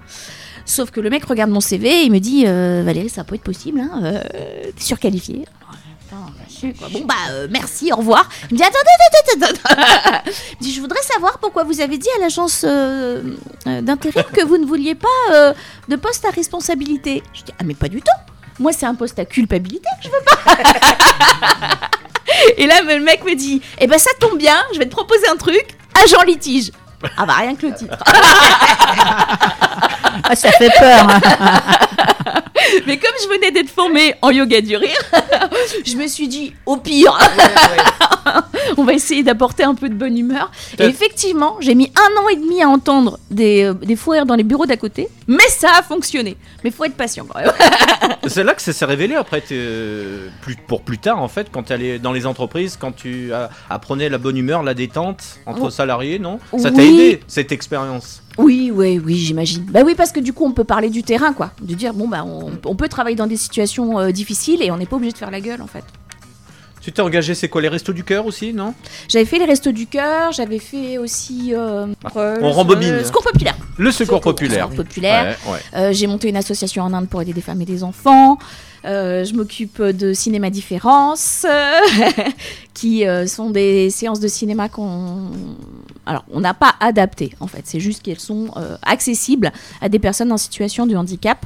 Sauf 0.64 0.90
que 0.90 1.00
le 1.00 1.10
mec 1.10 1.24
regarde 1.24 1.50
mon 1.50 1.60
CV 1.60 1.88
et 1.88 2.02
il 2.04 2.10
me 2.12 2.18
dit 2.18 2.44
euh, 2.46 2.82
Valérie, 2.84 3.08
ça 3.08 3.22
pas 3.24 3.36
être 3.36 3.42
possible, 3.42 3.78
hein, 3.80 4.20
t'es 4.32 4.82
surqualifiée. 4.82 5.44
Quoi. 6.60 6.88
Bon 6.90 7.04
bah 7.04 7.14
euh, 7.30 7.46
merci, 7.50 7.92
au 7.92 7.96
revoir. 7.96 8.28
Il 8.50 8.54
me 8.54 8.58
dit 8.58 8.64
attendez, 8.64 8.78
attendez, 9.08 9.44
attendez. 9.44 10.30
Il 10.52 10.56
me 10.58 10.62
dit 10.62 10.72
je 10.74 10.80
voudrais 10.80 11.02
savoir 11.02 11.38
pourquoi 11.38 11.64
vous 11.64 11.80
avez 11.80 11.98
dit 11.98 12.08
à 12.16 12.20
l'agence 12.20 12.64
euh, 12.66 13.22
euh, 13.66 13.80
d'intérim 13.80 14.24
que 14.32 14.44
vous 14.44 14.58
ne 14.58 14.66
vouliez 14.66 14.94
pas 14.94 15.08
euh, 15.32 15.52
de 15.88 15.96
poste 15.96 16.24
à 16.24 16.30
responsabilité. 16.30 17.22
Je 17.32 17.42
dis 17.42 17.52
ah 17.58 17.64
mais 17.64 17.74
pas 17.74 17.88
du 17.88 18.00
tout. 18.00 18.12
Moi 18.58 18.72
c'est 18.72 18.86
un 18.86 18.94
poste 18.94 19.18
à 19.18 19.24
culpabilité 19.24 19.88
que 20.02 20.08
je 20.08 20.10
veux 20.10 20.24
pas. 20.24 20.38
Et 22.56 22.66
là 22.66 22.80
le 22.82 23.00
mec 23.00 23.24
me 23.24 23.34
dit 23.34 23.60
eh 23.78 23.86
ben 23.86 23.98
ça 23.98 24.10
tombe 24.20 24.38
bien, 24.38 24.56
je 24.72 24.78
vais 24.78 24.86
te 24.86 24.90
proposer 24.90 25.28
un 25.28 25.36
truc, 25.36 25.66
agent 26.04 26.22
litige. 26.22 26.72
Ah 27.16 27.26
bah 27.26 27.34
rien 27.38 27.54
que 27.54 27.66
le 27.66 27.74
titre. 27.74 27.96
Ah, 30.28 30.34
ça 30.34 30.50
fait 30.52 30.70
peur. 30.78 31.06
Mais 32.86 32.98
comme 32.98 33.12
je 33.22 33.28
venais 33.28 33.50
d'être 33.50 33.70
formée 33.70 34.14
en 34.22 34.30
yoga 34.30 34.60
du 34.60 34.76
rire, 34.76 34.98
je 35.86 35.96
me 35.96 36.06
suis 36.06 36.28
dit, 36.28 36.52
au 36.64 36.76
pire, 36.76 37.16
on 38.76 38.84
va 38.84 38.92
essayer 38.92 39.22
d'apporter 39.22 39.64
un 39.64 39.74
peu 39.74 39.88
de 39.88 39.94
bonne 39.94 40.16
humeur. 40.16 40.50
Et 40.78 40.84
effectivement, 40.84 41.56
j'ai 41.60 41.74
mis 41.74 41.92
un 41.96 42.22
an 42.22 42.28
et 42.28 42.36
demi 42.36 42.62
à 42.62 42.68
entendre 42.68 43.18
des, 43.30 43.64
euh, 43.64 43.74
des 43.74 43.96
fous 43.96 44.10
rires 44.10 44.26
dans 44.26 44.34
les 44.34 44.42
bureaux 44.44 44.66
d'à 44.66 44.76
côté, 44.76 45.08
mais 45.28 45.48
ça 45.48 45.68
a 45.78 45.82
fonctionné. 45.82 46.36
Mais 46.64 46.70
faut 46.70 46.84
être 46.84 46.96
patient 46.96 47.26
quand 47.28 47.40
même. 47.40 47.50
C'est 48.26 48.44
là 48.44 48.54
que 48.54 48.62
ça 48.62 48.72
s'est 48.72 48.84
révélé 48.84 49.14
après, 49.14 49.42
euh, 49.52 50.28
plus, 50.42 50.56
pour 50.56 50.82
plus 50.82 50.98
tard 50.98 51.20
en 51.22 51.28
fait, 51.28 51.48
quand 51.50 51.64
tu 51.64 51.72
allais 51.72 51.98
dans 51.98 52.12
les 52.12 52.26
entreprises, 52.26 52.76
quand 52.80 52.92
tu 52.92 53.30
apprenais 53.70 54.08
la 54.08 54.18
bonne 54.18 54.36
humeur, 54.36 54.62
la 54.62 54.74
détente 54.74 55.38
entre 55.46 55.64
Oh. 55.64 55.70
salariés, 55.70 56.18
non? 56.18 56.38
Ça 56.58 56.70
t'a 56.70 56.82
aidé 56.82 57.20
cette 57.26 57.52
expérience? 57.52 58.22
Oui, 58.38 58.70
oui, 58.74 59.00
oui, 59.02 59.14
j'imagine. 59.16 59.64
Bah 59.70 59.80
oui, 59.84 59.94
parce 59.96 60.12
que 60.12 60.20
du 60.20 60.32
coup, 60.34 60.44
on 60.44 60.52
peut 60.52 60.64
parler 60.64 60.90
du 60.90 61.02
terrain, 61.02 61.32
quoi. 61.32 61.52
De 61.62 61.74
dire, 61.74 61.94
bon, 61.94 62.06
bah, 62.06 62.22
on, 62.26 62.52
on 62.66 62.76
peut 62.76 62.88
travailler 62.88 63.16
dans 63.16 63.26
des 63.26 63.38
situations 63.38 63.98
euh, 63.98 64.10
difficiles 64.10 64.62
et 64.62 64.70
on 64.70 64.76
n'est 64.76 64.84
pas 64.86 64.96
obligé 64.96 65.12
de 65.12 65.18
faire 65.18 65.30
la 65.30 65.40
gueule, 65.40 65.62
en 65.62 65.66
fait. 65.66 65.84
Tu 66.86 66.92
t'es 66.92 67.02
engagé, 67.02 67.34
c'est 67.34 67.48
quoi 67.48 67.60
les 67.60 67.66
restos 67.66 67.92
du 67.92 68.04
cœur 68.04 68.26
aussi, 68.26 68.52
non? 68.52 68.72
J'avais 69.08 69.24
fait 69.24 69.40
les 69.40 69.44
restos 69.44 69.72
du 69.72 69.88
cœur, 69.88 70.30
j'avais 70.30 70.60
fait 70.60 70.98
aussi. 70.98 71.52
euh, 71.52 71.88
euh, 72.14 72.38
on 72.40 72.52
rembobine. 72.52 72.92
le 72.92 73.02
Secours 73.02 73.24
populaire. 73.24 73.56
Le 73.76 73.90
secours 73.90 74.20
populaire. 74.20 74.68
Secours 74.70 74.84
populaire. 74.84 75.36
Ouais, 75.48 75.54
ouais. 75.54 75.58
Euh, 75.74 75.92
j'ai 75.92 76.06
monté 76.06 76.28
une 76.28 76.36
association 76.36 76.84
en 76.84 76.92
Inde 76.92 77.08
pour 77.08 77.20
aider 77.20 77.32
des 77.32 77.40
femmes 77.40 77.60
et 77.60 77.64
des 77.64 77.82
enfants. 77.82 78.38
Je 78.84 79.34
m'occupe 79.34 79.82
de 79.82 80.12
Cinéma 80.12 80.48
Différence, 80.48 81.44
qui 82.72 83.02
sont 83.26 83.50
des 83.50 83.90
séances 83.90 84.20
de 84.20 84.28
cinéma 84.28 84.68
qu'on. 84.68 85.32
Alors, 86.06 86.24
on 86.30 86.38
n'a 86.38 86.54
pas 86.54 86.76
adapté, 86.78 87.32
en 87.40 87.48
fait. 87.48 87.62
C'est 87.64 87.80
juste 87.80 88.00
qu'elles 88.04 88.20
sont 88.20 88.50
accessibles 88.82 89.50
à 89.80 89.88
des 89.88 89.98
personnes 89.98 90.30
en 90.30 90.36
situation 90.36 90.86
de 90.86 90.94
handicap. 90.94 91.44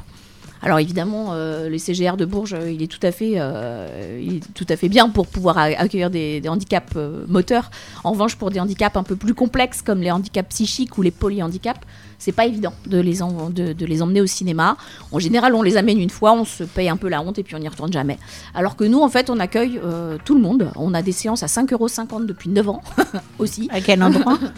Alors 0.63 0.77
évidemment, 0.79 1.29
euh, 1.31 1.69
le 1.69 1.77
CGR 1.79 2.17
de 2.17 2.25
Bourges, 2.25 2.53
euh, 2.53 2.69
il 2.71 2.83
est 2.83 2.87
tout 2.87 2.99
à 3.01 3.11
fait, 3.11 3.33
euh, 3.37 4.19
il 4.23 4.35
est 4.37 4.53
tout 4.53 4.65
à 4.69 4.75
fait 4.75 4.89
bien 4.89 5.09
pour 5.09 5.25
pouvoir 5.25 5.57
accueillir 5.57 6.11
des, 6.11 6.39
des 6.39 6.49
handicaps 6.49 6.93
euh, 6.97 7.25
moteurs. 7.27 7.71
En 8.03 8.11
revanche, 8.11 8.35
pour 8.35 8.51
des 8.51 8.59
handicaps 8.59 8.95
un 8.95 9.01
peu 9.03 9.15
plus 9.15 9.33
complexes 9.33 9.81
comme 9.81 10.01
les 10.01 10.11
handicaps 10.11 10.49
psychiques 10.49 10.97
ou 10.99 11.01
les 11.01 11.09
polyhandicaps, 11.09 11.81
c'est 12.19 12.31
pas 12.31 12.45
évident 12.45 12.73
de 12.85 12.99
les, 12.99 13.23
en- 13.23 13.49
de, 13.49 13.73
de 13.73 13.85
les 13.87 14.03
emmener 14.03 14.21
au 14.21 14.27
cinéma. 14.27 14.77
En 15.11 15.17
général, 15.17 15.55
on 15.55 15.63
les 15.63 15.77
amène 15.77 15.99
une 15.99 16.11
fois, 16.11 16.33
on 16.33 16.45
se 16.45 16.63
paye 16.63 16.89
un 16.89 16.97
peu 16.97 17.09
la 17.09 17.21
honte 17.21 17.39
et 17.39 17.43
puis 17.43 17.55
on 17.55 17.59
n'y 17.59 17.67
retourne 17.67 17.91
jamais. 17.91 18.19
Alors 18.53 18.75
que 18.75 18.83
nous, 18.83 19.01
en 19.01 19.09
fait, 19.09 19.31
on 19.31 19.39
accueille 19.39 19.79
tout 20.25 20.35
le 20.35 20.41
monde. 20.41 20.71
On 20.75 20.93
a 20.93 21.01
des 21.01 21.11
séances 21.11 21.41
à 21.41 21.47
5,50€ 21.47 22.27
depuis 22.27 22.49
9 22.49 22.69
ans 22.69 22.81
aussi. 23.39 23.67
À 23.71 23.81
quel 23.81 24.03
endroit? 24.03 24.37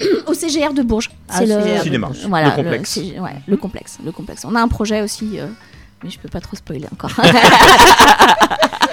Au 0.26 0.34
CGR 0.34 0.72
de 0.72 0.82
Bourges. 0.82 1.10
Ah, 1.28 1.38
C'est 1.38 1.46
le 1.46 1.82
Cinéma. 1.82 2.10
Voilà, 2.28 2.48
Le 2.50 2.62
complexe. 2.62 2.90
CG 2.90 3.20
ouais, 3.20 3.36
le 3.46 3.56
complexe, 3.56 3.98
le 4.04 4.12
complexe. 4.12 4.44
On 4.44 4.54
a 4.54 4.60
un 4.60 4.68
projet 4.68 5.00
aussi, 5.02 5.38
euh, 5.38 5.46
mais 6.02 6.10
je 6.10 6.18
peux 6.18 6.28
pas 6.28 6.40
trop 6.40 6.56
spoiler 6.56 6.86
encore. 6.92 7.10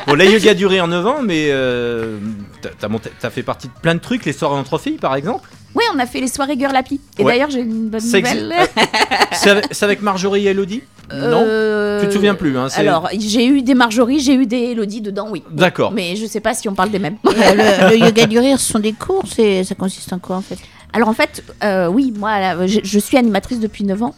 Bon, 0.08 0.16
la 0.16 0.26
yoga 0.26 0.52
a 0.52 0.54
duré 0.56 0.82
en 0.82 0.88
9 0.88 1.06
ans, 1.06 1.18
mais 1.24 1.50
euh, 1.52 2.18
t'as- 2.62 2.70
t'as 2.80 2.88
monté- 2.88 3.12
t'as 3.20 3.30
fait 3.30 3.44
partie 3.44 3.68
de 3.68 3.74
plein 3.80 3.94
de 3.94 4.00
trucs, 4.00 4.26
les 4.26 4.34
soirées 4.34 4.58
entre 4.58 4.80
filles 4.80 4.98
par 4.98 5.14
exemple? 5.14 5.48
oui, 5.76 5.84
on 5.94 6.00
a 6.00 6.08
fait 6.08 6.20
les 6.20 6.28
soirées 6.28 6.56
Girl 6.58 6.76
Happy. 6.76 7.00
Et 7.20 7.24
Ouais. 7.24 7.34
d'ailleurs, 7.34 7.52
j'ai 7.52 7.60
une 7.60 7.90
bonne 7.90 8.02
nouvelle. 8.04 8.26
existe- 8.26 9.68
C'est 9.72 9.84
avec, 9.86 10.02
Marjorie 10.02 10.48
et 10.48 10.50
Elodie? 10.50 10.82
Non? 11.14 11.44
Euh, 11.46 12.02
Tu 12.02 12.08
te 12.08 12.14
souviens 12.14 12.34
plus, 12.34 12.58
hein, 12.58 12.70
Alors, 12.76 13.08
j'ai 13.20 13.46
eu 13.46 13.62
des 13.62 13.76
Marjorie, 13.76 14.20
j'ai 14.20 14.34
eu 14.34 14.48
des 14.48 14.72
Elodie 14.72 15.02
dedans, 15.02 15.28
oui. 15.30 15.44
D'accord. 15.52 15.92
Mais 15.92 16.16
je 16.16 16.26
sais 16.26 16.40
pas 16.40 16.56
si 16.56 16.68
on 16.70 16.74
parle 16.74 16.90
des 16.90 16.98
mêmes. 17.00 17.18
Euh, 17.28 17.32
le, 17.32 17.90
le 17.92 17.98
yoga 18.06 18.26
du 18.26 18.40
rire, 18.40 18.60
ce 18.60 18.72
sont 18.72 18.80
des 18.80 18.94
cours, 18.94 19.24
c'est, 19.32 19.64
ça 19.64 19.76
consiste 19.76 20.12
en 20.12 20.18
quoi 20.20 20.38
en 20.38 20.42
fait? 20.42 20.58
Alors 20.94 21.10
en 21.10 21.14
fait, 21.14 21.44
euh, 21.64 21.88
oui, 21.88 22.14
moi, 22.18 22.40
là, 22.40 22.68
je, 22.68 22.80
je 22.84 23.00
suis 23.00 23.18
animatrice 23.18 23.60
depuis 23.60 23.84
9 23.84 24.04
ans. 24.04 24.16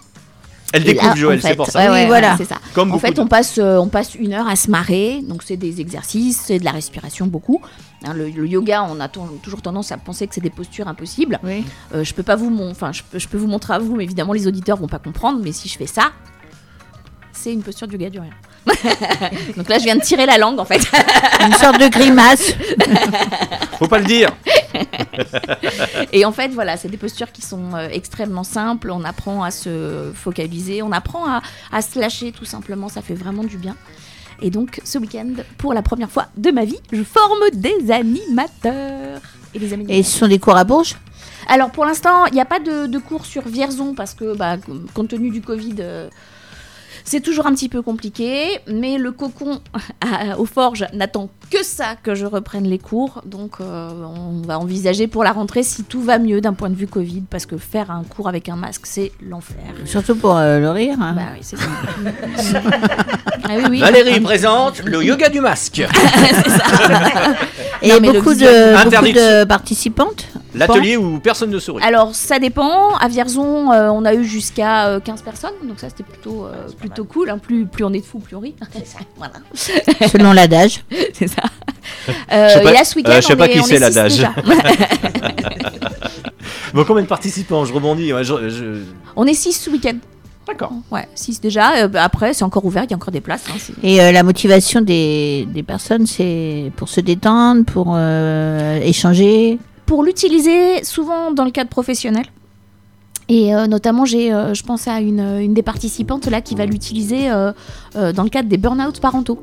Elle 0.74 0.86
découvre 0.86 1.10
là, 1.10 1.16
Joël, 1.18 1.38
en 1.38 1.42
fait, 1.42 1.48
c'est 1.50 1.56
pour 1.58 1.68
ça. 1.68 1.80
ouais, 1.80 1.90
ouais, 1.90 2.06
voilà. 2.08 2.38
c'est 2.38 2.46
ça. 2.46 2.56
Comme 2.74 2.94
en 2.94 2.98
fait, 3.00 3.12
de- 3.12 3.20
on 3.20 3.28
passe, 3.28 3.58
euh, 3.58 3.76
on 3.78 3.90
passe 3.90 4.16
une 4.16 4.32
heure 4.32 4.48
à 4.48 4.56
se 4.56 4.72
marrer. 4.72 5.20
Donc, 5.22 5.44
c'est 5.44 5.58
des 5.58 5.82
exercices, 5.82 6.42
c'est 6.46 6.60
de 6.60 6.64
la 6.64 6.72
respiration 6.72 7.28
beaucoup. 7.28 7.60
Hein, 8.06 8.14
le, 8.14 8.30
le 8.30 8.48
yoga, 8.48 8.88
on 8.90 9.02
a 9.02 9.10
toujours 9.10 9.62
tendance 9.62 9.92
à 9.92 9.98
penser 9.98 10.28
que 10.28 10.34
c'est 10.34 10.40
des 10.40 10.50
postures 10.50 10.88
impossibles. 10.88 11.40
Oui. 11.44 11.66
Euh, 11.94 12.06
je 12.06 12.14
peux 12.14 12.24
pas 12.24 12.38
vous, 12.38 12.50
mon- 12.50 12.72
enfin, 12.72 12.94
je, 12.94 13.02
peux- 13.04 13.20
je 13.20 13.28
peux 13.28 13.38
vous 13.38 13.48
montrer 13.48 13.74
à 13.74 13.80
vous, 13.80 13.98
mais 13.98 14.06
évidemment, 14.06 14.32
les 14.32 14.48
auditeurs 14.48 14.78
vont 14.78 14.88
pas 14.88 15.00
comprendre. 15.00 15.42
Mais 15.44 15.52
si 15.52 15.68
je 15.68 15.78
fais 15.78 15.88
ça, 15.88 16.12
c'est 17.34 17.54
une 17.54 17.64
posture 17.64 17.88
du 17.88 17.96
yoga 17.96 18.10
du 18.10 18.20
rire. 18.20 18.34
Donc 19.58 19.70
là, 19.70 19.80
je 19.80 19.84
viens 19.84 19.96
de 19.96 20.02
tirer 20.02 20.26
la 20.26 20.38
langue 20.38 20.60
en 20.60 20.66
fait. 20.66 20.82
Une 21.46 21.54
sorte 21.54 21.80
de 21.80 21.88
grimace. 21.88 22.54
Faut 23.80 23.88
pas 23.88 24.00
le 24.00 24.06
dire. 24.06 24.30
Et 26.14 26.26
en 26.26 26.32
fait, 26.32 26.50
voilà, 26.50 26.78
c'est 26.78 26.90
des 26.90 26.98
postures 26.98 27.32
qui 27.32 27.42
sont 27.42 27.74
euh, 27.74 27.88
extrêmement 27.92 28.44
simples. 28.44 28.92
On 28.92 29.04
apprend 29.04 29.44
à 29.44 29.50
se 29.52 30.12
focaliser, 30.14 30.84
on 30.84 30.92
apprend 30.92 31.28
à, 31.28 31.42
à 31.72 31.82
se 31.82 32.00
lâcher 32.00 32.32
tout 32.32 32.46
simplement. 32.46 32.88
Ça 32.88 33.02
fait 33.02 33.16
vraiment 33.16 33.44
du 33.44 33.58
bien. 33.58 33.76
Et 34.42 34.50
donc, 34.50 34.82
ce 34.84 34.98
week-end, 34.98 35.34
pour 35.58 35.74
la 35.74 35.82
première 35.82 36.10
fois 36.10 36.28
de 36.38 36.52
ma 36.52 36.66
vie, 36.66 36.80
je 36.92 37.04
forme 37.04 37.50
des 37.54 37.92
animateurs. 37.92 39.22
Et 39.54 39.60
des 39.60 39.74
animateurs. 39.74 39.98
Et 39.98 40.04
ce 40.04 40.20
sont 40.20 40.28
des 40.28 40.40
cours 40.40 40.56
à 40.56 40.64
Bourges? 40.64 40.98
Alors, 41.48 41.72
pour 41.72 41.86
l'instant, 41.86 42.26
il 42.28 42.34
n'y 42.34 42.42
a 42.42 42.46
pas 42.46 42.60
de, 42.60 42.88
de 42.88 42.98
cours 42.98 43.26
sur 43.26 43.48
Vierzon 43.48 43.94
parce 43.94 44.14
que, 44.14 44.36
bah, 44.36 44.58
compte 44.94 45.10
tenu 45.10 45.30
du 45.30 45.42
Covid, 45.42 45.76
euh, 45.80 46.10
c'est 47.04 47.22
toujours 47.22 47.48
un 47.48 47.54
petit 47.54 47.70
peu 47.70 47.82
compliqué. 47.82 48.60
Mais 48.68 48.98
le 48.98 49.12
cocon 49.12 49.60
à- 50.02 50.38
aux 50.40 50.46
forges 50.46 50.86
n'attend 50.94 51.30
que 51.50 51.64
ça 51.64 51.96
que 52.02 52.16
je 52.16 52.26
reprenne 52.26 52.66
les 52.66 52.80
cours. 52.80 53.22
Donc, 53.26 53.56
euh, 53.60 53.90
on 54.06 54.46
va 54.48 54.60
envisager 54.60 55.08
pour 55.08 55.24
la 55.24 55.32
rentrée 55.32 55.64
si 55.64 55.84
tout 55.84 56.02
va 56.02 56.20
mieux 56.20 56.42
d'un 56.42 56.54
point 56.54 56.70
de 56.70 56.76
vue 56.76 56.88
Covid 56.88 57.24
parce 57.30 57.46
que 57.46 57.58
faire 57.58 57.92
un 57.92 58.04
cours 58.04 58.30
avec 58.30 58.50
un 58.50 58.56
masque, 58.56 58.86
c'est 58.86 59.12
l'enfer. 59.22 59.58
Surtout 59.86 60.16
pour 60.16 60.38
euh, 60.38 60.60
le 60.60 60.70
rire. 60.72 60.98
hein. 61.02 61.14
Bah 61.16 61.22
oui, 61.34 61.40
c'est 61.42 61.58
ça. 61.58 61.66
Ah 63.44 63.56
oui, 63.58 63.64
oui. 63.72 63.80
Valérie 63.80 64.20
présente 64.22 64.84
le 64.86 65.04
yoga 65.04 65.28
du 65.30 65.42
masque. 65.42 65.80
Et 67.82 67.90
Non, 67.90 67.96
mais 68.00 68.12
le 68.12 68.20
beaucoup 68.20 68.36
de, 68.36 68.74
beaucoup 68.76 68.88
Interdiction. 68.88 69.40
de 69.40 69.44
participantes 69.46 70.26
L'atelier 70.54 70.98
où 70.98 71.20
personne 71.20 71.50
ne 71.50 71.60
sourit. 71.60 71.82
Alors 71.84 72.14
ça 72.14 72.38
dépend. 72.38 72.96
À 72.98 73.08
Vierzon, 73.08 73.72
euh, 73.72 73.90
on 73.90 74.04
a 74.06 74.14
eu 74.14 74.26
jusqu'à 74.26 74.88
euh, 74.88 75.00
15 75.00 75.22
personnes, 75.22 75.54
donc 75.64 75.80
ça 75.80 75.88
c'était 75.90 76.04
plutôt 76.04 76.46
euh, 76.46 76.68
plutôt 76.78 76.91
cool. 77.04 77.30
hein. 77.30 77.38
Plus 77.38 77.66
plus 77.66 77.84
on 77.84 77.94
est 77.94 78.00
de 78.02 78.06
fous, 78.06 78.20
plus 78.20 78.36
on 78.36 78.40
rit. 78.40 78.56
voilà. 79.18 79.34
Selon 80.12 80.34
l'adage. 80.34 80.84
c'est 81.14 81.28
ça. 81.28 81.44
Euh, 82.32 82.62
pas- 82.64 82.70
et 82.72 82.74
là 82.74 82.84
ce 82.86 82.96
week-end, 82.96 83.12
euh, 83.12 83.22
je 83.22 83.28
sais 83.28 83.34
on 83.34 83.38
pas 83.38 83.48
est- 83.48 83.50
qui 83.54 83.60
on 83.60 83.64
c'est 83.64 83.74
est 83.76 83.78
six 83.78 83.82
l'adage. 84.22 84.28
Bon, 86.74 86.84
combien 86.86 87.04
de 87.04 87.08
participants 87.08 87.66
Je 87.66 87.74
rebondis. 87.74 88.14
ouais, 88.14 88.24
je- 88.24 88.50
je- 88.50 88.82
on 89.16 89.26
est 89.28 89.34
6 89.34 89.54
ce 89.54 89.70
week-end. 89.70 89.98
D'accord. 90.48 90.72
Ouais, 90.90 91.08
6 91.16 91.42
déjà. 91.42 91.84
Euh, 91.84 91.90
après, 91.96 92.34
c'est 92.34 92.44
encore 92.44 92.66
ouvert, 92.66 92.84
il 92.86 92.90
y 92.92 92.94
a 92.94 92.96
encore 92.96 93.12
des 93.12 93.22
places. 93.22 93.44
hein, 93.50 93.74
Et 93.84 94.02
euh, 94.02 94.12
la 94.12 94.24
motivation 94.24 94.82
des, 94.82 95.48
des 95.54 95.64
personnes, 95.64 96.06
c'est 96.08 96.72
pour 96.78 96.88
se 96.90 97.02
détendre, 97.02 97.66
pour 97.66 97.94
euh, 97.96 98.80
échanger. 98.82 99.60
Pour 99.86 100.04
l'utiliser 100.04 100.84
souvent 100.84 101.32
dans 101.32 101.44
le 101.46 101.52
cadre 101.52 101.70
professionnel. 101.70 102.26
Et 103.34 103.56
euh, 103.56 103.66
notamment, 103.66 104.04
j'ai, 104.04 104.34
euh, 104.34 104.54
je 104.54 104.62
pense 104.62 104.90
à 104.90 105.00
une, 105.00 105.22
une 105.22 105.54
des 105.54 105.62
participantes 105.62 106.28
là 106.28 106.42
qui 106.42 106.54
va 106.54 106.66
l'utiliser 106.66 107.32
euh, 107.32 107.54
dans 108.12 108.24
le 108.24 108.30
cadre 108.30 108.50
des 108.50 108.58
burn-out 108.58 109.00
parentaux. 109.00 109.42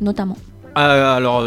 Notamment. 0.00 0.38
Ah, 0.74 1.14
alors, 1.14 1.44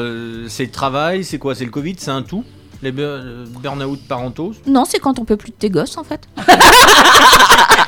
c'est 0.47 0.65
le 0.65 0.71
travail, 0.71 1.23
c'est 1.23 1.39
quoi? 1.39 1.55
C'est 1.55 1.65
le 1.65 1.71
Covid, 1.71 1.95
c'est 1.97 2.11
un 2.11 2.21
tout? 2.21 2.43
Les 2.83 2.91
bur- 2.91 3.05
euh, 3.07 3.45
burn-out 3.61 3.99
parentaux 4.07 4.53
Non, 4.67 4.83
c'est 4.87 4.99
quand 4.99 5.17
on 5.19 5.25
peut 5.25 5.35
plus 5.37 5.49
de 5.49 5.55
tes 5.55 5.69
gosses 5.69 5.97
en 5.97 6.03
fait. 6.03 6.21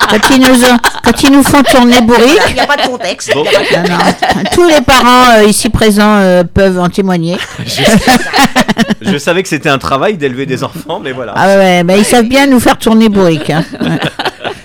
Quand 0.10 0.18
ils 0.36 0.40
nous, 0.42 0.64
ont- 0.66 0.78
quand 1.04 1.22
ils 1.22 1.32
nous 1.32 1.44
font 1.44 1.62
tourner 1.62 2.02
bourrique. 2.02 2.40
Il 2.50 2.56
n'y 2.56 2.60
a 2.60 2.66
pas 2.66 2.78
de 2.78 2.88
contexte. 2.88 3.32
Bon. 3.32 3.44
Non, 3.44 3.84
non. 3.88 4.44
Tous 4.54 4.68
les 4.68 4.82
parents 4.82 5.34
euh, 5.38 5.44
ici 5.44 5.70
présents 5.70 6.16
euh, 6.18 6.44
peuvent 6.44 6.80
en 6.80 6.90
témoigner. 6.90 7.38
Je 9.02 9.18
savais 9.20 9.44
que 9.44 9.50
c'était 9.50 9.70
un 9.70 9.78
travail 9.78 10.18
d'élever 10.18 10.48
des 10.48 10.64
enfants, 10.64 11.00
mais 11.00 11.12
voilà. 11.12 11.34
Ah 11.36 11.58
ouais, 11.58 11.84
bah, 11.84 11.96
ils 11.96 12.06
savent 12.06 12.26
bien 12.26 12.48
nous 12.48 12.60
faire 12.60 12.80
tourner 12.80 13.08
bourrique. 13.10 13.52
hein. 13.52 13.64
Ouais. 13.82 14.00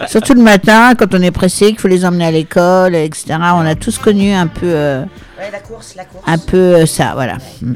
Surtout 0.08 0.32
le 0.32 0.40
matin, 0.42 0.94
quand 0.98 1.12
on 1.14 1.20
est 1.20 1.30
pressé, 1.30 1.66
qu'il 1.68 1.78
faut 1.78 1.88
les 1.88 2.06
emmener 2.06 2.24
à 2.26 2.30
l'école, 2.30 2.94
etc. 2.94 3.36
On 3.54 3.66
a 3.66 3.74
tous 3.74 3.98
connu 3.98 4.32
un 4.32 4.46
peu, 4.46 4.60
euh, 4.64 5.02
Ouais, 5.38 5.50
la 5.52 5.58
course, 5.60 5.94
la 5.94 6.04
course. 6.06 6.24
un 6.26 6.38
peu 6.38 6.56
euh, 6.56 6.86
ça, 6.86 7.12
voilà. 7.14 7.34
Euh, 7.62 7.74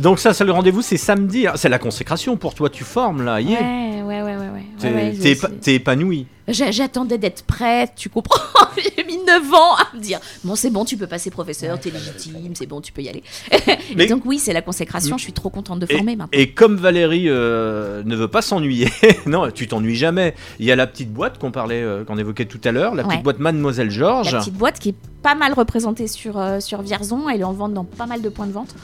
Donc 0.00 0.18
ça, 0.18 0.34
c'est 0.34 0.44
le 0.44 0.52
rendez-vous, 0.52 0.82
c'est 0.82 0.96
samedi. 0.96 1.46
Ah, 1.46 1.54
C'est 1.56 1.68
la 1.68 1.78
consécration 1.78 2.36
pour 2.36 2.54
toi, 2.54 2.68
tu 2.70 2.84
formes 2.84 3.22
là, 3.24 3.40
yeah. 3.40 3.60
Ouais, 3.60 4.02
ouais, 4.02 4.22
ouais, 4.22 4.36
ouais. 4.36 4.48
ouais. 4.48 4.64
T'es 4.80 4.92
Ouais, 5.70 5.74
épanoui. 5.74 6.26
J'a- 6.48 6.70
J'attendais 6.70 7.18
d'être 7.18 7.42
prête, 7.44 7.92
tu 7.94 8.08
comprends? 8.08 8.40
J'ai 8.96 9.04
mis 9.04 9.18
9 9.18 9.52
ans 9.52 9.74
à 9.76 9.94
me 9.96 10.00
dire 10.00 10.18
Bon, 10.44 10.54
c'est 10.54 10.70
bon, 10.70 10.86
tu 10.86 10.96
peux 10.96 11.06
passer 11.06 11.30
professeur, 11.30 11.78
t'es 11.78 11.90
légitime, 11.90 12.54
c'est 12.54 12.64
bon, 12.66 12.80
tu 12.80 12.90
peux 12.90 13.02
y 13.02 13.08
aller. 13.10 13.22
Mais- 13.96 14.04
Et 14.04 14.06
donc, 14.06 14.22
oui, 14.24 14.38
c'est 14.38 14.54
la 14.54 14.62
consécration, 14.62 15.18
je 15.18 15.24
suis 15.24 15.32
trop 15.34 15.50
contente 15.50 15.78
de 15.80 15.84
former 15.86 16.12
Et, 16.12 16.16
maintenant. 16.16 16.38
et 16.38 16.50
comme 16.52 16.76
Valérie 16.76 17.28
euh, 17.28 18.02
ne 18.04 18.16
veut 18.16 18.28
pas 18.28 18.40
s'ennuyer, 18.40 18.88
non, 19.26 19.50
tu 19.50 19.68
t'ennuies 19.68 19.94
jamais. 19.96 20.34
Il 20.58 20.64
y 20.64 20.72
a 20.72 20.76
la 20.76 20.86
petite 20.86 21.12
boîte 21.12 21.36
qu'on 21.38 21.50
parlait, 21.50 21.82
euh, 21.82 22.04
qu'on 22.04 22.16
évoquait 22.16 22.46
tout 22.46 22.60
à 22.64 22.72
l'heure, 22.72 22.94
la 22.94 23.04
petite 23.04 23.22
boîte 23.22 23.40
Mademoiselle 23.40 23.90
Georges. 23.90 24.32
La 24.32 24.38
petite 24.40 24.54
boîte 24.54 24.78
qui 24.78 24.90
est 24.90 24.94
pas 25.22 25.34
mal 25.34 25.52
représentée 25.52 26.06
sur, 26.06 26.38
euh, 26.38 26.60
sur 26.60 26.80
Vierzon, 26.80 27.28
elle 27.28 27.40
est 27.40 27.44
en 27.44 27.52
vente 27.52 27.74
dans 27.74 27.84
pas 27.84 28.06
mal 28.06 28.22
de 28.22 28.28
points 28.30 28.46
de 28.46 28.52
vente. 28.52 28.74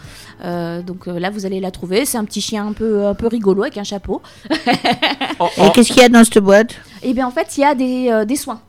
Donc 0.85 1.09
euh, 1.09 1.19
là, 1.19 1.31
vous 1.31 1.47
allez 1.47 1.61
la 1.61 1.71
trouver. 1.71 2.05
C'est 2.05 2.19
un 2.19 2.25
petit 2.25 2.41
chien 2.41 2.67
un 2.67 2.73
peu, 2.73 3.07
un 3.07 3.15
peu 3.15 3.27
rigolo 3.27 3.63
avec 3.63 3.79
un 3.79 3.85
chapeau. 3.85 4.23
Et 4.51 5.71
qu'est-ce 5.75 5.93
qu'il 5.93 6.03
y 6.03 6.05
a 6.05 6.09
dans 6.09 6.25
cette 6.25 6.39
boîte? 6.39 6.75
Et 7.03 7.13
bien 7.13 7.27
en 7.27 7.31
fait, 7.31 7.57
il 7.57 7.61
y 7.61 7.65
a 7.65 7.75
des, 7.75 8.09
euh, 8.11 8.25
des 8.25 8.37
soins. 8.37 8.61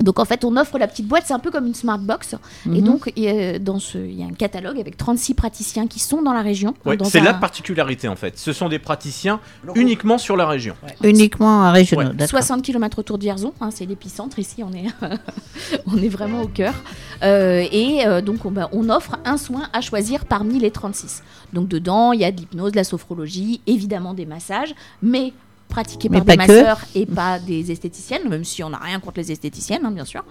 Donc 0.00 0.18
en 0.18 0.24
fait, 0.24 0.44
on 0.44 0.56
offre 0.56 0.78
la 0.78 0.88
petite 0.88 1.06
boîte, 1.06 1.24
c'est 1.26 1.34
un 1.34 1.38
peu 1.38 1.50
comme 1.50 1.66
une 1.66 1.74
smart 1.74 1.98
box. 1.98 2.34
Et 2.66 2.68
Mhm. 2.68 2.80
donc, 2.82 3.12
il 3.14 3.22
y 3.24 3.28
a- 3.28 3.58
dans 3.58 3.78
ce, 3.78 3.98
il 3.98 4.18
y 4.18 4.22
a 4.22 4.26
un 4.26 4.32
catalogue 4.32 4.80
avec 4.80 4.96
36 4.96 5.34
praticiens 5.34 5.86
qui 5.86 5.98
sont 6.00 6.22
dans 6.22 6.32
la 6.32 6.42
région. 6.42 6.74
Ouais, 6.84 6.96
dans 6.96 7.04
c'est 7.04 7.20
un- 7.20 7.24
la 7.24 7.34
particularité 7.34 8.08
en 8.08 8.16
fait. 8.16 8.38
Ce 8.38 8.52
sont 8.52 8.68
des 8.68 8.78
praticiens 8.78 9.38
uniquement 9.74 10.18
sur 10.18 10.36
la 10.36 10.46
région. 10.46 10.74
Uniquement 11.04 11.62
à 11.62 11.70
régionaux, 11.72 12.08
Ouais. 12.10 12.14
d'accord. 12.14 12.28
60 12.30 12.62
km 12.62 12.98
autour 12.98 13.18
de 13.18 13.22
Vierzon, 13.24 13.52
hein, 13.60 13.68
c'est 13.70 13.86
l'épicentre 13.86 14.38
ici, 14.38 14.62
on 14.62 14.72
est, 14.72 14.86
on 15.86 15.96
est 15.98 16.08
vraiment 16.08 16.42
au 16.42 16.48
cœur. 16.48 16.74
Euh, 17.22 17.64
et 17.70 18.06
euh, 18.06 18.20
donc 18.22 18.44
on, 18.44 18.50
bah, 18.50 18.68
on 18.72 18.88
offre 18.88 19.18
un 19.24 19.36
soin 19.36 19.68
à 19.72 19.80
choisir 19.80 20.24
parmi 20.24 20.58
les 20.58 20.70
36. 20.70 21.22
Donc 21.52 21.68
dedans, 21.68 22.12
il 22.12 22.20
y 22.20 22.24
a 22.24 22.32
de 22.32 22.38
l'hypnose, 22.38 22.72
de 22.72 22.76
la 22.76 22.84
sophrologie, 22.84 23.60
évidemment 23.66 24.14
des 24.14 24.26
massages, 24.26 24.74
mais 25.02 25.32
pratiqués 25.72 26.08
Mais 26.10 26.18
par 26.20 26.26
des 26.26 26.36
que. 26.36 26.52
masseurs 26.52 26.80
et 26.94 27.06
pas 27.06 27.38
des 27.38 27.70
esthéticiennes, 27.72 28.28
même 28.28 28.44
si 28.44 28.62
on 28.62 28.68
n'a 28.70 28.78
rien 28.78 29.00
contre 29.00 29.18
les 29.20 29.32
esthéticiennes, 29.32 29.80
hein, 29.86 29.90
bien 29.90 30.04
sûr. 30.04 30.22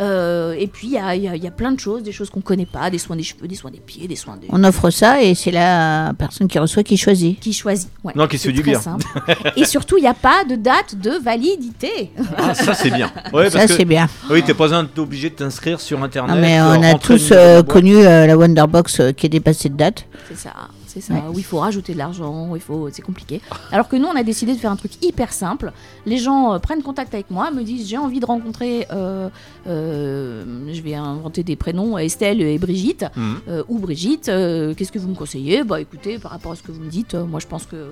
Euh, 0.00 0.54
et 0.58 0.66
puis 0.66 0.88
il 0.88 0.92
y 0.92 0.98
a, 0.98 1.14
il 1.16 1.22
y 1.22 1.38
y 1.38 1.46
a 1.46 1.50
plein 1.50 1.72
de 1.72 1.80
choses, 1.80 2.02
des 2.02 2.12
choses 2.12 2.28
qu'on 2.30 2.40
connaît 2.42 2.66
pas, 2.66 2.90
des 2.90 2.98
soins 2.98 3.16
des 3.16 3.22
cheveux, 3.22 3.48
des 3.48 3.54
soins 3.54 3.70
des 3.70 3.80
pieds, 3.80 4.06
des 4.06 4.16
soins 4.16 4.36
des... 4.36 4.46
On 4.50 4.62
offre 4.64 4.90
ça 4.90 5.22
et 5.22 5.34
c'est 5.34 5.50
la 5.50 6.12
personne 6.18 6.46
qui 6.46 6.58
reçoit 6.58 6.82
qui 6.82 6.96
choisit. 6.96 7.40
Qui 7.40 7.52
choisit. 7.52 7.88
ouais. 8.04 8.12
Non, 8.14 8.26
qui 8.26 8.38
se 8.38 8.48
fait 8.48 8.52
du 8.52 8.62
bien. 8.62 8.80
simple. 8.80 9.06
et 9.56 9.64
surtout, 9.64 9.96
il 9.96 10.02
n'y 10.02 10.08
a 10.08 10.14
pas 10.14 10.44
de 10.44 10.56
date 10.56 10.94
de 11.00 11.12
validité. 11.22 12.10
Ah, 12.36 12.54
ça 12.54 12.74
c'est 12.74 12.90
bien. 12.90 13.10
Ouais, 13.32 13.48
Ça, 13.50 13.58
parce 13.60 13.70
que- 13.70 13.76
c'est 13.78 13.84
bien. 13.86 14.08
Oui, 14.30 14.42
t'es 14.42 14.52
pas 14.54 14.68
obligé 14.98 15.30
de 15.30 15.34
t'inscrire 15.34 15.80
sur 15.80 16.02
internet. 16.02 16.34
Non, 16.34 16.40
mais 16.40 16.60
euh, 16.60 16.76
on 16.76 16.82
a 16.82 16.98
tous 16.98 17.30
euh, 17.32 17.62
connu 17.62 17.96
euh, 17.96 18.26
la 18.26 18.36
Wonderbox 18.36 19.00
euh, 19.00 19.12
qui 19.12 19.26
est 19.26 19.30
dépassée 19.30 19.68
de 19.70 19.76
date. 19.76 20.06
C'est 20.28 20.36
ça, 20.36 20.50
c'est 20.92 21.00
ça. 21.00 21.14
Ouais. 21.14 21.22
Où 21.32 21.38
il 21.38 21.44
faut 21.44 21.58
rajouter 21.58 21.92
de 21.92 21.98
l'argent, 21.98 22.48
où 22.50 22.56
il 22.56 22.62
faut, 22.62 22.88
c'est 22.92 23.02
compliqué. 23.02 23.40
Alors 23.70 23.88
que 23.88 23.96
nous, 23.96 24.06
on 24.06 24.16
a 24.16 24.22
décidé 24.22 24.52
de 24.54 24.58
faire 24.58 24.70
un 24.70 24.76
truc 24.76 24.92
hyper 25.02 25.32
simple. 25.32 25.72
Les 26.06 26.18
gens 26.18 26.52
euh, 26.54 26.58
prennent 26.58 26.82
contact 26.82 27.14
avec 27.14 27.30
moi, 27.30 27.50
me 27.50 27.62
disent 27.62 27.88
j'ai 27.88 27.98
envie 27.98 28.20
de 28.20 28.26
rencontrer, 28.26 28.86
euh, 28.92 29.28
euh, 29.66 30.44
je 30.72 30.80
vais 30.82 30.94
inventer 30.94 31.42
des 31.42 31.56
prénoms, 31.56 31.96
Estelle 31.98 32.40
et 32.42 32.58
Brigitte, 32.58 33.04
Mhm. 33.16 33.40
euh, 33.48 33.62
ou 33.68 33.78
Brigitte. 33.78 34.28
euh, 34.28 34.74
Qu'est-ce 34.74 34.92
que 34.92 34.98
vous 34.98 35.08
me 35.08 35.14
conseillez? 35.14 35.64
Bah 35.64 35.80
écoutez, 35.80 36.18
par 36.18 36.30
rapport 36.32 36.52
à 36.52 36.56
ce 36.56 36.62
que 36.62 36.72
vous 36.72 36.80
me 36.80 36.90
dites, 36.90 37.14
euh, 37.14 37.24
moi 37.24 37.40
je 37.40 37.46
pense 37.46 37.64
que 37.66 37.76
euh, 37.76 37.88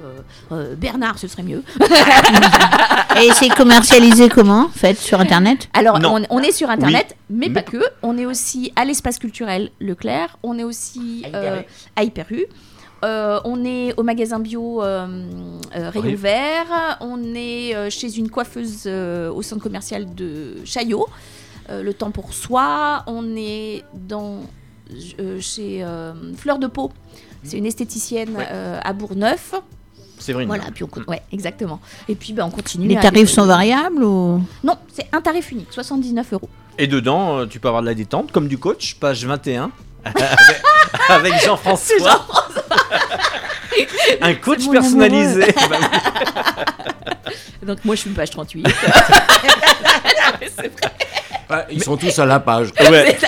euh, 0.52 0.74
Bernard, 0.76 1.18
ce 1.18 1.28
serait 1.28 1.42
mieux. 1.42 1.62
Et 3.22 3.30
c'est 3.34 3.48
commercialisé 3.48 4.28
comment 4.28 4.68
Fait 4.68 4.96
sur 4.96 5.20
internet? 5.20 5.68
Alors, 5.74 5.98
on, 6.04 6.22
on 6.30 6.38
est 6.40 6.52
sur 6.52 6.70
Internet, 6.70 7.16
mais, 7.28 7.48
Mais- 7.48 7.54
pas 7.54 7.62
que. 7.62 7.82
On 8.02 8.16
est 8.18 8.26
aussi 8.26 8.72
à 8.76 8.84
l'espace 8.84 9.18
culturel 9.18 9.70
Leclerc. 9.80 10.36
On 10.42 10.58
est 10.58 10.64
aussi 10.64 11.24
À 11.32 11.36
euh, 11.36 11.60
Euh, 13.04 13.40
on 13.44 13.64
est 13.64 13.94
au 13.96 14.02
magasin 14.02 14.38
bio 14.38 14.82
euh, 14.82 15.06
euh, 15.76 15.90
Rayon 15.90 16.04
Oui. 16.06 16.14
Vert. 16.16 16.98
On 17.00 17.34
est 17.34 17.74
euh, 17.74 17.88
chez 17.90 18.16
une 18.18 18.28
coiffeuse 18.30 18.82
euh, 18.86 19.30
au 19.32 19.42
centre 19.42 19.62
commercial 19.62 20.14
de 20.14 20.56
Chaillot. 20.64 21.06
Euh, 21.70 21.82
le 21.82 21.94
temps 21.94 22.10
pour 22.10 22.34
soi. 22.34 23.02
On 23.06 23.36
est 23.36 23.84
dans, 23.94 24.40
euh, 25.18 25.40
chez 25.40 25.82
euh, 25.82 26.12
Fleur 26.36 26.58
de 26.58 26.66
Peau. 26.66 26.90
C'est 27.42 27.56
une 27.56 27.66
esthéticienne 27.66 28.36
Ouais. 28.36 28.46
euh, 28.50 28.78
à 28.82 28.92
Bourgneuf. 28.92 29.54
Séverine. 30.18 30.48
Voilà, 30.48 30.64
puis 30.74 30.84
on, 30.84 30.86
con- 30.86 31.04
ouais, 31.08 31.22
exactement. 31.32 31.80
Et 32.06 32.14
puis 32.14 32.34
ben, 32.34 32.44
on 32.44 32.50
continue. 32.50 32.86
Les 32.88 32.96
tarifs 32.96 33.30
sont 33.30 33.46
variables 33.46 34.04
ou? 34.04 34.42
Non, 34.62 34.76
c'est 34.92 35.06
un 35.12 35.22
tarif 35.22 35.50
unique, 35.50 35.68
79 35.72 36.34
euros. 36.34 36.50
Et 36.76 36.86
dedans, 36.86 37.46
tu 37.46 37.58
peux 37.60 37.68
avoir 37.68 37.80
de 37.82 37.86
la 37.88 37.94
détente, 37.94 38.30
comme 38.30 38.46
du 38.46 38.58
coach, 38.58 38.96
page 38.96 39.24
21. 39.24 39.70
Avec, 40.04 40.24
avec 41.08 41.44
Jean-François. 41.44 42.26
Un 44.20 44.34
coach 44.34 44.68
personnalisé. 44.70 45.54
Bah. 45.70 45.76
Donc 47.66 47.84
moi 47.84 47.94
je 47.94 48.00
suis 48.00 48.10
une 48.10 48.16
page 48.16 48.30
38. 48.30 48.66
Ouais, 51.50 51.66
ils 51.72 51.82
sont 51.82 51.96
tous 51.96 52.16
à 52.20 52.26
la 52.26 52.38
page. 52.38 52.68
Ouais. 52.78 53.18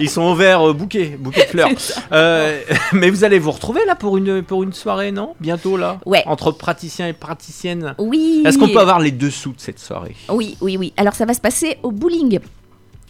Ils 0.00 0.10
sont 0.10 0.22
au 0.22 0.34
vert 0.34 0.68
euh, 0.68 0.72
bouquet, 0.72 1.16
bouquet 1.16 1.44
de 1.44 1.50
fleurs. 1.50 1.68
Euh, 2.10 2.60
mais 2.92 3.08
vous 3.08 3.22
allez 3.22 3.38
vous 3.38 3.52
retrouver 3.52 3.84
là 3.86 3.94
pour 3.94 4.16
une, 4.16 4.42
pour 4.42 4.64
une 4.64 4.72
soirée, 4.72 5.12
non? 5.12 5.36
Bientôt 5.38 5.76
là? 5.76 6.00
Ouais. 6.04 6.24
Entre 6.26 6.50
praticiens 6.50 7.06
et 7.06 7.12
praticiennes? 7.12 7.94
Oui. 7.98 8.42
Est-ce 8.44 8.58
qu'on 8.58 8.68
peut 8.68 8.80
avoir 8.80 8.98
les 8.98 9.12
dessous 9.12 9.52
de 9.52 9.60
cette 9.60 9.78
soirée? 9.78 10.16
Oui, 10.28 10.56
oui, 10.60 10.76
oui. 10.76 10.92
Alors 10.96 11.14
ça 11.14 11.24
va 11.24 11.34
se 11.34 11.40
passer 11.40 11.78
au 11.84 11.92
bowling. 11.92 12.40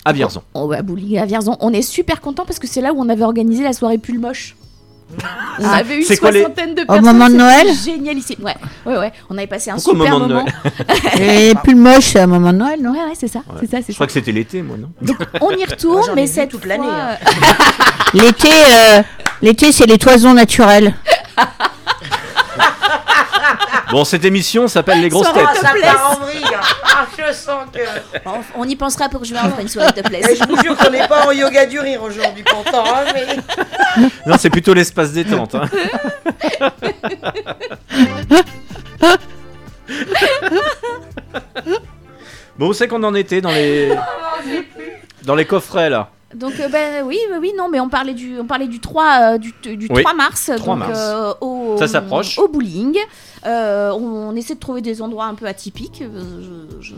À 0.05 0.12
Vierzon. 0.12 0.42
On 0.55 0.66
va 0.66 0.82
bowling 0.82 1.18
à 1.18 1.26
Vierzon. 1.26 1.57
On 1.61 1.72
est 1.72 1.82
super 1.82 2.20
content 2.20 2.44
parce 2.44 2.59
que 2.59 2.66
c'est 2.66 2.80
là 2.80 2.92
où 2.92 3.00
on 3.00 3.09
avait 3.09 3.24
organisé 3.24 3.62
la 3.62 3.72
soirée 3.72 3.98
pull 3.98 4.18
moche. 4.18 4.57
On 5.61 5.64
Ah, 5.64 5.76
avait 5.76 5.98
une 5.98 6.05
c'est 6.05 6.16
quoi 6.16 6.30
les- 6.30 6.40
soixantaine 6.40 6.74
de 6.74 6.82
Au 6.82 6.86
personnes. 6.86 7.05
moment 7.05 7.28
de 7.28 7.34
Noël 7.34 7.66
Génial 7.84 8.16
ici. 8.16 8.36
Ouais, 8.42 8.55
ouais, 8.86 8.96
ouais. 8.96 9.12
On 9.28 9.36
avait 9.36 9.46
passé 9.46 9.70
un 9.70 9.74
Pourquoi 9.74 9.92
au 9.92 9.96
super 9.98 10.12
moment 10.18 10.26
de 10.26 10.34
moment. 10.34 10.48
Et 11.20 11.55
plus 11.62 11.74
moche, 11.74 12.05
c'est 12.12 12.20
un 12.20 12.26
moment 12.26 12.53
de 12.53 12.59
Noël, 12.59 12.80
non 12.82 12.92
Ouais, 12.92 12.98
ouais, 13.05 13.12
c'est 13.14 13.28
ça. 13.28 13.40
C'est 13.61 13.70
ça, 13.70 13.76
c'est 13.84 13.92
Je 13.92 13.94
crois 13.94 14.07
que 14.07 14.12
c'était 14.12 14.32
l'été, 14.32 14.62
moi, 14.62 14.76
non 14.78 14.88
On 15.42 15.50
y 15.50 15.64
retourne, 15.66 15.98
Moi, 16.07 16.14
mais 16.16 16.26
cette 16.26 16.48
toute 16.50 16.61
fois... 16.64 16.68
l'année, 16.68 16.88
hein. 16.88 17.16
L'été, 18.14 18.48
euh, 18.50 19.03
l'été, 19.42 19.70
c'est 19.70 19.86
les 19.86 19.98
toisons 19.98 20.32
naturelles. 20.34 20.94
Bon, 23.90 24.05
cette 24.07 24.24
émission 24.24 24.66
s'appelle 24.68 25.03
Les 25.03 25.11
Grosses 25.11 25.30
Têtes. 25.34 25.44
Ça 25.61 25.72
Ah, 27.05 27.07
je 27.28 27.32
sens 27.34 27.64
que. 27.72 27.80
On, 28.26 28.62
on 28.62 28.68
y 28.68 28.76
pensera 28.76 29.09
pour 29.09 29.24
juin, 29.24 29.40
on 29.44 29.50
fera 29.50 29.62
une 29.62 29.68
soirée 29.68 29.92
de 29.92 30.03
plaisir. 30.03 30.36
je 30.46 30.48
vous 30.48 30.62
jure 30.62 30.76
qu'on 30.76 30.90
n'est 30.90 31.09
pas 31.09 31.26
en 31.26 31.32
yoga 31.32 31.66
du 31.66 31.80
rire 31.80 32.03
aujourd'hui 32.03 32.44
pourtant. 32.44 32.84
hein, 32.86 33.05
mais... 33.14 33.26
Non, 34.26 34.36
c'est 34.38 34.50
plutôt 34.50 34.72
l'espace 34.74 35.12
détente. 35.12 35.55
hein. 35.55 35.68
bon, 42.59 42.68
où 42.68 42.72
c'est 42.72 42.88
qu'on 42.88 43.03
en 43.03 43.14
était 43.14 43.40
dans 43.40 43.50
les 43.50 43.94
dans 45.24 45.34
les 45.34 45.44
coffrets 45.44 45.90
là 45.90 46.11
Donc 46.34 46.55
euh, 46.61 46.68
ben 46.68 47.03
oui, 47.05 47.18
oui, 47.30 47.36
oui, 47.40 47.53
non, 47.57 47.68
mais 47.68 47.80
on 47.80 47.88
parlait 47.88 48.14
du, 48.14 48.38
on 48.40 48.46
parlait 48.46 48.66
du 48.68 48.80
3, 48.80 49.34
euh, 49.34 49.38
du, 49.38 49.53
du 49.76 49.86
Oui, 49.90 50.03
3 50.03 50.14
mars, 50.14 50.50
3 50.57 50.76
donc 50.76 50.88
mars. 50.88 50.98
euh, 51.00 51.32
au, 51.40 51.76
Ça 51.78 51.86
s'approche. 51.88 52.38
au 52.38 52.48
bowling. 52.48 52.96
Euh, 53.47 53.90
on, 53.93 54.30
on 54.30 54.36
essaie 54.36 54.55
de 54.55 54.61
trouver 54.61 54.80
des 54.82 55.03
endroits 55.03 55.26
un 55.26 55.34
peu 55.34 55.47
atypiques. 55.47 56.03
Euh, 56.03 56.64
Je, 56.80 56.95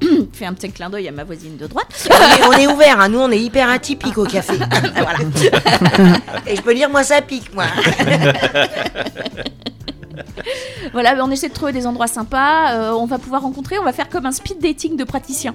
je 0.00 0.08
fais 0.32 0.44
un 0.44 0.52
petit 0.52 0.70
clin 0.70 0.90
d'œil 0.90 1.08
à 1.08 1.12
ma 1.12 1.24
voisine 1.24 1.56
de 1.56 1.66
droite. 1.66 2.08
on, 2.46 2.52
est, 2.52 2.66
ouvert, 2.66 3.00
hein. 3.00 3.08
nous 3.08 3.18
on 3.18 3.30
est 3.30 3.40
hyper 3.40 3.70
atypique 3.70 4.18
au 4.18 4.24
café. 4.24 4.54
voilà. 4.94 5.18
Et 6.46 6.56
je 6.56 6.60
peux 6.62 6.74
dire, 6.74 6.90
moi 6.90 7.02
ça 7.02 7.22
pique, 7.22 7.54
moi. 7.54 7.64
Voilà, 10.92 11.14
ben, 11.14 11.22
on 11.24 11.30
essaie 11.30 11.48
de 11.48 11.54
trouver 11.54 11.72
des 11.72 11.86
endroits 11.86 12.06
sympas. 12.06 12.72
Euh, 12.72 12.92
on 12.92 13.06
va 13.06 13.18
pouvoir 13.18 13.42
rencontrer, 13.42 13.78
on 13.78 13.82
va 13.84 13.92
faire 13.92 14.08
comme 14.08 14.24
un 14.24 14.32
speed 14.32 14.58
dating 14.60 14.96
de 14.96 15.04
praticiens. 15.04 15.54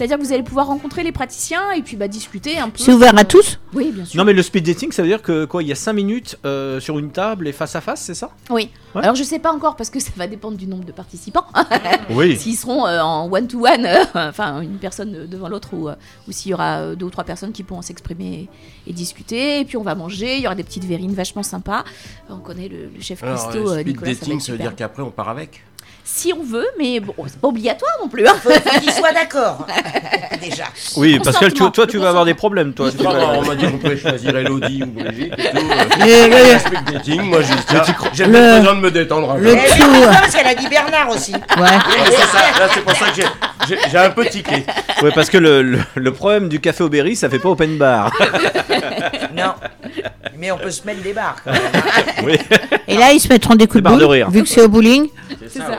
C'est-à-dire 0.00 0.16
que 0.16 0.22
vous 0.24 0.32
allez 0.32 0.42
pouvoir 0.42 0.68
rencontrer 0.68 1.02
les 1.02 1.12
praticiens 1.12 1.72
et 1.72 1.82
puis 1.82 1.94
bah, 1.94 2.08
discuter 2.08 2.56
un 2.58 2.70
peu. 2.70 2.78
C'est 2.82 2.94
ouvert 2.94 3.18
à 3.18 3.24
tous 3.24 3.58
Oui, 3.74 3.92
bien 3.92 4.06
sûr. 4.06 4.16
Non, 4.16 4.24
mais 4.24 4.32
le 4.32 4.42
speed 4.42 4.64
dating, 4.64 4.92
ça 4.92 5.02
veut 5.02 5.08
dire 5.08 5.20
que 5.20 5.44
quoi 5.44 5.62
Il 5.62 5.68
y 5.68 5.72
a 5.72 5.74
5 5.74 5.92
minutes 5.92 6.38
euh, 6.46 6.80
sur 6.80 6.98
une 6.98 7.10
table 7.10 7.46
et 7.46 7.52
face 7.52 7.76
à 7.76 7.82
face, 7.82 8.00
c'est 8.00 8.14
ça? 8.14 8.30
Oui. 8.48 8.70
Ouais. 8.94 9.02
Alors 9.04 9.14
je 9.14 9.22
sais 9.22 9.38
pas 9.38 9.52
encore 9.52 9.76
parce 9.76 9.90
que 9.90 10.00
ça 10.00 10.10
va 10.16 10.26
dépendre 10.26 10.56
du 10.56 10.66
nombre 10.66 10.84
de 10.84 10.92
participants. 10.92 11.44
Oui. 12.10 12.36
S'ils 12.36 12.56
seront 12.56 12.86
euh, 12.86 13.00
en 13.00 13.30
one 13.30 13.46
to 13.46 13.64
one, 13.64 13.84
euh, 13.86 14.04
enfin 14.14 14.62
une 14.62 14.78
personne 14.78 15.14
euh, 15.14 15.26
devant 15.26 15.48
l'autre 15.48 15.68
ou, 15.74 15.88
euh, 15.88 15.94
ou 16.26 16.32
s'il 16.32 16.50
y 16.50 16.54
aura 16.54 16.78
euh, 16.80 16.94
deux 16.96 17.06
ou 17.06 17.10
trois 17.10 17.22
personnes 17.22 17.52
qui 17.52 17.62
pourront 17.62 17.82
s'exprimer 17.82 18.48
et, 18.86 18.90
et 18.90 18.92
discuter. 18.92 19.60
Et 19.60 19.64
puis 19.64 19.76
on 19.76 19.82
va 19.82 19.94
manger. 19.94 20.36
Il 20.36 20.42
y 20.42 20.46
aura 20.46 20.56
des 20.56 20.64
petites 20.64 20.84
verrines 20.84 21.14
vachement 21.14 21.42
sympas. 21.44 21.84
On 22.28 22.38
connaît 22.38 22.68
le, 22.68 22.88
le 22.94 23.00
chef 23.00 23.22
Alors, 23.22 23.36
Christo, 23.48 23.68
euh, 23.68 23.72
euh, 23.76 23.80
speed 23.80 23.86
Nicolas. 23.88 24.14
dating, 24.14 24.40
ça 24.40 24.52
veut 24.52 24.58
dire 24.58 24.74
qu'après 24.74 25.02
on 25.02 25.10
part 25.10 25.28
avec? 25.28 25.62
Si 26.12 26.32
on 26.38 26.42
veut, 26.42 26.66
mais 26.78 26.98
bon, 27.00 27.14
c'est 27.26 27.40
pas 27.40 27.48
obligatoire 27.48 27.92
non 28.02 28.08
plus. 28.08 28.26
hein. 28.26 28.34
Faut, 28.42 28.50
faut 28.50 28.80
qu'ils 28.80 28.92
soient 28.92 29.12
d'accord. 29.12 29.66
Déjà. 30.42 30.64
Oui, 30.96 31.18
parce 31.22 31.38
que 31.38 31.46
toi, 31.70 31.86
tu 31.86 31.98
vas 31.98 32.08
avoir 32.08 32.24
des 32.24 32.34
problèmes, 32.34 32.72
toi. 32.74 32.90
Grave, 32.94 33.38
on 33.38 33.46
m'a 33.46 33.54
dit 33.54 33.64
qu'on 33.66 33.78
pouvait 33.78 33.96
choisir 33.96 34.36
Elodie 34.36 34.82
ou 34.82 34.86
Brigitte 34.86 35.32
Euh, 35.40 36.58
speed 36.58 36.84
dating, 36.92 37.22
moi 37.22 37.40
j'ai 38.12 38.24
Le- 38.26 38.58
besoin 38.58 38.74
de 38.74 38.80
me 38.80 38.90
détendre 38.90 39.34
peu. 39.34 39.40
le- 39.40 39.52
Eh, 39.54 39.78
tout, 39.80 39.86
parce 40.10 40.34
qu'elle 40.34 40.46
a 40.46 40.54
dit 40.54 40.66
Bernard 40.68 41.10
aussi. 41.10 41.32
Ouais. 41.32 41.38
Ouais, 41.62 41.68
c'est 42.06 42.26
ça, 42.36 42.38
là 42.58 42.68
c'est 42.74 42.80
pour 42.82 42.92
ça 42.96 43.06
que 43.10 43.22
j'ai- 43.68 43.78
j'ai 43.90 43.98
un 43.98 44.10
peu 44.10 44.24
tiqué. 44.26 44.64
Ouais, 45.02 45.12
parce 45.14 45.30
que 45.30 45.38
le, 45.38 45.62
le, 45.62 45.78
le 45.94 46.12
problème 46.12 46.48
du 46.48 46.60
café 46.60 46.82
au 46.84 46.88
berry, 46.88 47.14
ça 47.16 47.28
fait 47.30 47.38
pas 47.38 47.50
open 47.50 47.76
bar. 47.78 48.12
Non. 49.36 49.54
Mais 50.36 50.50
on 50.50 50.58
peut 50.58 50.70
se 50.70 50.84
mettre 50.84 51.02
des 51.02 51.12
barres 51.12 51.36
quand 51.44 51.52
même. 51.52 51.60
hein. 51.74 52.12
oui. 52.24 52.36
Et 52.88 52.96
là, 52.96 53.12
ils 53.12 53.20
se 53.20 53.28
mettront 53.28 53.54
des 53.54 53.66
coups 53.66 53.74
Des 53.76 53.80
de 53.80 53.84
barres 53.84 53.96
de 53.98 54.04
boule, 54.04 54.12
rire. 54.12 54.30
vu 54.30 54.42
que 54.42 54.48
c'est 54.48 54.62
au 54.62 54.68
bowling. 54.68 55.08
C'est 55.48 55.58
ça. 55.58 55.78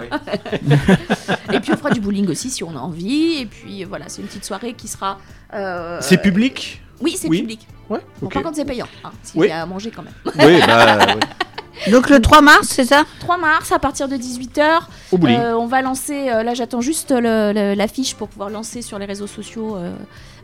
Et 1.53 1.59
puis 1.59 1.71
on 1.73 1.77
fera 1.77 1.89
du 1.91 1.99
bowling 2.01 2.27
aussi 2.29 2.49
si 2.49 2.63
on 2.63 2.71
a 2.75 2.79
envie. 2.79 3.37
Et 3.41 3.45
puis 3.45 3.83
voilà, 3.83 4.05
c'est 4.07 4.21
une 4.21 4.27
petite 4.27 4.45
soirée 4.45 4.73
qui 4.73 4.87
sera. 4.87 5.17
euh, 5.53 5.99
C'est 6.01 6.21
public? 6.21 6.81
Oui, 7.01 7.15
c'est 7.17 7.27
Oui. 7.27 7.39
public. 7.41 7.67
Ouais, 7.89 7.99
Bon, 8.21 8.29
par 8.29 8.43
contre, 8.43 8.55
c'est 8.55 8.65
payant. 8.65 8.87
Hein, 9.03 9.11
S'il 9.23 9.41
Oui. 9.41 9.47
y 9.47 9.51
a 9.51 9.63
à 9.63 9.65
manger 9.65 9.91
quand 9.91 10.03
même. 10.03 10.13
Oui, 10.25 10.61
bah. 10.65 10.97
Donc 11.91 12.09
le 12.09 12.19
3 12.21 12.41
mars, 12.41 12.67
c'est 12.69 12.85
ça? 12.85 13.05
3 13.21 13.37
mars 13.37 13.71
à 13.71 13.79
partir 13.79 14.07
de 14.07 14.15
18h. 14.15 14.81
Au 15.11 15.17
bowling. 15.17 15.39
on 15.39 15.65
va 15.65 15.81
lancer, 15.81 16.29
euh, 16.29 16.43
là 16.43 16.53
j'attends 16.53 16.81
juste 16.81 17.11
l'affiche 17.11 18.13
pour 18.15 18.27
pouvoir 18.27 18.49
lancer 18.51 18.81
sur 18.83 18.99
les 18.99 19.05
réseaux 19.05 19.25
sociaux 19.27 19.75
euh, 19.77 19.91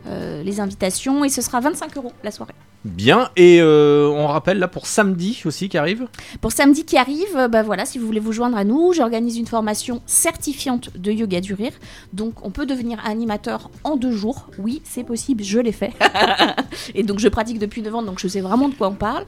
euh, 0.08 0.42
les 0.42 0.58
invitations 0.60 1.24
et 1.24 1.28
ce 1.28 1.40
sera 1.40 1.60
25 1.60 1.96
euros 1.96 2.12
la 2.24 2.32
soirée. 2.32 2.54
Bien, 2.88 3.28
et 3.36 3.58
euh, 3.60 4.08
on 4.08 4.26
rappelle 4.26 4.58
là 4.58 4.66
pour 4.68 4.86
samedi 4.86 5.42
aussi 5.44 5.68
qui 5.68 5.76
arrive. 5.78 6.06
Pour 6.40 6.52
samedi 6.52 6.84
qui 6.84 6.96
arrive, 6.96 7.36
euh, 7.36 7.46
bah 7.48 7.62
voilà, 7.62 7.84
si 7.84 7.98
vous 7.98 8.06
voulez 8.06 8.18
vous 8.20 8.32
joindre 8.32 8.56
à 8.56 8.64
nous, 8.64 8.92
j'organise 8.92 9.36
une 9.36 9.46
formation 9.46 10.00
certifiante 10.06 10.90
de 10.96 11.12
yoga 11.12 11.40
du 11.40 11.54
rire. 11.54 11.72
Donc 12.12 12.34
on 12.44 12.50
peut 12.50 12.66
devenir 12.66 12.98
animateur 13.04 13.70
en 13.84 13.96
deux 13.96 14.12
jours. 14.12 14.48
Oui, 14.58 14.80
c'est 14.84 15.04
possible, 15.04 15.44
je 15.44 15.58
l'ai 15.58 15.72
fait. 15.72 15.92
et 16.94 17.02
donc 17.02 17.18
je 17.18 17.28
pratique 17.28 17.58
depuis 17.58 17.82
9 17.82 17.94
ans, 17.96 18.02
donc 18.02 18.18
je 18.20 18.26
sais 18.28 18.40
vraiment 18.40 18.68
de 18.68 18.74
quoi 18.74 18.88
on 18.88 18.94
parle. 18.94 19.24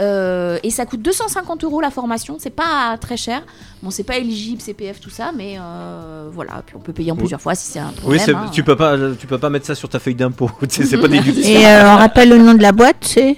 Euh, 0.00 0.58
et 0.62 0.70
ça 0.70 0.84
coûte 0.86 1.00
250 1.02 1.64
euros 1.64 1.80
la 1.80 1.90
formation, 1.90 2.36
c'est 2.40 2.50
pas 2.50 2.96
très 3.00 3.16
cher. 3.16 3.42
Bon, 3.82 3.90
c'est 3.90 4.02
pas 4.02 4.16
éligible, 4.16 4.60
CPF, 4.60 4.98
tout 5.00 5.10
ça, 5.10 5.30
mais 5.36 5.56
euh, 5.60 6.28
voilà. 6.32 6.62
Puis 6.66 6.74
on 6.76 6.80
peut 6.80 6.92
payer 6.92 7.12
en 7.12 7.16
plusieurs 7.16 7.40
fois 7.40 7.54
si 7.54 7.70
c'est 7.70 7.78
un 7.78 7.88
Oui, 7.88 8.16
problème. 8.18 8.20
c'est- 8.24 8.34
hein. 8.34 8.50
tu 8.52 8.64
peux 8.64 8.76
pas, 8.76 8.96
tu 9.18 9.26
peux 9.26 9.38
pas 9.38 9.50
mettre 9.50 9.66
ça 9.66 9.74
sur 9.74 9.88
ta 9.88 9.98
feuille 9.98 10.14
d'impôt. 10.14 10.50
C'est 10.68 10.98
pas 10.98 11.08
déductible. 11.08 11.46
Et 11.46 11.66
euh, 11.66 11.92
on 11.92 11.96
rappelle 11.98 12.30
le 12.30 12.38
nom 12.38 12.54
de 12.54 12.62
la 12.62 12.72
boîte, 12.72 13.03
c'est 13.06 13.36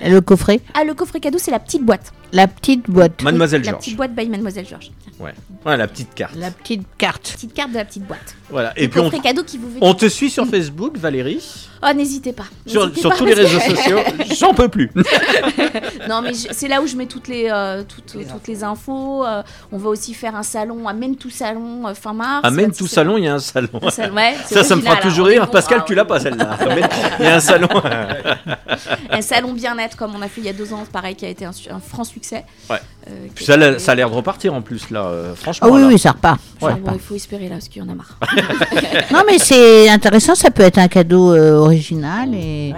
le 0.00 0.20
coffret. 0.20 0.60
Ah, 0.74 0.84
le 0.84 0.94
coffret 0.94 1.20
cadeau, 1.20 1.38
c'est 1.38 1.50
la 1.50 1.60
petite 1.60 1.84
boîte. 1.84 2.12
La 2.32 2.46
petite 2.46 2.88
boîte. 2.90 3.22
Mademoiselle 3.22 3.62
La 3.62 3.70
Georges. 3.70 3.84
petite 3.84 3.96
boîte 3.96 4.14
by 4.14 4.28
Mademoiselle 4.28 4.66
Georges. 4.68 4.90
Ouais. 5.18 5.32
ouais, 5.66 5.76
la 5.76 5.88
petite 5.88 6.14
carte. 6.14 6.34
La 6.36 6.50
petite 6.52 6.86
carte. 6.96 7.32
Petite 7.34 7.52
carte 7.54 7.70
de 7.70 7.76
la 7.76 7.84
petite 7.84 8.04
boîte. 8.06 8.36
Voilà. 8.50 8.72
Et 8.76 8.88
puis 8.88 9.00
on, 9.00 9.04
coffret 9.04 9.18
cadeau 9.20 9.42
qui 9.42 9.58
vous 9.58 9.68
veut. 9.68 9.78
on 9.80 9.92
te 9.94 10.06
suit 10.08 10.30
sur 10.30 10.46
Facebook, 10.46 10.96
Valérie. 10.96 11.42
Oh, 11.82 11.92
n'hésitez 11.94 12.32
pas. 12.32 12.44
Sur, 12.66 12.82
N'hésitez 12.82 13.00
sur 13.00 13.10
pas, 13.10 13.16
tous 13.16 13.24
les 13.24 13.34
parce 13.34 13.46
réseaux 13.52 13.58
que- 13.58 13.76
sociaux. 13.76 13.98
J'en 14.38 14.54
peux 14.54 14.68
plus. 14.68 14.90
non, 16.08 16.22
mais 16.22 16.34
je- 16.34 16.48
c'est 16.52 16.68
là 16.68 16.80
où 16.82 16.86
je 16.86 16.96
mets 16.96 17.06
toutes 17.06 17.28
les, 17.28 17.48
euh, 17.50 17.82
toutes, 17.82 18.16
toutes 18.28 18.46
les 18.48 18.62
infos. 18.64 19.24
euh, 19.24 19.42
on 19.72 19.78
va 19.78 19.88
aussi 19.88 20.14
faire 20.14 20.34
un 20.36 20.42
salon, 20.42 20.86
amène 20.88 21.16
tout 21.16 21.30
salon 21.30 21.86
euh, 21.88 21.94
fin 21.94 22.12
mars. 22.12 22.40
Amène 22.44 22.66
26 22.66 22.78
tout 22.78 22.86
salon, 22.88 23.16
il 23.18 23.24
y 23.24 23.28
a 23.28 23.34
un 23.34 23.38
salon. 23.38 23.68
Un 23.82 23.90
salon, 23.90 24.14
ouais, 24.14 24.34
c'est 24.46 24.54
ça, 24.54 24.64
ça 24.64 24.76
me 24.76 24.82
fera 24.82 24.96
toujours 24.96 25.26
on 25.26 25.30
est 25.30 25.32
rire. 25.34 25.46
bon, 25.46 25.52
Pascal, 25.52 25.78
ah, 25.82 25.84
tu 25.86 25.94
l'as 25.94 26.04
pas 26.04 26.20
celle-là. 26.20 26.56
Amène- 26.60 26.88
Il 27.20 27.24
y 27.24 27.28
a 27.28 27.36
un 27.36 27.40
salon. 27.40 27.68
un 29.10 29.22
salon 29.22 29.52
bien-être 29.52 29.96
comme 29.96 30.14
on 30.14 30.22
a 30.22 30.28
fait 30.28 30.40
il 30.40 30.46
y 30.46 30.50
a 30.50 30.52
deux 30.52 30.72
ans, 30.72 30.84
pareil, 30.92 31.14
qui 31.16 31.26
a 31.26 31.28
été 31.28 31.44
un, 31.44 31.52
su- 31.52 31.70
un 31.70 31.80
franc 31.80 32.04
succès. 32.18 32.44
Ouais. 32.68 32.76
Euh, 33.08 33.26
Puis 33.34 33.44
ça, 33.44 33.54
a- 33.54 33.78
ça 33.78 33.92
a 33.92 33.94
l'air 33.94 34.10
de 34.10 34.14
repartir 34.14 34.52
en 34.54 34.60
plus 34.60 34.90
là, 34.90 35.04
euh, 35.06 35.34
franchement. 35.34 35.68
Ah 35.70 35.74
oui, 35.74 35.80
là. 35.82 35.86
oui, 35.88 35.98
ça 35.98 36.10
repart. 36.12 36.40
ça 36.60 36.66
Ouais. 36.66 36.72
Bon, 36.74 36.78
repart. 36.80 36.96
il 36.96 37.00
faut 37.02 37.14
espérer 37.14 37.44
là, 37.48 37.54
parce 37.56 37.68
qu'il 37.68 37.82
y 37.82 37.84
en 37.84 37.88
a 37.90 37.94
marre. 37.94 38.18
Non, 39.12 39.22
mais 39.26 39.38
c'est 39.38 39.88
intéressant, 39.88 40.34
ça 40.34 40.50
peut 40.50 40.62
être 40.64 40.78
un 40.78 40.88
cadeau 40.88 41.32
euh, 41.34 41.56
original 41.58 42.34
et, 42.34 42.74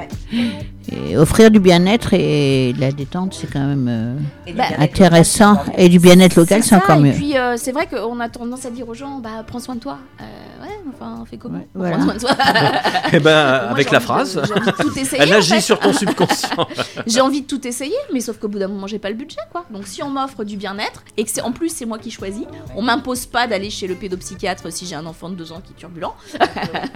et 0.90 1.16
offrir 1.16 1.50
du 1.50 1.60
bien-être 1.60 2.14
et 2.14 2.72
de 2.74 2.80
la 2.80 2.90
détente, 2.92 3.34
c'est 3.34 3.50
quand 3.50 3.64
même 3.66 3.86
euh, 3.88 4.14
Et 4.46 4.54
intéressant. 4.82 5.52
local, 5.54 5.74
Et 5.78 5.88
du 5.88 5.98
bien-être 5.98 6.36
local, 6.36 6.62
C'est 6.62 6.74
encore 6.74 6.96
et 6.96 7.00
mieux. 7.02 7.12
puis 7.12 7.36
euh, 7.38 7.56
c'est 7.56 7.72
vrai 7.72 7.86
qu'on 7.86 8.18
a 8.20 8.28
tendance 8.28 8.66
à 8.66 8.70
dire 8.70 8.88
aux 8.88 8.94
gens, 8.94 9.18
bah 9.18 9.44
prends 9.46 9.60
soin 9.60 9.74
de 9.76 9.80
toi. 9.80 9.98
Euh, 10.20 10.24
ouais, 10.64 10.74
enfin, 10.94 11.18
on 11.20 11.24
fait 11.24 11.36
comment 11.36 11.58
Ouais, 11.58 11.66
voilà. 11.74 11.96
prend 11.98 12.04
soin 12.06 12.14
de 12.14 12.20
soi. 12.20 12.30
Eh 13.12 13.18
ben, 13.20 13.22
Moi, 13.22 13.70
avec 13.70 13.90
la 13.90 14.00
phrase, 14.00 14.36
de 14.36 14.82
tout 14.82 14.90
essayer, 14.98 15.22
elle 15.22 15.32
en 15.34 15.38
agit 15.38 15.54
fait. 15.54 15.60
sur 15.60 15.78
ton 15.80 15.92
subconscient. 15.92 16.48
J'ai 17.06 17.20
envie 17.20 17.42
de 17.42 17.46
tout 17.46 17.66
essayer, 17.66 17.94
mais 18.12 18.20
sauf 18.20 18.38
qu'au 18.38 18.48
bout 18.48 18.58
d'un 18.58 18.68
moment, 18.68 18.86
j'ai 18.86 18.98
pas 19.00 19.10
le 19.10 19.16
budget, 19.16 19.36
quoi. 19.50 19.64
Donc 19.72 19.86
si 19.86 20.02
on 20.02 20.08
m'offre 20.10 20.44
du 20.44 20.56
bien-être 20.56 21.02
et 21.16 21.24
que 21.24 21.30
c'est 21.30 21.42
en 21.42 21.52
plus 21.52 21.68
c'est 21.74 21.86
moi 21.86 21.98
qui 21.98 22.10
choisis, 22.10 22.44
on 22.76 22.82
m'impose 22.82 23.26
pas 23.26 23.46
d'aller 23.46 23.68
chez 23.70 23.86
le 23.88 23.94
pédopsychiatre 23.96 24.72
si 24.72 24.86
j'ai 24.86 24.94
un 24.94 25.06
enfant 25.06 25.28
de 25.28 25.34
2 25.34 25.52
ans 25.52 25.60
qui 25.64 25.72
est 25.72 25.76
turbulent. 25.76 26.14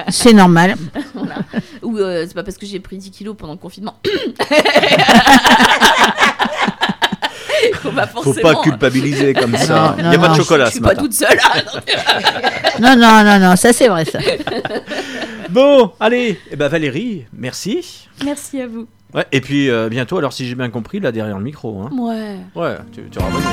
C'est 0.08 0.32
normal. 0.32 0.76
Voilà. 1.14 1.36
Ou 1.82 1.98
euh, 1.98 2.24
c'est 2.26 2.34
pas 2.34 2.42
parce 2.44 2.56
que 2.58 2.66
j'ai 2.66 2.80
pris 2.80 2.96
10 2.96 3.10
kilos 3.10 3.34
pendant 3.36 3.52
le 3.54 3.58
confinement. 3.58 3.83
Faut 7.82 7.90
pas 7.90 8.06
Faut 8.06 8.34
pas 8.34 8.54
culpabiliser 8.56 9.32
comme 9.34 9.56
ça. 9.56 9.74
Non, 9.74 9.94
Il 9.98 10.08
n'y 10.08 10.14
a 10.14 10.18
non, 10.18 10.22
pas 10.22 10.28
de 10.30 10.34
chocolat 10.34 10.66
Je 10.66 10.70
ce 10.74 10.78
pas 10.80 10.88
matin. 10.88 11.02
toute 11.02 11.12
seule. 11.12 11.38
ah, 11.42 11.58
non. 12.80 12.96
Non, 12.96 13.24
non, 13.24 13.38
non, 13.38 13.56
ça 13.56 13.72
c'est 13.72 13.88
vrai 13.88 14.04
ça. 14.04 14.18
Bon, 15.50 15.92
allez. 16.00 16.38
Eh 16.50 16.56
ben 16.56 16.68
Valérie, 16.68 17.24
merci. 17.36 18.08
Merci 18.24 18.60
à 18.60 18.66
vous. 18.66 18.86
Ouais, 19.14 19.24
et 19.30 19.40
puis 19.40 19.70
euh, 19.70 19.88
bientôt, 19.88 20.18
alors 20.18 20.32
si 20.32 20.46
j'ai 20.46 20.54
bien 20.56 20.70
compris, 20.70 20.98
là 21.00 21.12
derrière 21.12 21.38
le 21.38 21.44
micro. 21.44 21.82
Hein. 21.82 21.90
Ouais. 21.96 22.36
Ouais, 22.60 22.76
tu, 22.92 23.02
tu 23.10 23.18
auras 23.18 23.28
revenir. 23.28 23.48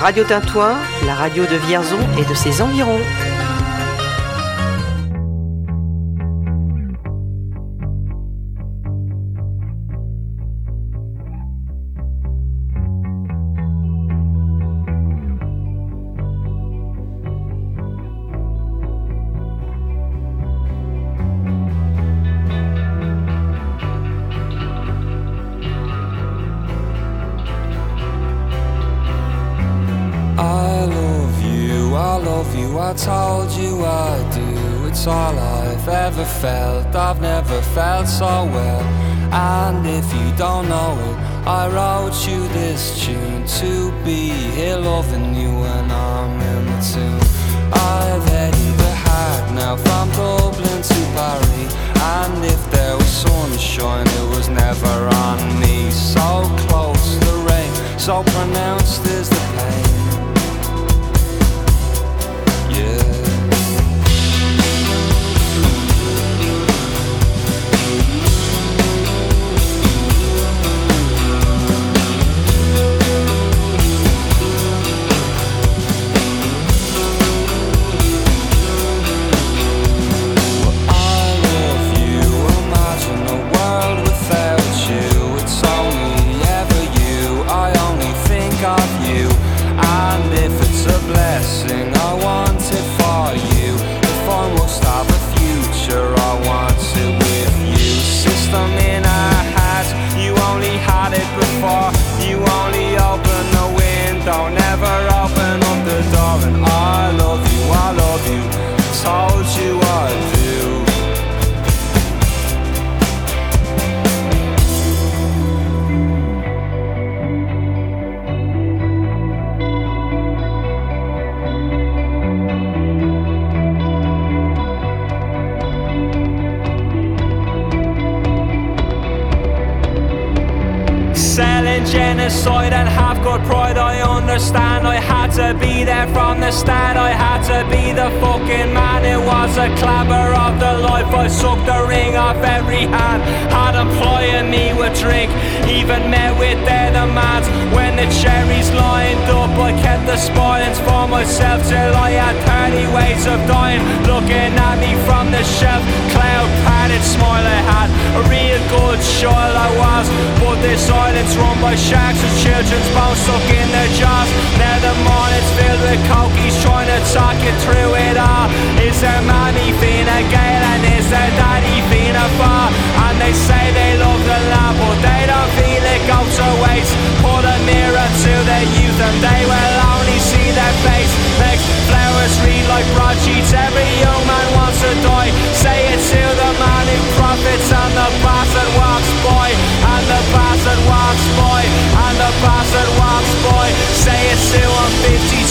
Radio 0.00 0.24
Tintouin, 0.24 0.76
la 1.06 1.14
radio 1.14 1.44
de 1.44 1.56
Vierzon 1.66 1.98
et 2.18 2.24
de 2.24 2.34
ses 2.34 2.62
environs. 2.62 3.00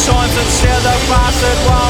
times 0.10 0.36
and 0.42 0.50
share 0.60 0.82
the 0.82 0.96
bastard 1.10 1.60
one. 1.70 1.89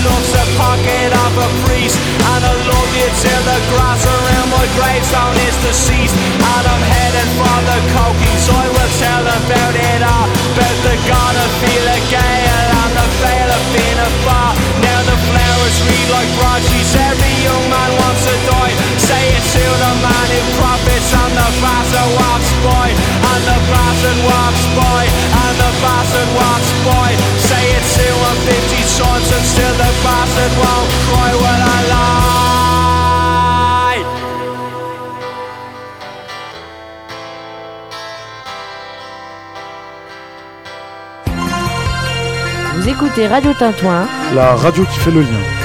Looks 0.00 0.32
a 0.32 0.46
pocket 0.56 1.12
of 1.12 1.32
a 1.36 1.48
priest. 1.68 2.00
And 2.00 2.40
I 2.40 2.54
love 2.56 2.90
you 2.96 3.08
till 3.20 3.42
the 3.44 3.58
grass 3.68 4.00
around 4.00 4.48
my 4.48 4.64
gravestone 4.80 5.36
is 5.44 5.56
deceased. 5.60 6.16
And 6.16 6.64
I'm 6.64 6.84
heading 6.88 7.30
for 7.36 7.58
the 7.68 7.78
cokies 7.92 8.44
I 8.48 8.64
will 8.64 8.92
tell 8.96 9.24
about 9.28 9.74
it 9.76 10.00
all. 10.00 10.28
About 10.56 10.78
the 10.88 10.96
god 11.04 11.34
of 11.36 11.50
Fela 11.60 11.96
Gale 12.08 12.68
And 12.80 12.92
the 12.96 13.06
veil 13.20 13.50
of 13.54 13.62
Fina 13.70 14.08
Bar 14.24 14.50
Now 14.82 15.00
the 15.06 15.18
flowers 15.28 15.76
read 15.86 16.08
like 16.10 16.30
broadsheets 16.40 16.96
Every 16.96 17.34
young 17.44 17.64
man 17.70 17.90
wants 18.00 18.24
to 18.24 18.34
die. 18.50 18.74
Say 18.98 19.24
it 19.36 19.44
to 19.52 19.64
the 19.84 19.92
man 20.00 20.26
who 20.32 20.40
profits 20.56 21.10
And 21.12 21.32
the 21.36 21.48
bastard 21.60 22.10
walks 22.16 22.50
by. 22.64 22.88
And 22.90 23.42
the 23.46 23.58
bastard 23.68 24.20
walks 24.24 24.64
by. 24.74 25.02
And 25.44 25.54
the 25.60 25.70
bastard 25.84 26.30
walks 26.34 26.70
by. 26.88 27.08
Say 27.36 27.64
it 27.76 27.84
to 28.00 28.06
him 28.48 28.59
Vous 42.76 42.88
écoutez 42.88 43.26
Radio 43.26 43.52
Tintoin. 43.54 44.06
la 44.34 44.54
radio 44.54 44.84
qui 44.84 44.98
fait 45.00 45.10
le 45.10 45.20
lien. 45.20 45.59